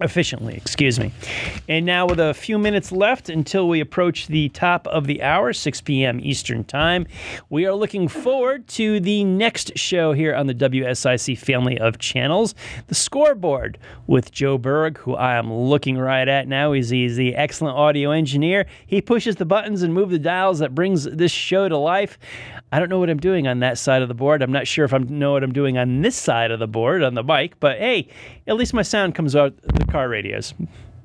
efficiently, 0.00 0.54
excuse 0.54 0.98
me. 0.98 1.12
And 1.68 1.86
now, 1.86 2.06
with 2.06 2.20
a 2.20 2.34
few 2.34 2.58
minutes 2.58 2.92
left 2.92 3.28
until 3.28 3.68
we 3.68 3.80
approach 3.80 4.26
the 4.26 4.50
top 4.50 4.86
of 4.88 5.06
the 5.06 5.22
hour, 5.22 5.52
6 5.52 5.80
p.m. 5.82 6.20
Eastern 6.22 6.64
Time, 6.64 7.06
we 7.48 7.64
are 7.64 7.74
looking 7.74 8.08
forward 8.08 8.66
to 8.68 9.00
the 9.00 9.24
next 9.24 9.76
show 9.78 10.12
here 10.12 10.34
on 10.34 10.46
the 10.46 10.54
WSIC 10.54 11.38
family 11.38 11.78
of 11.78 11.98
channels, 11.98 12.54
The 12.88 12.94
Scoreboard, 12.94 13.78
with 14.06 14.32
Joe 14.32 14.58
Berg, 14.58 14.98
who 14.98 15.14
I 15.14 15.36
am 15.36 15.52
looking 15.52 15.96
right 15.96 16.28
at 16.28 16.46
now. 16.46 16.72
He's, 16.72 16.90
he's 16.90 17.16
the 17.16 17.34
excellent 17.34 17.76
audio 17.76 18.10
engineer. 18.10 18.66
He 18.86 19.00
pushes 19.00 19.36
the 19.36 19.46
buttons 19.46 19.82
and 19.82 19.94
moves 19.94 20.12
the 20.12 20.18
dials 20.18 20.58
that 20.58 20.74
brings 20.74 21.04
this 21.04 21.32
show 21.32 21.68
to 21.68 21.76
life. 21.76 22.18
I 22.72 22.78
don't 22.78 22.88
know 22.88 22.98
what 22.98 23.10
I'm 23.10 23.20
doing 23.20 23.46
on 23.46 23.60
that 23.60 23.78
side 23.78 24.02
of 24.02 24.08
the 24.08 24.14
board. 24.14 24.42
I'm 24.42 24.52
not 24.52 24.66
sure 24.66 24.84
if 24.84 24.92
I 24.92 24.98
know 24.98 25.32
what 25.32 25.44
I'm 25.44 25.52
doing 25.52 25.78
on 25.78 26.02
this 26.02 26.16
side 26.16 26.50
of 26.50 26.58
the 26.58 26.66
board 26.66 27.02
on 27.02 27.14
the 27.14 27.22
mic, 27.22 27.58
but 27.60 27.78
hey, 27.78 28.08
at 28.46 28.56
least 28.56 28.74
my 28.74 28.82
sound 28.82 29.14
comes 29.14 29.36
out 29.36 29.54
the 29.62 29.84
car 29.84 30.08
radios. 30.08 30.52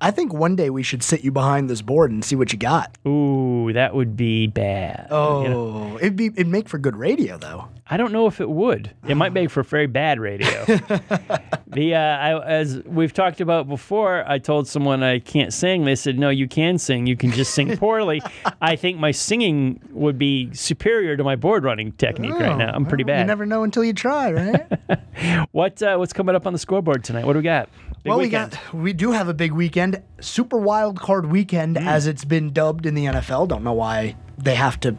I 0.01 0.09
think 0.09 0.33
one 0.33 0.55
day 0.55 0.71
we 0.71 0.81
should 0.81 1.03
sit 1.03 1.23
you 1.23 1.31
behind 1.31 1.69
this 1.69 1.83
board 1.83 2.09
and 2.09 2.25
see 2.25 2.35
what 2.35 2.51
you 2.51 2.57
got. 2.57 2.97
Ooh, 3.07 3.71
that 3.73 3.93
would 3.93 4.17
be 4.17 4.47
bad. 4.47 5.07
Oh, 5.11 5.43
you 5.43 5.49
know? 5.49 5.97
it'd 5.99 6.15
be 6.15 6.25
it'd 6.25 6.47
make 6.47 6.67
for 6.67 6.79
good 6.79 6.95
radio 6.95 7.37
though. 7.37 7.67
I 7.87 7.97
don't 7.97 8.11
know 8.11 8.25
if 8.25 8.39
it 8.41 8.49
would. 8.49 8.91
It 9.07 9.15
might 9.15 9.33
make 9.33 9.49
for 9.51 9.63
very 9.63 9.85
bad 9.85 10.19
radio. 10.19 10.65
the 11.67 11.93
uh, 11.93 11.99
I, 11.99 12.45
as 12.45 12.81
we've 12.85 13.13
talked 13.13 13.41
about 13.41 13.67
before, 13.67 14.23
I 14.25 14.39
told 14.39 14.67
someone 14.67 15.03
I 15.03 15.19
can't 15.19 15.53
sing. 15.53 15.83
They 15.83 15.95
said, 15.95 16.17
"No, 16.17 16.29
you 16.29 16.47
can 16.47 16.79
sing. 16.79 17.05
You 17.05 17.15
can 17.15 17.31
just 17.31 17.53
sing 17.53 17.77
poorly." 17.77 18.21
I 18.61 18.77
think 18.77 18.97
my 18.97 19.11
singing 19.11 19.81
would 19.91 20.17
be 20.17 20.53
superior 20.53 21.15
to 21.15 21.23
my 21.23 21.35
board 21.35 21.63
running 21.63 21.91
technique 21.91 22.31
oh, 22.33 22.39
right 22.39 22.57
now. 22.57 22.71
I'm 22.73 22.85
pretty 22.85 23.03
well, 23.03 23.15
bad. 23.15 23.21
You 23.21 23.27
never 23.27 23.45
know 23.45 23.63
until 23.63 23.83
you 23.83 23.93
try, 23.93 24.31
right? 24.31 25.49
what 25.51 25.83
uh, 25.83 25.97
what's 25.97 26.13
coming 26.13 26.33
up 26.33 26.47
on 26.47 26.53
the 26.53 26.59
scoreboard 26.59 27.03
tonight? 27.03 27.25
What 27.25 27.33
do 27.33 27.39
we 27.39 27.43
got? 27.43 27.69
Big 28.03 28.09
well, 28.09 28.19
weekend. 28.19 28.51
we 28.51 28.57
got 28.57 28.73
we 28.73 28.93
do 28.93 29.11
have 29.11 29.27
a 29.27 29.33
big 29.33 29.51
weekend, 29.51 30.01
super 30.19 30.57
wild 30.57 30.99
card 30.99 31.27
weekend, 31.27 31.75
mm. 31.75 31.85
as 31.85 32.07
it's 32.07 32.25
been 32.25 32.51
dubbed 32.51 32.87
in 32.87 32.95
the 32.95 33.05
NFL. 33.05 33.47
Don't 33.47 33.63
know 33.63 33.73
why 33.73 34.15
they 34.39 34.55
have 34.55 34.79
to 34.79 34.95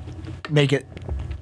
make 0.49 0.73
it 0.73 0.87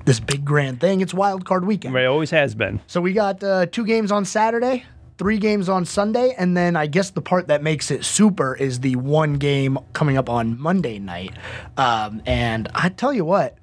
this 0.07 0.21
big 0.21 0.43
grand 0.43 0.81
thing. 0.81 1.03
It's 1.03 1.13
wild 1.13 1.45
card 1.45 1.67
weekend. 1.67 1.95
It 1.95 2.07
always 2.07 2.31
has 2.31 2.55
been. 2.55 2.81
So 2.87 3.03
we 3.03 3.13
got 3.13 3.45
uh, 3.45 3.67
two 3.67 3.85
games 3.85 4.11
on 4.11 4.25
Saturday, 4.25 4.85
three 5.19 5.37
games 5.37 5.69
on 5.69 5.85
Sunday, 5.85 6.35
and 6.39 6.57
then 6.57 6.77
I 6.77 6.87
guess 6.87 7.11
the 7.11 7.21
part 7.21 7.49
that 7.49 7.63
makes 7.63 7.91
it 7.91 8.07
super 8.07 8.55
is 8.55 8.81
the 8.81 8.97
one 8.97 9.35
game 9.35 9.79
coming 9.93 10.17
up 10.17 10.31
on 10.31 10.59
Monday 10.59 10.99
night. 10.99 11.35
Um, 11.77 12.23
and 12.25 12.69
I 12.75 12.89
tell 12.89 13.13
you 13.13 13.27
what, 13.27 13.59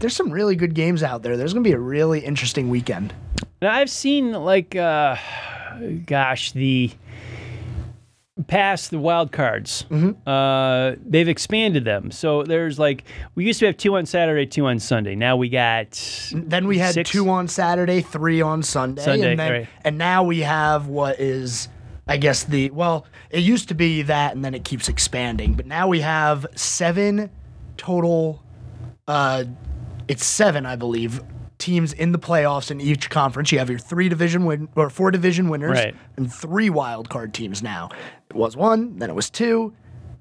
there's 0.00 0.14
some 0.14 0.30
really 0.30 0.56
good 0.56 0.74
games 0.74 1.02
out 1.02 1.22
there. 1.22 1.38
There's 1.38 1.54
going 1.54 1.64
to 1.64 1.68
be 1.68 1.74
a 1.74 1.80
really 1.80 2.20
interesting 2.20 2.68
weekend. 2.68 3.14
Now 3.62 3.72
I've 3.72 3.88
seen 3.88 4.32
like, 4.32 4.76
uh, 4.76 5.16
gosh, 6.04 6.52
the 6.52 6.90
past 8.46 8.90
the 8.90 8.98
wild 8.98 9.32
cards. 9.32 9.84
Mm-hmm. 9.90 10.28
Uh, 10.28 10.96
they've 11.04 11.28
expanded 11.28 11.84
them. 11.84 12.10
So 12.10 12.42
there's 12.42 12.78
like 12.78 13.04
we 13.34 13.44
used 13.44 13.60
to 13.60 13.66
have 13.66 13.76
two 13.76 13.96
on 13.96 14.06
Saturday, 14.06 14.46
two 14.46 14.66
on 14.66 14.78
Sunday. 14.78 15.14
Now 15.14 15.36
we 15.36 15.48
got 15.48 16.30
Then 16.34 16.66
we 16.66 16.78
had 16.78 16.94
Six? 16.94 17.10
two 17.10 17.28
on 17.28 17.48
Saturday, 17.48 18.00
three 18.00 18.40
on 18.40 18.62
Sunday, 18.62 19.02
Sunday, 19.02 19.30
and 19.30 19.40
then 19.40 19.52
right. 19.52 19.68
and 19.84 19.98
now 19.98 20.22
we 20.22 20.40
have 20.40 20.86
what 20.86 21.20
is 21.20 21.68
I 22.06 22.16
guess 22.16 22.44
the 22.44 22.70
well, 22.70 23.06
it 23.30 23.40
used 23.40 23.68
to 23.68 23.74
be 23.74 24.02
that 24.02 24.34
and 24.34 24.44
then 24.44 24.54
it 24.54 24.64
keeps 24.64 24.88
expanding, 24.88 25.54
but 25.54 25.66
now 25.66 25.88
we 25.88 26.00
have 26.00 26.46
seven 26.54 27.30
total 27.76 28.42
uh 29.08 29.44
it's 30.08 30.26
seven, 30.26 30.66
I 30.66 30.74
believe, 30.74 31.20
teams 31.60 31.92
in 31.92 32.12
the 32.12 32.18
playoffs 32.18 32.70
in 32.70 32.80
each 32.80 33.10
conference. 33.10 33.52
You 33.52 33.58
have 33.60 33.70
your 33.70 33.78
three 33.78 34.08
division 34.08 34.44
win 34.46 34.68
or 34.74 34.90
four 34.90 35.10
division 35.10 35.48
winners 35.48 35.78
Right. 35.78 35.94
and 36.16 36.32
three 36.32 36.70
wild 36.70 37.08
card 37.08 37.32
teams 37.34 37.62
now. 37.62 37.90
It 38.30 38.36
was 38.36 38.56
one, 38.56 38.98
then 38.98 39.10
it 39.10 39.14
was 39.14 39.30
two, 39.30 39.72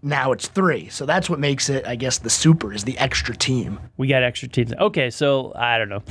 now 0.02 0.32
it's 0.32 0.48
three. 0.48 0.90
So 0.90 1.06
that's 1.06 1.30
what 1.30 1.40
makes 1.40 1.70
it, 1.70 1.86
I 1.88 1.96
guess, 1.96 2.18
the 2.20 2.30
super 2.30 2.72
is 2.74 2.84
the 2.84 2.98
extra 2.98 3.36
team. 3.36 3.80
we 3.98 4.08
got 4.08 4.24
extra 4.24 4.48
teams. 4.48 4.74
Okay, 4.74 5.10
so 5.10 5.52
I 5.56 5.78
don't 5.78 5.90
know, 5.90 6.04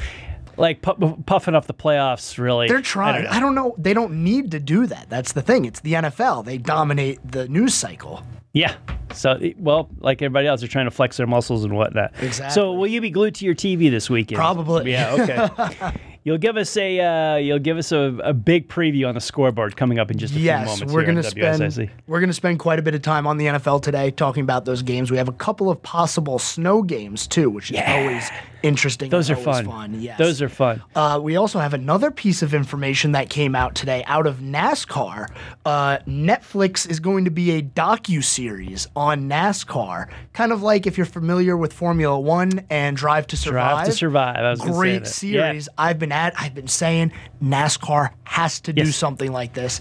like 0.57 0.83
pu- 0.83 1.17
puffing 1.27 1.55
up 1.55 1.67
the 1.67 1.75
playoffs. 1.75 2.37
Really, 2.39 2.69
They're 2.69 2.79
I 2.79 2.83
trying. 2.83 3.25
don't 3.25 3.33
I 3.33 3.41
don't, 3.41 3.55
know. 3.55 3.75
They 3.79 3.95
don't 3.95 4.25
need 4.25 4.51
to 4.51 4.61
do 4.61 4.87
that. 4.87 5.07
That's 5.09 5.33
the 5.33 5.43
thing. 5.43 5.65
It's 5.65 5.81
the 5.81 5.93
NFL. 5.95 6.45
They 6.45 6.59
dominate 6.59 7.19
the 7.31 7.49
news 7.49 7.75
cycle. 7.75 8.23
Yeah. 8.59 8.75
So 9.15 9.39
well, 9.59 9.89
like 10.01 10.21
everybody 10.21 10.47
else, 10.47 10.61
they're 10.61 10.69
trying 10.69 10.85
to 10.87 10.91
flex 10.91 11.17
their 11.17 11.27
muscles 11.27 11.65
and 11.65 11.75
whatnot. 11.75 12.13
Exactly. 12.21 12.53
So 12.55 12.73
will 12.75 12.87
you 12.87 13.01
be 13.01 13.11
glued 13.11 13.35
to 13.37 13.45
your 13.45 13.55
TV 13.55 13.91
this 13.91 14.11
weekend? 14.11 14.37
Probably. 14.39 14.93
Yeah. 14.93 15.15
Okay. 15.19 15.93
You'll 16.25 16.37
give 16.37 16.59
us 16.59 16.77
a 16.77 17.01
uh, 17.01 17.37
you'll 17.37 17.59
give 17.61 17.79
us 17.79 17.91
a, 17.91 18.19
a 18.23 18.35
big 18.35 18.69
preview 18.69 19.09
on 19.09 19.15
the 19.15 19.21
scoreboard 19.21 19.77
coming 19.79 19.99
up 19.99 20.11
in 20.11 20.19
just 20.19 20.33
a 20.35 20.37
few 20.37 20.45
Yes, 20.45 20.67
moments. 20.67 20.93
we're 20.93 21.05
gonna 21.07 21.23
spend 21.23 21.63
WSIC. 21.63 21.89
we're 22.07 22.21
gonna 22.21 22.35
spend 22.35 22.59
quite 22.59 22.79
a 22.79 22.83
bit 22.83 22.95
of 22.95 23.01
time 23.01 23.27
on 23.27 23.39
the 23.39 23.47
NFL 23.47 23.81
today 23.81 24.11
talking 24.11 24.43
about 24.43 24.67
those 24.67 24.83
games. 24.83 25.11
We 25.11 25.17
have 25.17 25.29
a 25.29 25.33
couple 25.33 25.71
of 25.71 25.83
possible 25.83 26.39
snow 26.39 26.83
games 26.83 27.27
too, 27.27 27.49
which 27.49 27.71
is 27.71 27.77
Yeah. 27.77 27.95
always 27.95 28.29
interesting. 28.63 29.11
Those 29.11 29.31
are 29.31 29.37
always 29.37 29.67
fun. 29.67 30.01
Yes. 30.01 30.19
Those 30.19 30.43
are 30.43 30.49
fun. 30.49 30.83
Uh, 30.95 31.21
we 31.23 31.37
also 31.37 31.59
have 31.59 31.75
another 31.75 32.11
piece 32.11 32.43
of 32.43 32.55
information 32.55 33.13
that 33.13 33.31
came 33.31 33.55
out 33.55 33.75
today 33.75 34.03
out 34.07 34.27
of 34.27 34.37
NASCAR. 34.37 35.31
Uh, 35.65 35.99
Netflix 36.07 36.89
is 36.89 37.01
going 37.01 37.25
to 37.25 37.31
be 37.31 37.53
a 37.53 37.63
docu 37.63 38.23
series 38.23 38.87
on 38.97 39.29
NASCAR, 39.29 40.09
kind 40.33 40.53
of 40.53 40.63
like 40.63 40.87
if 40.87 40.97
you're 40.97 41.07
familiar 41.07 41.57
with 41.57 41.73
Formula 41.73 42.19
One 42.19 42.65
and 42.71 42.97
Drive 42.97 43.27
to 43.29 43.37
Survive. 43.37 43.77
Drive 43.77 43.87
to 43.87 43.93
Survive. 43.93 44.37
I 44.37 44.51
was 44.51 44.61
gonna 44.61 44.73
say 44.73 44.79
Great 44.79 45.05
that. 45.05 45.23
Yeah. 45.23 45.43
series. 45.51 45.69
I've 45.79 45.99
been 45.99 46.13
at. 46.13 46.35
I've 46.39 46.55
been 46.55 46.69
saying 46.69 47.13
NASCAR 47.43 48.11
has 48.25 48.61
to 48.63 48.73
do 48.73 48.87
something 48.87 49.33
like 49.33 49.55
this. 49.55 49.81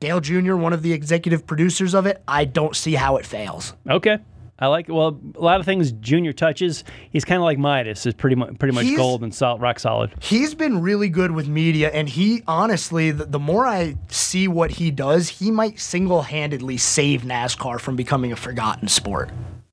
Dale 0.00 0.20
Jr., 0.20 0.56
one 0.56 0.72
of 0.72 0.82
the 0.82 0.92
executive 0.92 1.46
producers 1.46 1.94
of 1.94 2.06
it, 2.06 2.20
I 2.26 2.44
don't 2.44 2.74
see 2.74 2.94
how 2.94 3.18
it 3.18 3.24
fails. 3.24 3.74
Okay. 3.88 4.18
I 4.62 4.68
like. 4.68 4.86
Well, 4.88 5.20
a 5.34 5.40
lot 5.40 5.58
of 5.58 5.66
things 5.66 5.90
Junior 5.90 6.32
touches. 6.32 6.84
He's 7.10 7.24
kind 7.24 7.38
of 7.38 7.42
like 7.42 7.58
Midas. 7.58 8.06
Is 8.06 8.14
pretty 8.14 8.36
much 8.36 8.56
pretty 8.60 8.72
much 8.74 8.84
He's- 8.84 8.96
gold 8.96 9.24
and 9.24 9.34
salt, 9.34 9.60
rock 9.60 9.80
solid. 9.80 10.12
He's 10.20 10.54
been 10.54 10.80
really 10.80 11.08
good 11.08 11.32
with 11.32 11.48
media, 11.48 11.90
and 11.92 12.08
he 12.08 12.44
honestly, 12.46 13.10
the, 13.10 13.24
the 13.24 13.40
more 13.40 13.66
I 13.66 13.96
see 14.06 14.46
what 14.46 14.70
he 14.70 14.92
does, 14.92 15.28
he 15.28 15.50
might 15.50 15.80
single 15.80 16.22
handedly 16.22 16.76
save 16.76 17.22
NASCAR 17.22 17.80
from 17.80 17.96
becoming 17.96 18.30
a 18.30 18.36
forgotten 18.36 18.86
sport. 18.86 19.30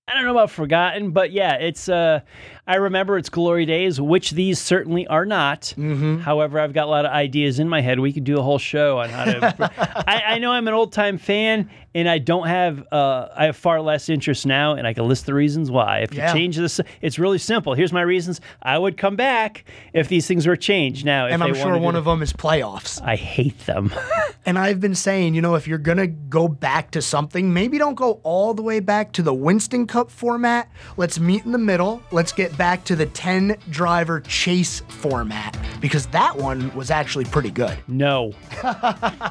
I 0.08 0.16
don't 0.16 0.26
know 0.26 0.32
about 0.32 0.50
forgotten, 0.50 1.12
but 1.12 1.32
yeah, 1.32 1.54
it's. 1.54 1.88
Uh, 1.88 2.22
I 2.70 2.76
remember 2.76 3.17
its 3.17 3.30
glory 3.30 3.65
days, 3.65 3.99
which 3.99 4.32
these 4.32 4.59
certainly 4.59 5.07
are 5.07 5.26
not. 5.26 5.74
Mm-hmm. 5.78 6.20
However, 6.20 6.59
I've 6.59 6.72
got 6.74 6.86
a 6.86 6.91
lot 6.91 7.05
of 7.05 7.11
ideas 7.11 7.59
in 7.59 7.67
my 7.67 7.82
head. 7.82 7.99
We 7.99 8.13
could 8.13 8.24
do 8.24 8.38
a 8.38 8.41
whole 8.41 8.59
show 8.59 8.99
on 8.99 9.09
how 9.09 9.26
to. 9.26 10.03
I, 10.09 10.36
I 10.36 10.39
know 10.39 10.51
I'm 10.51 10.67
an 10.67 10.74
old 10.74 10.93
time 10.93 11.17
fan, 11.17 11.70
and 11.95 12.07
I 12.07 12.20
don't 12.20 12.47
have. 12.47 12.86
Uh, 12.91 13.28
I 13.36 13.45
have 13.45 13.57
far 13.57 13.82
less 13.82 14.07
interest 14.07 14.45
now, 14.45 14.76
and 14.76 14.86
I 14.86 14.93
can 14.93 15.07
list 15.07 15.26
the 15.26 15.34
reasons 15.34 15.72
why. 15.72 15.99
If 15.99 16.13
Yeah. 16.13 16.28
you 16.28 16.39
change 16.39 16.57
this, 16.57 16.80
it's 17.01 17.17
really 17.17 17.39
simple. 17.39 17.74
Here's 17.74 17.91
my 17.91 18.01
reasons. 18.03 18.39
I 18.61 18.78
would 18.78 18.97
come 18.97 19.15
back 19.15 19.65
if 19.93 20.07
these 20.07 20.28
things 20.28 20.45
were 20.45 20.55
changed. 20.55 21.05
Now, 21.05 21.26
if 21.26 21.34
And 21.34 21.43
I'm 21.43 21.55
sure 21.55 21.78
one 21.78 21.93
to- 21.95 21.99
of 21.99 22.05
them 22.05 22.22
is 22.22 22.34
playoffs. 22.34 23.01
I 23.01 23.15
hate 23.15 23.59
them. 23.65 23.91
And 24.45 24.57
I've 24.57 24.80
been 24.80 24.95
saying, 24.95 25.36
you 25.36 25.41
know, 25.43 25.53
if 25.55 25.67
you're 25.67 25.78
going 25.78 25.97
to 25.99 26.07
go 26.07 26.47
back 26.47 26.91
to 26.91 27.03
something, 27.03 27.53
maybe 27.53 27.78
don't 27.78 27.93
go 27.93 28.20
all 28.24 28.55
the 28.55 28.63
way 28.63 28.80
back 28.80 29.11
to 29.11 29.22
the 29.22 29.34
Winston 29.34 29.86
Cup 29.86 30.09
format. 30.09 30.72
Let's 30.97 31.20
meet 31.20 31.45
in 31.45 31.51
the 31.51 31.59
middle. 31.59 32.01
Let's 32.11 32.32
get 32.32 32.57
back 32.60 32.84
to 32.84 32.93
the 32.93 33.05
10 33.05 33.55
driver 33.70 34.20
chase 34.20 34.82
format 34.89 35.57
because 35.80 36.05
that 36.07 36.36
one 36.36 36.76
was 36.76 36.91
actually 36.91 37.24
pretty 37.24 37.49
good. 37.49 37.78
No. 37.88 38.34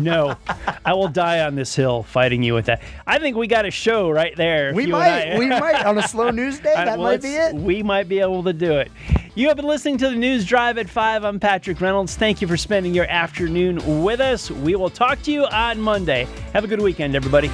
no. 0.00 0.34
I 0.86 0.94
will 0.94 1.08
die 1.08 1.40
on 1.40 1.54
this 1.54 1.76
hill 1.76 2.04
fighting 2.04 2.42
you 2.42 2.54
with 2.54 2.64
that. 2.64 2.82
I 3.06 3.18
think 3.18 3.36
we 3.36 3.46
got 3.46 3.66
a 3.66 3.70
show 3.70 4.08
right 4.08 4.34
there. 4.34 4.72
We 4.72 4.86
might, 4.86 5.38
we 5.38 5.46
might 5.48 5.84
on 5.84 5.98
a 5.98 6.08
slow 6.08 6.30
news 6.30 6.58
day. 6.58 6.72
That 6.74 6.98
well, 6.98 7.10
might 7.10 7.20
be 7.20 7.34
it. 7.34 7.54
We 7.54 7.82
might 7.82 8.08
be 8.08 8.20
able 8.20 8.42
to 8.44 8.54
do 8.54 8.78
it. 8.78 8.90
You 9.34 9.48
have 9.48 9.58
been 9.58 9.66
listening 9.66 9.98
to 9.98 10.08
the 10.08 10.16
News 10.16 10.46
Drive 10.46 10.78
at 10.78 10.88
5. 10.88 11.22
I'm 11.22 11.38
Patrick 11.38 11.82
Reynolds. 11.82 12.16
Thank 12.16 12.40
you 12.40 12.48
for 12.48 12.56
spending 12.56 12.94
your 12.94 13.06
afternoon 13.06 14.02
with 14.02 14.20
us. 14.20 14.50
We 14.50 14.74
will 14.74 14.90
talk 14.90 15.20
to 15.24 15.30
you 15.30 15.44
on 15.44 15.80
Monday. 15.80 16.26
Have 16.54 16.64
a 16.64 16.66
good 16.66 16.80
weekend, 16.80 17.14
everybody. 17.14 17.50